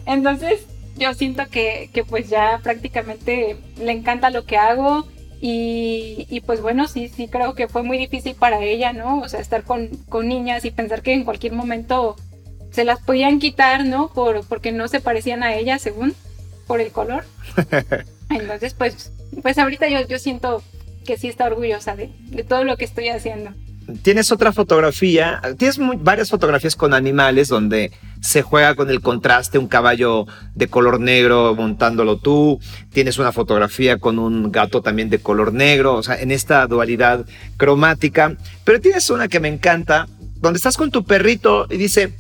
Entonces, 0.07 0.67
yo 0.97 1.15
siento 1.15 1.49
que, 1.49 1.91
que 1.93 2.05
pues 2.05 2.29
ya 2.29 2.61
prácticamente 2.63 3.57
le 3.79 3.91
encanta 3.91 4.31
lo 4.31 4.45
que 4.45 4.57
hago. 4.57 5.07
Y, 5.41 6.27
y, 6.31 6.41
pues 6.41 6.63
bueno, 6.63 6.87
sí, 6.89 7.09
sí 7.09 7.29
creo 7.29 7.55
que 7.55 7.69
fue 7.69 7.83
muy 7.83 7.99
difícil 7.99 8.35
para 8.35 8.63
ella, 8.63 8.93
¿no? 8.93 9.19
O 9.21 9.29
sea, 9.29 9.41
estar 9.41 9.63
con, 9.65 9.89
con 10.09 10.27
niñas 10.27 10.65
y 10.65 10.71
pensar 10.71 11.03
que 11.03 11.13
en 11.13 11.25
cualquier 11.25 11.53
momento 11.53 12.17
se 12.75 12.85
las 12.85 13.01
podían 13.01 13.39
quitar, 13.39 13.87
¿no? 13.87 14.09
Por, 14.09 14.45
porque 14.47 14.73
no 14.73 14.89
se 14.89 15.01
parecían 15.01 15.45
a 15.45 15.55
ella, 15.55 15.79
según, 15.79 16.13
por 16.67 16.81
el 16.81 16.91
color. 16.91 17.25
Entonces, 18.31 18.75
pues, 18.75 19.13
pues 19.43 19.59
ahorita 19.59 19.89
yo, 19.89 20.07
yo 20.09 20.19
siento 20.19 20.63
que 21.07 21.17
sí 21.17 21.29
está 21.29 21.47
orgullosa 21.47 21.95
de, 21.95 22.11
de 22.31 22.43
todo 22.43 22.65
lo 22.65 22.77
que 22.77 22.85
estoy 22.85 23.09
haciendo. 23.11 23.53
Tienes 24.03 24.33
otra 24.33 24.53
fotografía, 24.53 25.41
tienes 25.59 25.79
muy, 25.79 25.97
varias 25.97 26.31
fotografías 26.31 26.75
con 26.75 26.95
animales 26.95 27.49
donde 27.49 27.93
se 28.21 28.41
juega 28.41 28.75
con 28.75 28.89
el 28.89 29.03
contraste, 29.03 29.59
un 29.59 29.69
caballo 29.69 30.27
de 30.55 30.69
color 30.69 30.99
negro 30.99 31.55
montándolo 31.55 32.17
tú, 32.17 32.59
tienes 32.93 33.19
una 33.19 33.31
fotografía 33.31 33.99
con 33.99 34.19
un 34.19 34.51
gato 34.51 34.81
también 34.81 35.11
de 35.11 35.19
color 35.19 35.53
negro, 35.53 35.97
o 35.97 36.03
sea, 36.03 36.19
en 36.19 36.31
esta 36.31 36.67
dualidad 36.67 37.27
cromática, 37.59 38.35
pero 38.65 38.81
tienes 38.81 39.11
una 39.11 39.29
que 39.29 39.39
me 39.39 39.49
encanta, 39.49 40.09
donde 40.41 40.57
estás 40.57 40.79
con 40.79 40.91
tu 40.91 41.05
perrito 41.05 41.67
y 41.71 41.77
dice, 41.77 42.15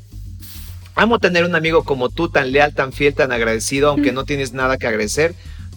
amo 0.94 1.18
tener 1.18 1.44
un 1.44 1.54
amigo 1.54 1.85
como 1.85 2.09
tú, 2.09 2.28
tan 2.28 2.52
leal, 2.52 2.74
tan 2.74 2.92
fiel, 2.92 3.14
tan 3.14 3.33
agradecido, 3.33 3.90
aunque 3.90 4.12
no 4.12 4.24
tienes 4.24 4.52
nada 4.52 4.78
que 4.78 4.87
agradecer, 4.87 5.35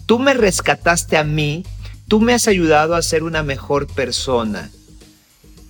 Tú 0.08 0.18
me 0.18 0.32
rescataste 0.32 1.18
a 1.18 1.22
mí, 1.22 1.64
tú 2.08 2.18
me 2.18 2.32
has 2.32 2.48
ayudado 2.48 2.94
a 2.94 3.02
ser 3.02 3.22
una 3.24 3.42
mejor 3.42 3.86
persona. 3.86 4.70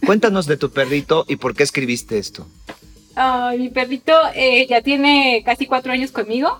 Cuéntanos 0.06 0.46
de 0.46 0.56
tu 0.56 0.70
perrito 0.70 1.24
y 1.26 1.34
por 1.34 1.56
qué 1.56 1.64
escribiste 1.64 2.18
esto. 2.18 2.46
mi 3.58 3.68
perrito 3.68 4.12
eh, 4.36 4.64
ya 4.68 4.80
tiene 4.80 5.42
casi 5.44 5.66
cuatro 5.66 5.92
años 5.92 6.12
conmigo. 6.12 6.56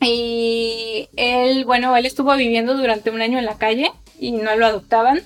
Y 0.00 1.10
él, 1.16 1.66
bueno, 1.66 1.94
él 1.94 2.06
estuvo 2.06 2.34
viviendo 2.34 2.74
durante 2.74 3.10
un 3.10 3.20
año 3.20 3.38
en 3.38 3.44
la 3.44 3.58
calle 3.58 3.92
y 4.18 4.32
no 4.32 4.56
lo 4.56 4.64
adoptaban. 4.64 5.20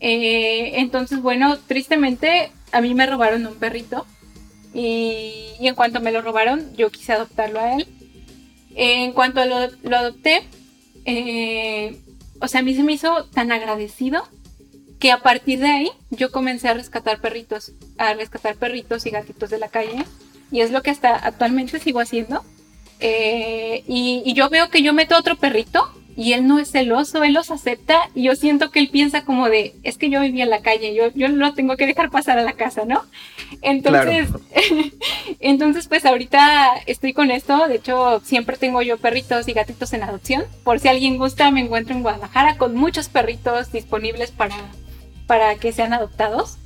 Eh, 0.00 0.72
entonces, 0.74 1.22
bueno, 1.22 1.58
tristemente 1.66 2.52
a 2.70 2.82
mí 2.82 2.92
me 2.92 3.06
robaron 3.06 3.46
un 3.46 3.54
perrito. 3.54 4.04
Y, 4.74 5.54
en 5.60 5.74
cuanto 5.74 6.00
me 6.00 6.12
lo 6.12 6.22
robaron, 6.22 6.74
yo 6.76 6.90
quise 6.90 7.12
adoptarlo 7.12 7.60
a 7.60 7.74
él. 7.74 7.86
En 8.74 9.12
cuanto 9.12 9.44
lo, 9.44 9.68
lo 9.82 9.96
adopté, 9.96 10.42
eh, 11.04 11.98
o 12.40 12.48
sea, 12.48 12.60
a 12.60 12.62
mí 12.62 12.74
se 12.74 12.82
me 12.82 12.92
hizo 12.92 13.26
tan 13.26 13.52
agradecido 13.52 14.26
que 14.98 15.10
a 15.10 15.20
partir 15.20 15.58
de 15.58 15.66
ahí 15.66 15.90
yo 16.10 16.30
comencé 16.30 16.68
a 16.68 16.74
rescatar 16.74 17.20
perritos, 17.20 17.72
a 17.98 18.14
rescatar 18.14 18.54
perritos 18.54 19.04
y 19.04 19.10
gatitos 19.10 19.50
de 19.50 19.58
la 19.58 19.68
calle. 19.68 20.04
Y 20.52 20.60
es 20.60 20.70
lo 20.70 20.82
que 20.82 20.90
hasta 20.90 21.16
actualmente 21.16 21.80
sigo 21.80 21.98
haciendo. 21.98 22.44
Eh, 23.00 23.82
y, 23.88 24.32
yo 24.34 24.48
veo 24.48 24.70
que 24.70 24.80
yo 24.80 24.92
meto 24.92 25.16
otro 25.16 25.34
perrito 25.34 25.92
y 26.22 26.34
él 26.34 26.46
no 26.46 26.60
es 26.60 26.70
celoso, 26.70 27.24
él 27.24 27.32
los 27.32 27.50
acepta 27.50 28.08
y 28.14 28.22
yo 28.22 28.36
siento 28.36 28.70
que 28.70 28.78
él 28.78 28.90
piensa 28.90 29.24
como 29.24 29.48
de, 29.48 29.74
es 29.82 29.98
que 29.98 30.08
yo 30.08 30.20
vivía 30.20 30.44
en 30.44 30.50
la 30.50 30.62
calle, 30.62 30.94
yo, 30.94 31.10
yo 31.16 31.26
lo 31.26 31.52
tengo 31.54 31.76
que 31.76 31.84
dejar 31.84 32.10
pasar 32.10 32.38
a 32.38 32.42
la 32.42 32.52
casa, 32.52 32.84
¿no? 32.84 33.04
Entonces, 33.60 34.28
claro. 34.28 34.90
entonces 35.40 35.88
pues 35.88 36.06
ahorita 36.06 36.74
estoy 36.86 37.12
con 37.12 37.32
esto, 37.32 37.66
de 37.66 37.74
hecho 37.74 38.20
siempre 38.24 38.56
tengo 38.56 38.82
yo 38.82 38.98
perritos 38.98 39.48
y 39.48 39.52
gatitos 39.52 39.92
en 39.94 40.04
adopción, 40.04 40.44
por 40.62 40.78
si 40.78 40.86
alguien 40.86 41.18
gusta 41.18 41.50
me 41.50 41.60
encuentro 41.60 41.96
en 41.96 42.02
Guadalajara 42.02 42.56
con 42.56 42.76
muchos 42.76 43.08
perritos 43.08 43.72
disponibles 43.72 44.30
para, 44.30 44.54
para 45.26 45.56
que 45.56 45.72
sean 45.72 45.92
adoptados. 45.92 46.58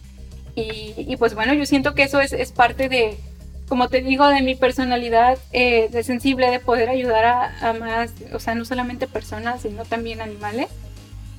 Y, 0.55 0.95
y 0.97 1.17
pues 1.17 1.35
bueno, 1.35 1.55
yo 1.55 1.67
siento 1.67 1.95
que 1.95 2.03
eso 2.03 2.21
es, 2.21 2.33
es 2.33 2.51
parte 2.51 2.89
de, 2.89 3.19
como 3.69 3.89
te 3.89 4.01
digo, 4.01 4.29
de 4.29 4.43
mi 4.43 4.55
personalidad 4.55 5.39
eh, 5.53 5.89
de 5.91 6.03
sensible, 6.05 6.51
de 6.51 6.61
poder 6.61 6.89
ayudar 6.89 7.25
a, 7.25 7.69
a, 7.69 7.73
más, 7.73 8.13
o 8.33 8.39
sea, 8.39 8.55
no 8.55 8.65
solamente 8.65 9.07
personas, 9.07 9.63
sino 9.63 9.85
también 9.85 10.21
animales. 10.21 10.69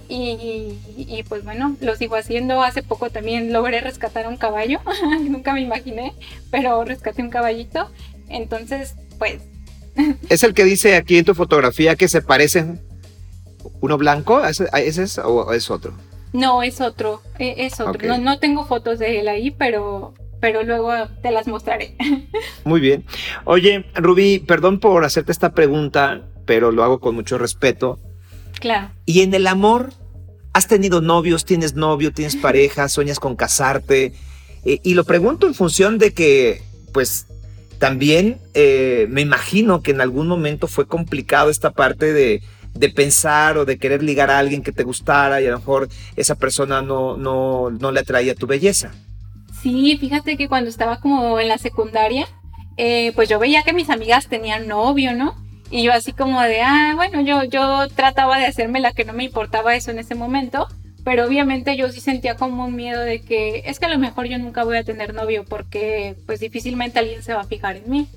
Y, 0.09 1.23
pues 1.28 1.43
bueno, 1.43 1.75
lo 1.82 1.95
sigo 1.95 2.15
haciendo. 2.15 2.61
Hace 2.61 2.82
poco 2.82 3.09
también 3.09 3.51
logré 3.51 3.82
rescatar 3.82 4.25
a 4.25 4.30
un 4.30 4.38
caballo, 4.38 4.80
nunca 5.21 5.53
me 5.53 5.61
imaginé, 5.61 6.13
pero 6.49 6.84
rescaté 6.84 7.21
un 7.21 7.30
caballito. 7.30 7.89
Entonces, 8.30 8.95
pues... 9.17 9.41
¿Es 10.30 10.43
el 10.43 10.53
que 10.53 10.63
dice 10.63 10.95
aquí 10.95 11.17
en 11.17 11.25
tu 11.25 11.34
fotografía 11.34 11.95
que 11.95 12.07
se 12.07 12.21
parecen 12.21 12.82
uno 13.82 13.97
blanco? 13.97 14.45
¿Ese, 14.45 14.69
es 14.73 15.17
o 15.17 15.51
es 15.53 15.69
otro? 15.69 15.93
No, 16.34 16.61
es 16.61 16.82
otro, 16.82 17.21
e, 17.39 17.65
es 17.65 17.80
otro. 17.80 18.07
No, 18.07 18.17
no 18.17 18.39
tengo 18.39 18.65
fotos 18.65 18.99
de 18.99 19.19
él 19.19 19.28
ahí, 19.28 19.51
pero 19.51 20.13
pero 20.39 20.63
luego 20.63 20.91
te 21.21 21.31
las 21.31 21.47
mostraré. 21.47 21.95
Muy 22.63 22.79
bien. 22.79 23.05
Oye, 23.45 23.85
Rubí, 23.95 24.39
perdón 24.39 24.79
por 24.79 25.03
hacerte 25.03 25.31
esta 25.31 25.53
pregunta, 25.53 26.23
pero 26.45 26.71
lo 26.71 26.83
hago 26.83 26.99
con 26.99 27.15
mucho 27.15 27.38
respeto. 27.38 27.99
Claro. 28.59 28.91
¿Y 29.05 29.21
en 29.21 29.33
el 29.33 29.47
amor? 29.47 29.93
¿Has 30.53 30.67
tenido 30.67 31.01
novios? 31.01 31.45
¿Tienes 31.45 31.75
novio? 31.75 32.11
¿Tienes 32.11 32.35
pareja? 32.35 32.89
¿Sueñas 32.89 33.19
con 33.19 33.35
casarte? 33.35 34.13
Eh, 34.65 34.79
y 34.83 34.95
lo 34.95 35.03
pregunto 35.03 35.47
en 35.47 35.53
función 35.53 35.97
de 35.97 36.13
que, 36.13 36.61
pues, 36.93 37.27
también 37.77 38.39
eh, 38.53 39.05
me 39.09 39.21
imagino 39.21 39.83
que 39.83 39.91
en 39.91 40.01
algún 40.01 40.27
momento 40.27 40.67
fue 40.67 40.88
complicado 40.88 41.51
esta 41.51 41.71
parte 41.71 42.11
de, 42.11 42.41
de, 42.73 42.89
pensar 42.89 43.57
o 43.57 43.65
de 43.65 43.77
querer 43.77 44.01
ligar 44.01 44.31
a 44.31 44.39
alguien 44.39 44.63
que 44.63 44.71
te 44.71 44.83
gustara 44.83 45.41
y 45.41 45.45
a 45.45 45.51
lo 45.51 45.59
mejor 45.59 45.89
esa 46.15 46.35
persona 46.35 46.81
no, 46.81 47.17
no, 47.17 47.69
no 47.69 47.91
le 47.91 47.99
atraía 47.99 48.33
tu 48.33 48.47
belleza. 48.47 48.91
Sí, 49.68 49.97
fíjate 49.97 50.38
que 50.38 50.47
cuando 50.47 50.70
estaba 50.70 51.01
como 51.01 51.41
en 51.41 51.49
la 51.49 51.57
secundaria, 51.57 52.26
eh, 52.78 53.11
pues 53.15 53.28
yo 53.28 53.38
veía 53.38 53.63
que 53.63 53.74
mis 53.74 53.89
amigas 53.89 54.30
tenían 54.30 54.65
novio, 54.65 55.13
¿no? 55.13 55.36
Y 55.70 55.84
yo 55.84 55.91
así 55.91 56.13
como 56.13 56.41
de, 56.41 56.61
ah, 56.61 56.93
bueno, 56.95 57.20
yo, 57.20 57.43
yo 57.43 57.89
trataba 57.89 58.39
de 58.39 58.45
hacerme 58.45 58.80
la 58.80 58.93
que 58.93 59.03
no 59.03 59.11
me 59.11 59.26
importaba 59.26 59.76
eso 59.76 59.91
en 59.91 59.99
ese 59.99 60.15
momento, 60.15 60.70
pero 61.03 61.26
obviamente 61.26 61.76
yo 61.76 61.91
sí 61.91 61.99
sentía 61.99 62.38
como 62.38 62.63
un 62.63 62.78
miedo 62.78 63.01
de 63.01 63.20
que 63.20 63.63
es 63.65 63.78
que 63.78 63.88
a 63.88 63.89
lo 63.89 63.99
mejor 63.99 64.28
yo 64.28 64.38
nunca 64.38 64.63
voy 64.63 64.78
a 64.78 64.86
tener 64.86 65.13
novio 65.13 65.43
porque 65.43 66.15
pues 66.26 66.39
difícilmente 66.39 66.99
alguien 66.99 67.22
se 67.22 67.34
va 67.34 67.41
a 67.41 67.47
fijar 67.47 67.76
en 67.76 67.89
mí. 67.89 68.07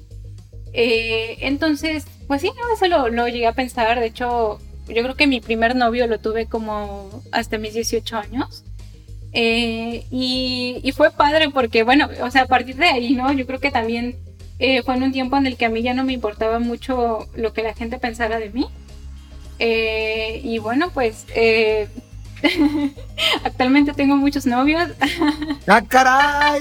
Eh, 0.73 1.39
entonces, 1.41 2.07
pues 2.29 2.43
sí, 2.43 2.53
eso 2.73 2.87
lo, 2.87 3.09
lo, 3.09 3.27
llegué 3.27 3.49
a 3.49 3.55
pensar, 3.55 3.99
de 3.99 4.07
hecho, 4.07 4.61
yo 4.87 5.03
creo 5.03 5.17
que 5.17 5.27
mi 5.27 5.41
primer 5.41 5.75
novio 5.75 6.07
lo 6.07 6.21
tuve 6.21 6.47
como 6.47 7.25
hasta 7.33 7.59
mis 7.59 7.75
18 7.75 8.19
años. 8.19 8.63
Eh, 9.33 10.05
y, 10.11 10.93
fue 10.97 11.11
padre 11.11 11.51
porque, 11.51 11.83
bueno, 11.83 12.09
o 12.23 12.31
sea, 12.31 12.43
a 12.43 12.47
partir 12.47 12.77
de 12.77 12.87
ahí, 12.87 13.15
¿no? 13.15 13.33
Yo 13.33 13.47
creo 13.47 13.61
que 13.61 13.71
también 13.71 14.17
eh, 14.59 14.83
fue 14.83 14.97
en 14.97 15.05
un 15.05 15.13
tiempo 15.13 15.37
en 15.37 15.47
el 15.47 15.57
que 15.57 15.67
a 15.67 15.71
mí 15.71 15.83
ya 15.83 15.95
no 15.95 16.05
me 16.05 16.13
importaba 16.13 16.59
mucho 16.59 17.29
lo 17.35 17.53
que 17.53 17.63
la 17.63 17.75
gente 17.75 17.99
pensara 17.99 18.39
de 18.39 18.51
mí. 18.51 18.67
Eh, 19.59 20.41
y 20.43 20.59
bueno, 20.59 20.91
pues 20.93 21.27
actualmente 23.45 23.93
tengo 23.93 24.17
muchos 24.17 24.47
novios. 24.47 24.91
¡Ah, 25.67 25.83
caray! 25.87 26.61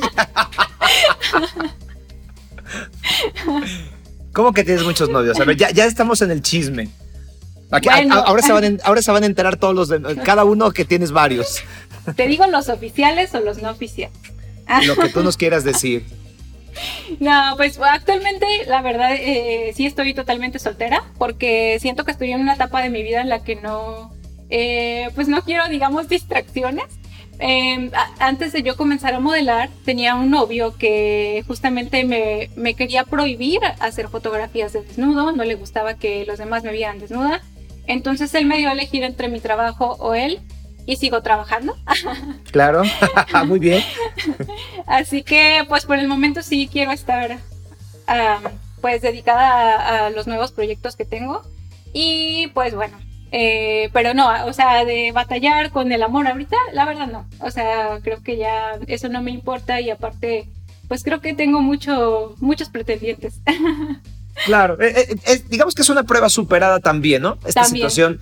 ¿Cómo 4.33 4.53
que 4.53 4.63
tienes 4.63 4.83
muchos 4.83 5.09
novios? 5.09 5.39
A 5.39 5.45
ver, 5.45 5.57
ya, 5.57 5.71
ya 5.71 5.85
estamos 5.85 6.21
en 6.21 6.29
el 6.31 6.41
chisme. 6.41 6.89
ahora, 7.71 8.41
se 8.43 8.53
van 8.53 8.79
ahora 8.83 9.01
se 9.01 9.11
van 9.11 9.23
a 9.23 9.25
enterar 9.25 9.57
todos 9.57 9.75
los 9.75 9.89
cada 10.23 10.43
uno 10.43 10.71
que 10.71 10.85
tienes 10.85 11.11
varios. 11.11 11.63
¿Te 12.15 12.27
digo 12.27 12.45
los 12.47 12.69
oficiales 12.69 13.33
o 13.35 13.39
los 13.39 13.61
no 13.61 13.69
oficiales? 13.69 14.17
Lo 14.85 14.95
que 14.95 15.09
tú 15.09 15.23
nos 15.23 15.37
quieras 15.37 15.63
decir. 15.63 16.05
No, 17.19 17.55
pues 17.57 17.79
actualmente 17.79 18.45
la 18.67 18.81
verdad 18.81 19.13
eh, 19.13 19.73
sí 19.75 19.85
estoy 19.85 20.13
totalmente 20.13 20.59
soltera 20.59 21.03
porque 21.17 21.77
siento 21.81 22.05
que 22.05 22.11
estoy 22.11 22.31
en 22.31 22.41
una 22.41 22.53
etapa 22.53 22.81
de 22.81 22.89
mi 22.89 23.03
vida 23.03 23.21
en 23.21 23.27
la 23.27 23.43
que 23.43 23.55
no, 23.55 24.13
eh, 24.49 25.09
pues 25.15 25.27
no 25.27 25.41
quiero, 25.41 25.67
digamos, 25.67 26.07
distracciones. 26.07 26.85
Em, 27.39 27.89
antes 28.19 28.51
de 28.51 28.63
yo 28.63 28.75
comenzar 28.75 29.13
a 29.13 29.19
modelar, 29.19 29.69
tenía 29.85 30.15
un 30.15 30.29
novio 30.29 30.77
que 30.77 31.43
justamente 31.47 32.03
me, 32.03 32.49
me, 32.57 32.73
quería 32.73 33.05
prohibir 33.05 33.59
hacer 33.79 34.09
fotografías 34.09 34.73
de 34.73 34.81
desnudo, 34.81 35.31
no 35.31 35.43
le 35.45 35.55
gustaba 35.55 35.93
que 35.93 36.25
los 36.25 36.37
demás 36.37 36.63
me 36.63 36.73
vieran 36.73 36.99
desnuda. 36.99 37.41
Entonces 37.87 38.33
él 38.35 38.45
me 38.45 38.57
dio 38.57 38.69
a 38.69 38.73
elegir 38.73 39.03
entre 39.03 39.29
mi 39.29 39.39
trabajo 39.39 39.95
o 39.99 40.13
él 40.13 40.41
y 40.89 40.95
sigo 40.95 41.21
trabajando. 41.21 41.75
Claro, 42.51 42.81
muy 43.45 43.59
bien. 43.59 43.83
Así 44.87 45.21
que 45.21 45.63
pues 45.69 45.85
por 45.85 45.99
el 45.99 46.07
momento 46.07 46.41
sí 46.41 46.67
quiero 46.67 46.91
estar 46.91 47.37
pues 48.81 49.03
dedicada 49.03 50.07
a, 50.07 50.09
los 50.09 50.25
nuevos 50.25 50.51
proyectos 50.51 50.95
que 50.95 51.05
tengo 51.05 51.43
y 51.93 52.47
pues 52.55 52.73
bueno, 52.73 52.97
eh, 53.31 53.91
pero 53.93 54.15
no, 54.15 54.47
o 54.47 54.53
sea, 54.53 54.83
de 54.83 55.11
batallar 55.11 55.69
con 55.69 55.91
el 55.91 56.01
amor 56.01 56.27
ahorita, 56.27 56.57
la 56.73 56.85
verdad 56.85 57.05
no. 57.05 57.27
O 57.39 57.51
sea, 57.51 57.99
creo 58.01 58.23
que 58.23 58.37
ya 58.37 58.79
eso 58.87 59.09
no 59.09 59.21
me 59.21 59.29
importa 59.29 59.79
y 59.81 59.91
aparte, 59.91 60.49
pues 60.87 61.03
creo 61.03 61.21
que 61.21 61.35
tengo 61.35 61.61
mucho, 61.61 62.33
muchos 62.39 62.69
pretendientes. 62.69 63.41
Claro, 64.45 64.77
eh, 64.79 65.15
eh, 65.25 65.41
digamos 65.49 65.75
que 65.75 65.81
es 65.81 65.89
una 65.89 66.03
prueba 66.03 66.29
superada 66.29 66.79
también, 66.79 67.21
¿no? 67.21 67.37
Esta 67.45 67.65
situación 67.65 68.19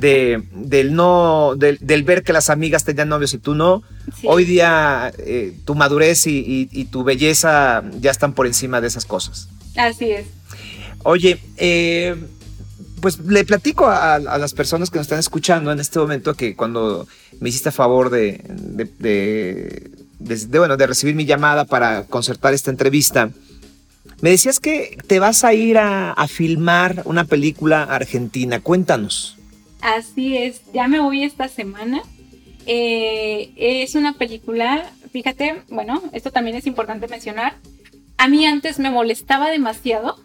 de, 0.00 0.42
del 0.52 0.94
no, 0.94 1.54
del, 1.56 2.02
ver 2.04 2.22
que 2.22 2.32
las 2.32 2.50
amigas 2.50 2.84
tenían 2.84 3.08
novios 3.08 3.34
y 3.34 3.38
tú 3.38 3.54
no. 3.54 3.82
Hoy 4.24 4.44
día 4.44 5.12
eh, 5.18 5.54
tu 5.64 5.74
madurez 5.74 6.26
y, 6.26 6.84
tu 6.90 7.04
belleza 7.04 7.82
ya 8.00 8.10
están 8.10 8.32
por 8.32 8.46
encima 8.46 8.80
de 8.80 8.88
esas 8.88 9.04
cosas. 9.04 9.48
Así 9.76 10.10
es. 10.10 10.26
Oye, 11.04 11.38
pues 13.00 13.18
le 13.20 13.44
platico 13.44 13.86
a, 13.86 14.18
las 14.18 14.54
personas 14.54 14.90
que 14.90 14.98
nos 14.98 15.06
están 15.06 15.18
escuchando 15.18 15.70
en 15.70 15.80
este 15.80 15.98
momento 15.98 16.34
que 16.34 16.56
cuando 16.56 17.06
me 17.40 17.50
hiciste 17.50 17.68
a 17.68 17.72
favor 17.72 18.10
de, 18.10 18.42
de, 18.98 19.90
bueno, 20.58 20.76
de 20.76 20.86
recibir 20.86 21.14
mi 21.14 21.26
llamada 21.26 21.64
para 21.64 22.04
concertar 22.04 22.54
esta 22.54 22.70
entrevista, 22.70 23.30
me 24.20 24.30
decías 24.30 24.58
que 24.58 24.98
te 25.06 25.20
vas 25.20 25.44
a 25.44 25.54
ir 25.54 25.78
a, 25.78 26.14
filmar 26.28 27.02
una 27.04 27.24
película 27.24 27.84
argentina. 27.84 28.60
Cuéntanos. 28.60 29.36
Así 29.80 30.36
es, 30.36 30.62
ya 30.72 30.88
me 30.88 31.00
voy 31.00 31.22
esta 31.22 31.48
semana. 31.48 32.02
Eh, 32.66 33.52
es 33.56 33.94
una 33.94 34.14
película, 34.14 34.90
fíjate, 35.12 35.62
bueno, 35.68 36.02
esto 36.12 36.32
también 36.32 36.56
es 36.56 36.66
importante 36.66 37.06
mencionar. 37.06 37.56
A 38.16 38.28
mí 38.28 38.44
antes 38.44 38.78
me 38.78 38.90
molestaba 38.90 39.50
demasiado 39.50 40.18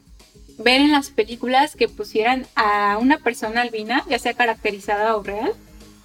ver 0.58 0.82
en 0.82 0.92
las 0.92 1.12
películas 1.12 1.76
que 1.76 1.88
pusieran 1.88 2.48
a 2.56 2.98
una 3.00 3.20
persona 3.20 3.62
albina, 3.62 4.04
ya 4.10 4.18
sea 4.18 4.34
caracterizada 4.34 5.16
o 5.16 5.24
real, 5.24 5.54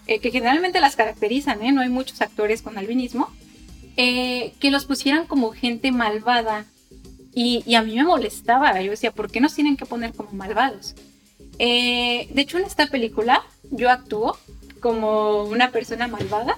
eh, 0.06 0.20
que 0.20 0.30
generalmente 0.30 0.80
las 0.80 0.96
caracterizan, 0.96 1.62
¿eh? 1.62 1.72
no 1.72 1.80
hay 1.80 1.88
muchos 1.88 2.20
actores 2.20 2.60
con 2.62 2.76
albinismo, 2.78 3.30
que 3.96 4.70
los 4.70 4.84
pusieran 4.84 5.26
como 5.26 5.50
gente 5.50 5.90
malvada, 5.90 6.66
y, 7.34 7.74
a 7.74 7.82
mí 7.82 7.94
me 7.94 8.04
molestaba, 8.04 8.80
yo 8.80 8.90
decía, 8.90 9.12
¿por 9.12 9.30
qué 9.30 9.40
nos 9.40 9.54
tienen 9.54 9.76
que 9.76 9.86
poner 9.86 10.12
como 10.12 10.32
malvados? 10.32 10.94
Eh, 11.58 12.28
de 12.32 12.42
hecho, 12.42 12.58
en 12.58 12.64
esta 12.64 12.86
película 12.86 13.42
yo 13.70 13.90
actúo 13.90 14.36
como 14.80 15.44
una 15.44 15.70
persona 15.70 16.08
malvada, 16.08 16.56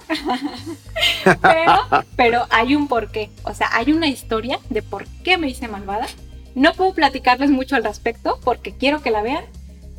pero, 1.41 2.05
pero 2.15 2.45
hay 2.49 2.75
un 2.75 2.87
porqué, 2.87 3.29
o 3.43 3.53
sea, 3.53 3.69
hay 3.73 3.91
una 3.91 4.07
historia 4.07 4.59
de 4.69 4.81
por 4.81 5.07
qué 5.23 5.37
me 5.37 5.49
hice 5.49 5.67
malvada. 5.67 6.07
No 6.53 6.73
puedo 6.73 6.93
platicarles 6.93 7.49
mucho 7.49 7.75
al 7.75 7.83
respecto 7.83 8.39
porque 8.43 8.73
quiero 8.73 9.01
que 9.01 9.11
la 9.11 9.21
vean, 9.21 9.45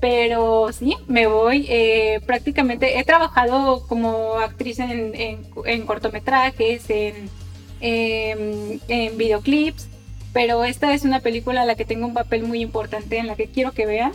pero 0.00 0.72
sí, 0.72 0.96
me 1.06 1.26
voy. 1.26 1.66
Eh, 1.68 2.20
prácticamente 2.26 2.98
he 2.98 3.04
trabajado 3.04 3.86
como 3.86 4.34
actriz 4.34 4.78
en, 4.80 5.12
en, 5.14 5.86
cortometrajes, 5.86 6.90
en, 6.90 7.30
em, 7.80 8.80
en 8.88 9.16
videoclips, 9.16 9.86
pero 10.32 10.64
esta 10.64 10.94
es 10.94 11.04
una 11.04 11.20
película 11.20 11.62
en 11.62 11.66
la 11.66 11.74
que 11.74 11.84
tengo 11.84 12.06
un 12.06 12.14
papel 12.14 12.44
muy 12.44 12.60
importante, 12.60 13.18
en 13.18 13.26
la 13.26 13.36
que 13.36 13.48
quiero 13.48 13.72
que 13.72 13.86
vean. 13.86 14.12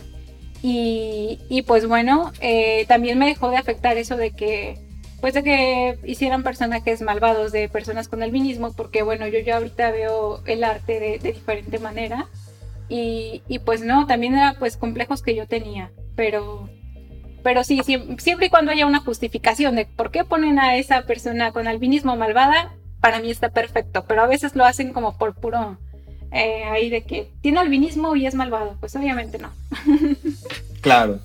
Y, 0.62 1.38
y 1.48 1.62
pues 1.62 1.86
bueno, 1.86 2.32
eh, 2.40 2.84
también 2.88 3.18
me 3.18 3.26
dejó 3.26 3.50
de 3.50 3.56
afectar 3.56 3.96
eso 3.96 4.16
de 4.16 4.32
que, 4.32 4.78
pues 5.20 5.34
de 5.34 5.44
que 5.44 5.98
hicieran 6.04 6.42
personajes 6.42 7.00
malvados 7.00 7.52
de 7.52 7.68
personas 7.68 8.08
con 8.08 8.22
albinismo, 8.22 8.72
porque 8.72 9.02
bueno, 9.02 9.28
yo 9.28 9.38
ya 9.38 9.56
ahorita 9.56 9.92
veo 9.92 10.42
el 10.46 10.64
arte 10.64 10.98
de, 10.98 11.18
de 11.18 11.32
diferente 11.32 11.78
manera. 11.78 12.26
Y, 12.88 13.42
y, 13.48 13.58
pues 13.60 13.82
no, 13.82 14.06
también 14.06 14.34
era 14.34 14.56
pues 14.58 14.76
complejos 14.78 15.22
que 15.22 15.34
yo 15.34 15.46
tenía, 15.46 15.92
pero, 16.16 16.70
pero 17.42 17.62
sí, 17.62 17.82
siempre 17.82 18.46
y 18.46 18.48
cuando 18.48 18.72
haya 18.72 18.86
una 18.86 19.00
justificación 19.00 19.76
de 19.76 19.84
por 19.84 20.10
qué 20.10 20.24
ponen 20.24 20.58
a 20.58 20.74
esa 20.76 21.02
persona 21.02 21.52
con 21.52 21.68
albinismo 21.68 22.16
malvada, 22.16 22.72
para 23.00 23.20
mí 23.20 23.30
está 23.30 23.50
perfecto, 23.50 24.06
pero 24.08 24.22
a 24.22 24.26
veces 24.26 24.56
lo 24.56 24.64
hacen 24.64 24.94
como 24.94 25.18
por 25.18 25.34
puro 25.34 25.76
eh, 26.30 26.64
ahí 26.64 26.90
de 26.90 27.02
que 27.04 27.30
tiene 27.40 27.58
albinismo 27.58 28.16
y 28.16 28.26
es 28.26 28.34
malvado. 28.34 28.76
Pues 28.80 28.94
obviamente 28.96 29.38
no. 29.38 29.50
claro. 30.80 31.20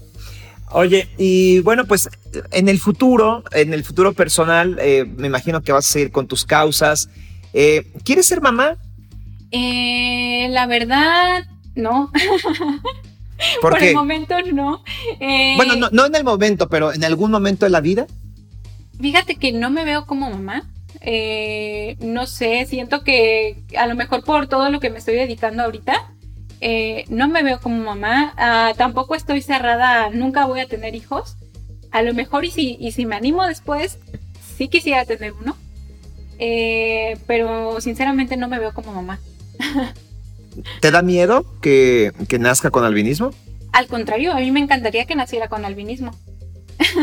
Oye, 0.71 1.07
y 1.17 1.59
bueno, 1.59 1.85
pues 1.85 2.09
en 2.51 2.67
el 2.67 2.79
futuro, 2.79 3.43
en 3.51 3.73
el 3.73 3.83
futuro 3.83 4.13
personal, 4.13 4.77
eh, 4.81 5.05
me 5.05 5.27
imagino 5.27 5.61
que 5.61 5.71
vas 5.71 5.87
a 5.87 5.91
seguir 5.91 6.11
con 6.11 6.27
tus 6.27 6.45
causas. 6.45 7.09
Eh, 7.53 7.91
¿Quieres 8.03 8.25
ser 8.25 8.41
mamá? 8.41 8.77
la 9.51 10.65
verdad, 10.65 11.45
no. 11.75 12.11
¿Por, 13.61 13.81
el 13.83 13.93
momento 13.93 14.35
no. 14.51 14.83
bueno, 15.57 15.75
no, 15.75 15.89
no, 15.91 16.05
en 16.05 16.15
el 16.15 16.23
momento, 16.23 16.69
pero 16.69 16.93
en 16.93 17.03
algún 17.03 17.29
momento 17.29 17.65
de 17.65 17.69
la 17.69 17.81
vida. 17.81 18.07
Fíjate 18.99 19.35
que 19.35 19.51
no 19.51 19.69
me 19.69 19.83
veo 19.83 20.07
como 20.07 20.29
mamá. 20.29 20.63
Eh, 21.05 21.97
no 21.99 22.25
sé, 22.25 22.65
siento 22.65 23.03
que 23.03 23.61
a 23.77 23.87
lo 23.87 23.95
mejor 23.95 24.23
por 24.23 24.47
todo 24.47 24.69
lo 24.69 24.79
que 24.79 24.89
me 24.89 24.99
estoy 24.99 25.15
dedicando 25.15 25.63
ahorita, 25.63 26.13
eh, 26.61 27.03
no 27.09 27.27
me 27.27 27.43
veo 27.43 27.59
como 27.59 27.83
mamá. 27.83 28.33
Ah, 28.37 28.73
tampoco 28.77 29.15
estoy 29.15 29.41
cerrada, 29.41 30.09
nunca 30.11 30.45
voy 30.45 30.61
a 30.61 30.67
tener 30.67 30.95
hijos. 30.95 31.35
A 31.91 32.01
lo 32.01 32.13
mejor 32.13 32.45
y 32.45 32.51
si, 32.51 32.77
y 32.79 32.93
si 32.93 33.05
me 33.05 33.17
animo 33.17 33.45
después, 33.45 33.99
sí 34.57 34.69
quisiera 34.69 35.03
tener 35.03 35.33
uno. 35.33 35.57
Eh, 36.39 37.17
pero 37.27 37.81
sinceramente 37.81 38.37
no 38.37 38.47
me 38.47 38.59
veo 38.59 38.73
como 38.73 38.93
mamá. 38.93 39.19
¿Te 40.79 40.91
da 40.91 41.01
miedo 41.01 41.45
que, 41.61 42.13
que, 42.29 42.39
nazca 42.39 42.69
con 42.69 42.85
albinismo? 42.85 43.31
Al 43.73 43.87
contrario, 43.87 44.31
a 44.31 44.39
mí 44.39 44.51
me 44.51 44.61
encantaría 44.61 45.05
que 45.05 45.15
naciera 45.15 45.49
con 45.49 45.65
albinismo. 45.65 46.11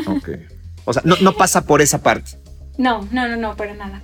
Ok. 0.06 0.30
O 0.86 0.92
sea, 0.92 1.02
no, 1.04 1.16
no 1.20 1.36
pasa 1.36 1.66
por 1.66 1.82
esa 1.82 2.02
parte. 2.02 2.32
No, 2.78 3.06
no, 3.12 3.28
no, 3.28 3.36
no, 3.36 3.56
para 3.56 3.74
nada. 3.74 4.02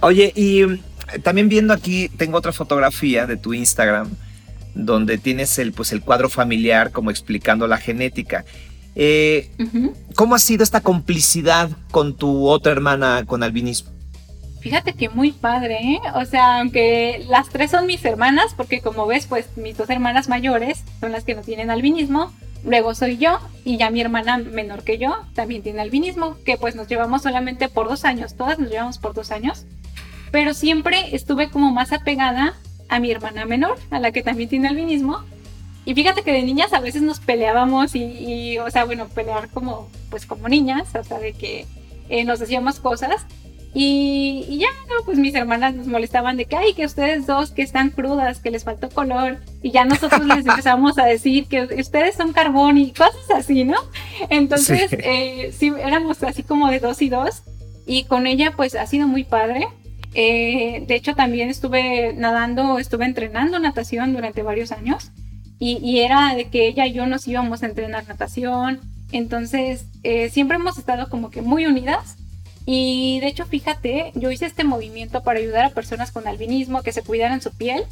Oye, 0.00 0.32
y 0.34 0.64
mm, 0.64 0.78
también 1.22 1.48
viendo 1.48 1.72
aquí, 1.72 2.08
tengo 2.08 2.38
otra 2.38 2.52
fotografía 2.52 3.26
de 3.26 3.36
tu 3.36 3.54
Instagram 3.54 4.10
donde 4.74 5.18
tienes 5.18 5.58
el, 5.58 5.72
pues, 5.72 5.92
el 5.92 6.00
cuadro 6.00 6.28
familiar 6.28 6.92
como 6.92 7.10
explicando 7.10 7.66
la 7.66 7.78
genética. 7.78 8.44
Eh, 8.94 9.50
¿Cómo 10.14 10.34
ha 10.34 10.38
sido 10.38 10.62
esta 10.62 10.80
complicidad 10.80 11.70
con 11.90 12.16
tu 12.16 12.46
otra 12.48 12.72
hermana 12.72 13.24
con 13.26 13.42
albinismo? 13.42 13.90
Fíjate 14.60 14.92
que 14.92 15.08
muy 15.08 15.32
padre, 15.32 15.78
¿eh? 15.82 16.00
O 16.14 16.24
sea, 16.24 16.60
aunque 16.60 17.24
las 17.28 17.48
tres 17.48 17.72
son 17.72 17.86
mis 17.86 18.04
hermanas, 18.04 18.54
porque 18.56 18.80
como 18.80 19.06
ves, 19.06 19.26
pues 19.26 19.48
mis 19.56 19.76
dos 19.76 19.90
hermanas 19.90 20.28
mayores 20.28 20.84
son 21.00 21.10
las 21.10 21.24
que 21.24 21.34
no 21.34 21.42
tienen 21.42 21.70
albinismo, 21.70 22.32
luego 22.64 22.94
soy 22.94 23.18
yo 23.18 23.38
y 23.64 23.76
ya 23.76 23.90
mi 23.90 24.00
hermana 24.00 24.38
menor 24.38 24.84
que 24.84 24.98
yo 24.98 25.16
también 25.34 25.62
tiene 25.62 25.80
albinismo, 25.80 26.36
que 26.44 26.56
pues 26.56 26.74
nos 26.74 26.88
llevamos 26.88 27.22
solamente 27.22 27.68
por 27.68 27.88
dos 27.88 28.04
años, 28.04 28.34
todas 28.34 28.58
nos 28.58 28.70
llevamos 28.70 28.98
por 28.98 29.14
dos 29.14 29.30
años, 29.30 29.66
pero 30.30 30.54
siempre 30.54 31.14
estuve 31.14 31.50
como 31.50 31.70
más 31.72 31.92
apegada 31.92 32.54
a 32.88 33.00
mi 33.00 33.10
hermana 33.10 33.44
menor, 33.44 33.78
a 33.90 33.98
la 33.98 34.12
que 34.12 34.22
también 34.22 34.48
tiene 34.48 34.68
albinismo, 34.68 35.24
y 35.84 35.94
fíjate 35.94 36.22
que 36.22 36.32
de 36.32 36.42
niñas 36.42 36.72
a 36.72 36.80
veces 36.80 37.02
nos 37.02 37.18
peleábamos 37.18 37.94
y, 37.94 38.58
o 38.58 38.70
sea, 38.70 38.84
bueno, 38.84 39.08
pelear 39.08 39.48
como, 39.48 39.88
pues 40.10 40.26
como 40.26 40.48
niñas, 40.48 40.94
o 40.94 41.02
sea, 41.02 41.18
de 41.18 41.32
que 41.32 41.66
eh, 42.08 42.24
nos 42.24 42.38
decíamos 42.38 42.78
cosas 42.78 43.26
y, 43.74 44.58
ya, 44.58 44.68
¿no? 44.88 45.04
Pues 45.06 45.18
mis 45.18 45.34
hermanas 45.34 45.74
nos 45.74 45.86
molestaban 45.86 46.36
de 46.36 46.44
que, 46.44 46.56
ay, 46.56 46.74
que 46.74 46.84
ustedes 46.84 47.26
dos 47.26 47.52
que 47.52 47.62
están 47.62 47.88
crudas, 47.90 48.40
que 48.40 48.50
les 48.50 48.64
faltó 48.64 48.90
color. 48.90 49.38
Y 49.62 49.70
ya 49.70 49.84
nosotros 49.84 50.26
les 50.26 50.38
empezamos 50.46 50.98
a 50.98 51.06
decir 51.06 51.46
que 51.46 51.62
ustedes 51.78 52.16
son 52.16 52.32
carbón 52.32 52.76
y 52.76 52.92
cosas 52.92 53.30
así, 53.34 53.64
¿no? 53.64 53.78
Entonces, 54.28 54.90
sí. 54.90 54.96
Eh, 55.00 55.54
sí, 55.56 55.72
éramos 55.78 56.22
así 56.22 56.42
como 56.42 56.68
de 56.68 56.80
dos 56.80 57.00
y 57.00 57.08
dos. 57.08 57.42
Y 57.86 58.04
con 58.04 58.26
ella, 58.26 58.52
pues 58.56 58.74
ha 58.74 58.86
sido 58.86 59.08
muy 59.08 59.24
padre. 59.24 59.66
Eh, 60.14 60.84
de 60.86 60.94
hecho, 60.94 61.14
también 61.14 61.48
estuve 61.48 62.12
nadando, 62.12 62.78
estuve 62.78 63.06
entrenando 63.06 63.58
natación 63.58 64.12
durante 64.12 64.42
varios 64.42 64.70
años. 64.70 65.12
Y, 65.58 65.78
y, 65.78 66.00
era 66.00 66.34
de 66.34 66.48
que 66.50 66.66
ella 66.66 66.86
y 66.86 66.92
yo 66.92 67.06
nos 67.06 67.26
íbamos 67.26 67.62
a 67.62 67.66
entrenar 67.66 68.06
natación. 68.06 68.80
Entonces, 69.12 69.86
eh, 70.02 70.28
siempre 70.28 70.56
hemos 70.56 70.76
estado 70.76 71.08
como 71.08 71.30
que 71.30 71.40
muy 71.40 71.64
unidas 71.66 72.16
y 72.64 73.18
de 73.20 73.28
hecho, 73.28 73.46
fíjate, 73.46 74.12
yo 74.14 74.30
hice 74.30 74.46
este 74.46 74.64
movimiento 74.64 75.22
para 75.22 75.40
ayudar 75.40 75.64
a 75.64 75.70
personas 75.70 76.12
con 76.12 76.28
albinismo 76.28 76.78
a 76.78 76.82
que 76.82 76.92
se 76.92 77.02
cuidaran 77.02 77.40
su 77.40 77.50
piel 77.50 77.84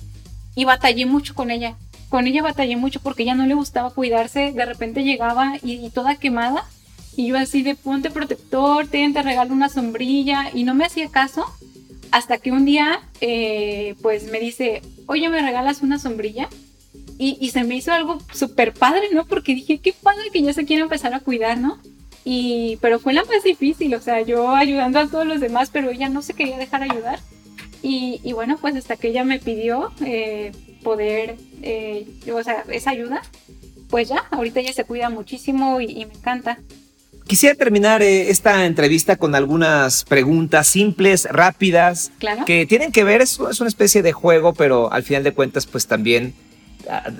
y 0.54 0.64
batallé 0.64 1.06
mucho 1.06 1.34
con 1.34 1.50
ella. 1.50 1.76
Con 2.08 2.26
ella 2.26 2.42
batallé 2.42 2.76
mucho 2.76 3.00
porque 3.00 3.22
ella 3.24 3.34
no 3.34 3.46
le 3.46 3.54
gustaba 3.54 3.90
cuidarse. 3.90 4.52
De 4.52 4.64
repente 4.64 5.04
llegaba 5.04 5.54
y, 5.62 5.90
toda 5.90 6.16
quemada. 6.16 6.64
Y 7.16 7.28
yo 7.28 7.36
así 7.36 7.62
de 7.62 7.74
ponte 7.74 8.10
protector, 8.10 8.86
te, 8.86 9.08
te 9.12 9.22
regalo 9.22 9.52
una 9.52 9.68
sombrilla. 9.68 10.50
Y 10.54 10.64
no 10.64 10.74
me 10.74 10.84
hacía 10.84 11.08
caso. 11.08 11.44
Hasta 12.12 12.38
que 12.38 12.50
un 12.50 12.64
día, 12.64 13.00
eh, 13.20 13.94
pues 14.02 14.30
me 14.30 14.40
dice, 14.40 14.82
oye, 15.06 15.28
¿me 15.28 15.40
regalas 15.42 15.82
una 15.82 15.98
sombrilla? 15.98 16.48
Y, 17.18 17.38
y 17.40 17.50
se 17.50 17.62
me 17.62 17.76
hizo 17.76 17.92
algo 17.92 18.18
súper 18.32 18.72
padre, 18.72 19.02
¿no? 19.12 19.26
Porque 19.26 19.54
dije, 19.54 19.78
qué 19.78 19.92
padre 19.92 20.30
que 20.32 20.42
ya 20.42 20.52
se 20.52 20.64
quiere 20.64 20.82
empezar 20.82 21.14
a 21.14 21.20
cuidar, 21.20 21.58
¿no? 21.58 21.78
Y, 22.24 22.78
pero 22.80 22.98
fue 22.98 23.12
la 23.12 23.24
más 23.24 23.42
difícil, 23.42 23.94
o 23.94 24.00
sea, 24.00 24.20
yo 24.20 24.50
ayudando 24.50 24.98
a 24.98 25.08
todos 25.08 25.26
los 25.26 25.40
demás, 25.40 25.70
pero 25.72 25.90
ella 25.90 26.08
no 26.08 26.22
se 26.22 26.34
quería 26.34 26.58
dejar 26.58 26.82
ayudar. 26.82 27.18
Y, 27.82 28.20
y 28.22 28.32
bueno, 28.32 28.58
pues 28.60 28.76
hasta 28.76 28.96
que 28.96 29.08
ella 29.08 29.24
me 29.24 29.38
pidió 29.38 29.90
eh, 30.04 30.52
poder, 30.82 31.36
eh, 31.62 32.06
o 32.32 32.42
sea, 32.42 32.64
esa 32.68 32.90
ayuda, 32.90 33.22
pues 33.88 34.08
ya, 34.08 34.24
ahorita 34.30 34.60
ella 34.60 34.72
se 34.72 34.84
cuida 34.84 35.08
muchísimo 35.08 35.80
y, 35.80 35.86
y 35.86 36.04
me 36.04 36.14
encanta. 36.14 36.58
Quisiera 37.26 37.54
terminar 37.54 38.02
eh, 38.02 38.28
esta 38.30 38.66
entrevista 38.66 39.16
con 39.16 39.34
algunas 39.34 40.04
preguntas 40.04 40.66
simples, 40.66 41.26
rápidas, 41.30 42.10
claro. 42.18 42.44
que 42.44 42.66
tienen 42.66 42.92
que 42.92 43.04
ver, 43.04 43.22
es, 43.22 43.38
es 43.50 43.60
una 43.60 43.68
especie 43.68 44.02
de 44.02 44.12
juego, 44.12 44.52
pero 44.52 44.92
al 44.92 45.04
final 45.04 45.22
de 45.22 45.32
cuentas, 45.32 45.66
pues 45.66 45.86
también 45.86 46.34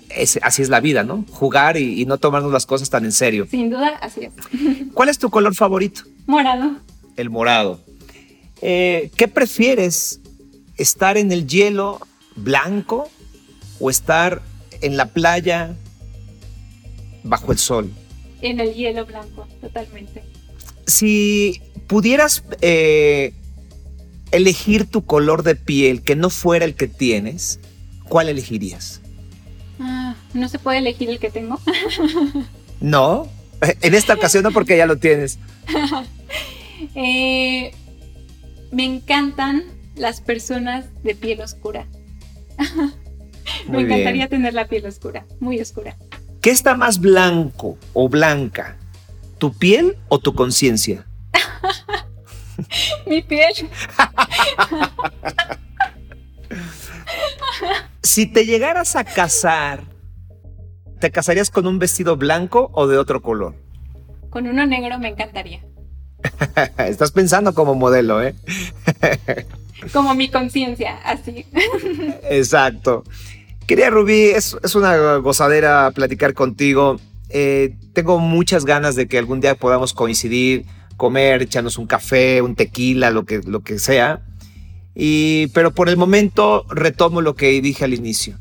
es, 0.09 0.39
así 0.43 0.63
es 0.63 0.69
la 0.69 0.81
vida, 0.81 1.03
¿no? 1.03 1.25
Jugar 1.31 1.77
y, 1.77 2.01
y, 2.01 2.07
no 2.07 2.19
tomarnos 2.19 2.53
las 2.53 2.67
cosas 2.67 2.91
tan 2.91 3.05
en 3.05 3.13
serio. 3.13 3.47
Sin 3.51 3.71
duda, 3.71 3.99
así 4.01 4.25
es. 4.25 4.33
¿Cuál 4.95 5.09
es 5.09 5.19
tu 5.19 5.31
color 5.31 5.55
favorito? 5.55 6.03
Morado. 6.27 6.77
El 7.17 7.31
morado. 7.31 7.81
Eh, 8.63 9.11
¿Qué 9.17 9.29
prefieres? 9.29 10.21
¿Estar 10.77 11.17
en 11.17 11.33
el 11.33 11.47
hielo 11.47 12.01
blanco 12.37 13.11
o 13.79 13.91
estar 13.91 14.41
en 14.81 14.97
la 14.97 15.07
playa 15.07 15.77
bajo 17.23 17.53
el 17.53 17.59
sol? 17.59 17.91
En 18.41 18.61
el 18.61 18.75
hielo 18.75 19.05
blanco, 19.05 19.47
totalmente. 19.61 20.23
Si 20.87 21.61
pudieras 21.87 22.45
eh, 22.63 23.35
elegir 24.31 24.87
tu 24.87 25.05
color 25.05 25.43
de 25.43 25.57
piel 25.57 26.03
que 26.03 26.17
no 26.17 26.31
fuera 26.31 26.65
el 26.65 26.75
que 26.75 26.89
tienes, 26.89 27.61
¿cuál 28.09 28.29
elegirías? 28.29 29.00
Ah, 29.81 30.15
¿No 30.35 30.49
se 30.49 30.59
puede 30.59 30.79
elegir 30.79 31.09
el 31.09 31.19
que 31.19 31.31
tengo? 31.31 31.59
no, 32.81 33.27
en 33.63 33.95
esta 33.95 34.15
ocasión 34.15 34.43
no 34.43 34.51
porque 34.51 34.77
ya 34.77 34.87
lo 34.87 34.99
tienes. 34.99 35.39
eh, 36.95 37.73
me 38.71 38.85
encantan 38.85 39.65
las 39.97 40.21
personas 40.21 40.87
de 41.03 41.15
piel 41.15 41.41
oscura. 41.41 41.87
me 43.69 43.81
encantaría 43.81 44.13
bien. 44.13 44.29
tener 44.29 44.55
la 44.55 44.69
piel 44.69 44.85
oscura, 44.87 45.27
muy 45.41 45.61
oscura. 45.61 45.97
¿Qué 46.43 46.51
está 46.51 46.75
más 46.75 47.01
blanco 47.01 47.79
o 47.95 48.09
blanca? 48.09 48.77
¿Tu 49.39 49.53
piel 49.53 49.97
o 50.09 50.19
tu 50.19 50.35
conciencia? 50.35 51.07
Mi 53.07 53.23
piel. 53.23 53.55
Si 58.03 58.27
te 58.27 58.47
llegaras 58.47 58.97
a 58.97 59.05
casar, 59.05 59.85
¿te 61.01 61.11
casarías 61.11 61.51
con 61.51 61.67
un 61.67 61.79
vestido 61.79 62.17
blanco 62.17 62.71
o 62.75 62.87
de 62.87 62.99
otro 62.99 63.23
color? 63.23 63.55
Con 64.31 64.47
uno 64.47 64.67
negro 64.67 64.99
me 64.99 65.09
encantaría. 65.09 65.65
Estás 66.79 67.13
pensando 67.13 67.55
como 67.55 67.75
modelo, 67.75 68.23
¿eh? 68.23 68.35
como 69.93 70.15
mi 70.15 70.29
conciencia, 70.29 70.97
así. 71.05 71.47
Exacto. 72.31 73.05
Quería 73.67 73.91
Rubí, 73.91 74.23
es, 74.23 74.57
es, 74.63 74.75
una 74.75 75.17
gozadera 75.17 75.91
platicar 75.93 76.35
contigo. 76.35 76.99
Eh, 77.29 77.77
tengo 77.93 78.19
muchas 78.19 78.65
ganas 78.65 78.97
de 78.97 79.07
que 79.07 79.19
algún 79.19 79.41
día 79.41 79.55
podamos 79.55 79.93
coincidir, 79.95 80.65
comer, 80.97 81.43
echarnos 81.43 81.79
un 81.79 81.87
café, 81.87 82.43
un 82.43 82.57
tequila, 82.57 83.11
lo 83.11 83.25
que, 83.25 83.39
lo 83.39 83.61
que 83.61 83.79
sea. 83.79 84.23
Pero 84.95 85.73
por 85.73 85.89
el 85.89 85.97
momento 85.97 86.65
retomo 86.69 87.21
lo 87.21 87.35
que 87.35 87.61
dije 87.61 87.85
al 87.85 87.95
inicio. 87.95 88.39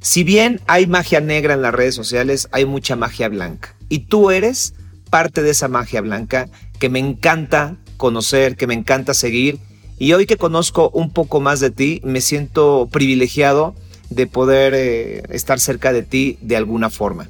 Si 0.00 0.24
bien 0.24 0.60
hay 0.66 0.86
magia 0.86 1.20
negra 1.20 1.54
en 1.54 1.62
las 1.62 1.74
redes 1.74 1.94
sociales, 1.94 2.48
hay 2.52 2.64
mucha 2.64 2.96
magia 2.96 3.28
blanca. 3.28 3.76
Y 3.88 4.00
tú 4.00 4.30
eres 4.30 4.74
parte 5.10 5.42
de 5.42 5.50
esa 5.50 5.68
magia 5.68 6.00
blanca 6.00 6.48
que 6.78 6.88
me 6.88 6.98
encanta 6.98 7.76
conocer, 7.98 8.56
que 8.56 8.66
me 8.66 8.74
encanta 8.74 9.12
seguir. 9.12 9.58
Y 9.98 10.14
hoy 10.14 10.24
que 10.24 10.38
conozco 10.38 10.88
un 10.90 11.12
poco 11.12 11.40
más 11.40 11.60
de 11.60 11.70
ti, 11.70 12.00
me 12.02 12.22
siento 12.22 12.88
privilegiado 12.90 13.74
de 14.08 14.26
poder 14.26 14.72
eh, 14.74 15.22
estar 15.28 15.60
cerca 15.60 15.92
de 15.92 16.02
ti 16.02 16.38
de 16.40 16.56
alguna 16.56 16.88
forma. 16.88 17.28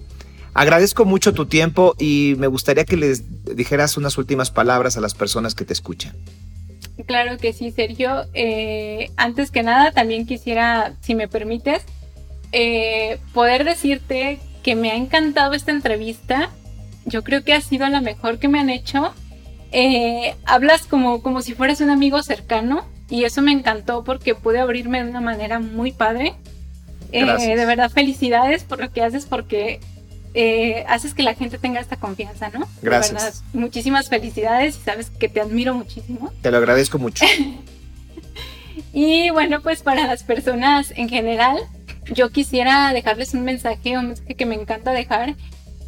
Agradezco 0.55 1.05
mucho 1.05 1.33
tu 1.33 1.47
tiempo 1.47 1.95
y 1.99 2.35
me 2.39 2.47
gustaría 2.47 2.85
que 2.85 2.97
les 2.97 3.25
dijeras 3.57 3.97
unas 3.97 4.19
últimas 4.19 4.51
palabras 4.51 4.97
a 4.97 5.01
las 5.01 5.15
personas 5.15 5.55
que 5.55 5.65
te 5.65 5.73
escuchan. 5.73 6.15
Claro 7.07 7.39
que 7.39 7.53
sí, 7.53 7.71
Sergio. 7.71 8.27
Eh, 8.35 9.11
antes 9.17 9.51
que 9.51 9.63
nada, 9.63 9.93
también 9.93 10.27
quisiera, 10.27 10.95
si 11.01 11.15
me 11.15 11.29
permites, 11.29 11.83
eh, 12.53 13.19
poder 13.33 13.65
decirte 13.65 14.41
que 14.63 14.75
me 14.75 14.91
ha 14.91 14.97
encantado 14.97 15.55
esta 15.55 15.71
entrevista. 15.71 16.51
Yo 17.07 17.25
creo 17.25 17.45
que 17.45 17.55
ha 17.55 17.61
sido 17.61 17.89
la 17.89 18.01
mejor 18.01 18.39
que 18.39 18.49
me 18.49 18.61
han 18.61 18.71
hecho. 18.71 19.15
Eh, 19.73 20.35
hablas 20.45 20.87
como, 20.87 21.23
como 21.23 21.43
si 21.43 21.55
fueras 21.55 21.81
un 21.81 21.91
amigo 21.91 22.23
cercano 22.23 22.85
y 23.09 23.25
eso 23.25 23.41
me 23.43 23.53
encantó 23.53 24.05
porque 24.05 24.35
pude 24.35 24.59
abrirme 24.59 25.03
de 25.03 25.11
una 25.11 25.21
manera 25.21 25.61
muy 25.61 25.93
padre. 25.93 26.35
Eh, 27.13 27.25
de 27.25 27.67
verdad, 27.67 27.91
felicidades 27.91 28.63
por 28.63 28.81
lo 28.81 28.93
que 28.93 29.03
haces 29.03 29.27
porque 29.27 29.81
eh, 30.35 30.85
haces 30.89 31.15
que 31.15 31.23
la 31.23 31.35
gente 31.35 31.59
tenga 31.59 31.81
esta 31.81 31.97
confianza, 31.97 32.51
¿no? 32.51 32.69
Gracias. 32.83 33.43
muchísimas 33.53 34.09
felicidades 34.09 34.77
y 34.77 34.85
sabes 34.85 35.11
que 35.11 35.29
te 35.29 35.41
admiro 35.41 35.75
muchísimo. 35.75 36.33
Te 36.43 36.51
lo 36.51 36.59
agradezco 36.59 36.99
mucho. 36.99 37.25
y 38.93 39.31
bueno, 39.31 39.61
pues 39.61 39.83
para 39.83 40.07
las 40.07 40.23
personas 40.23 40.93
en 40.97 41.09
general, 41.09 41.59
yo 42.13 42.31
quisiera 42.31 42.93
dejarles 42.93 43.35
un 43.35 43.45
mensaje, 43.45 43.99
un 43.99 44.09
mensaje 44.09 44.35
que 44.35 44.47
me 44.47 44.55
encanta 44.55 44.93
dejar. 44.93 45.35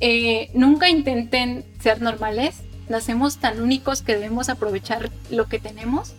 Eh, 0.01 0.51
nunca 0.55 0.88
intenten 0.88 1.64
ser 1.80 2.03
normales. 2.03 2.57
Nacemos 2.88 3.38
tan 3.38 3.61
únicos 3.61 4.03
que 4.03 4.14
debemos 4.14 4.49
aprovechar 4.49 5.11
lo 5.30 5.47
que 5.49 5.61
tenemos. 5.61 6.14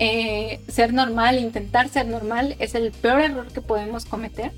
Eh, 0.00 0.60
ser 0.68 0.92
normal, 0.92 1.38
intentar 1.38 1.88
ser 1.88 2.06
normal 2.08 2.56
es 2.58 2.74
el 2.74 2.90
peor 2.90 3.20
error 3.20 3.52
que 3.52 3.60
podemos 3.60 4.04
cometer. 4.04 4.52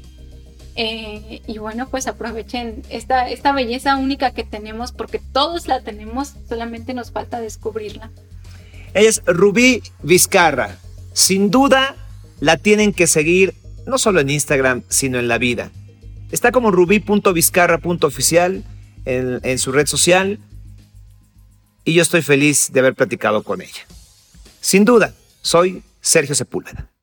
Eh, 0.77 1.43
y 1.47 1.59
bueno, 1.59 1.89
pues 1.89 2.07
aprovechen 2.09 2.83
esta, 2.89 3.29
esta 3.29 3.53
belleza 3.53 3.97
única 3.97 4.33
que 4.33 4.43
tenemos 4.43 4.93
porque 4.93 5.21
todos 5.33 5.69
la 5.69 5.83
tenemos, 5.83 6.35
solamente 6.49 6.95
nos 6.95 7.13
falta 7.13 7.41
descubrirla. 7.41 8.11
Ella 8.93 9.09
es 9.09 9.23
Rubí 9.27 9.83
Vizcarra. 10.03 10.79
Sin 11.13 11.51
duda 11.51 11.95
la 12.41 12.57
tienen 12.57 12.93
que 12.93 13.07
seguir 13.07 13.55
no 13.87 13.99
solo 13.99 14.21
en 14.21 14.31
Instagram, 14.31 14.83
sino 14.89 15.19
en 15.19 15.29
la 15.29 15.39
vida. 15.39 15.71
Está 16.33 16.51
como 16.51 16.71
rubí.vizcarra.oficial 16.71 18.65
en, 19.05 19.41
en 19.43 19.59
su 19.59 19.71
red 19.71 19.87
social 19.87 20.41
y 21.85 21.93
yo 21.95 22.03
estoy 22.03 22.23
feliz 22.23 22.73
de 22.73 22.81
haber 22.81 22.95
platicado 22.95 23.43
con 23.43 23.61
ella. 23.61 23.87
Sin 24.61 24.85
duda, 24.85 25.15
soy 25.43 25.83
Sergio 26.01 26.35
Sepúlveda. 26.35 26.94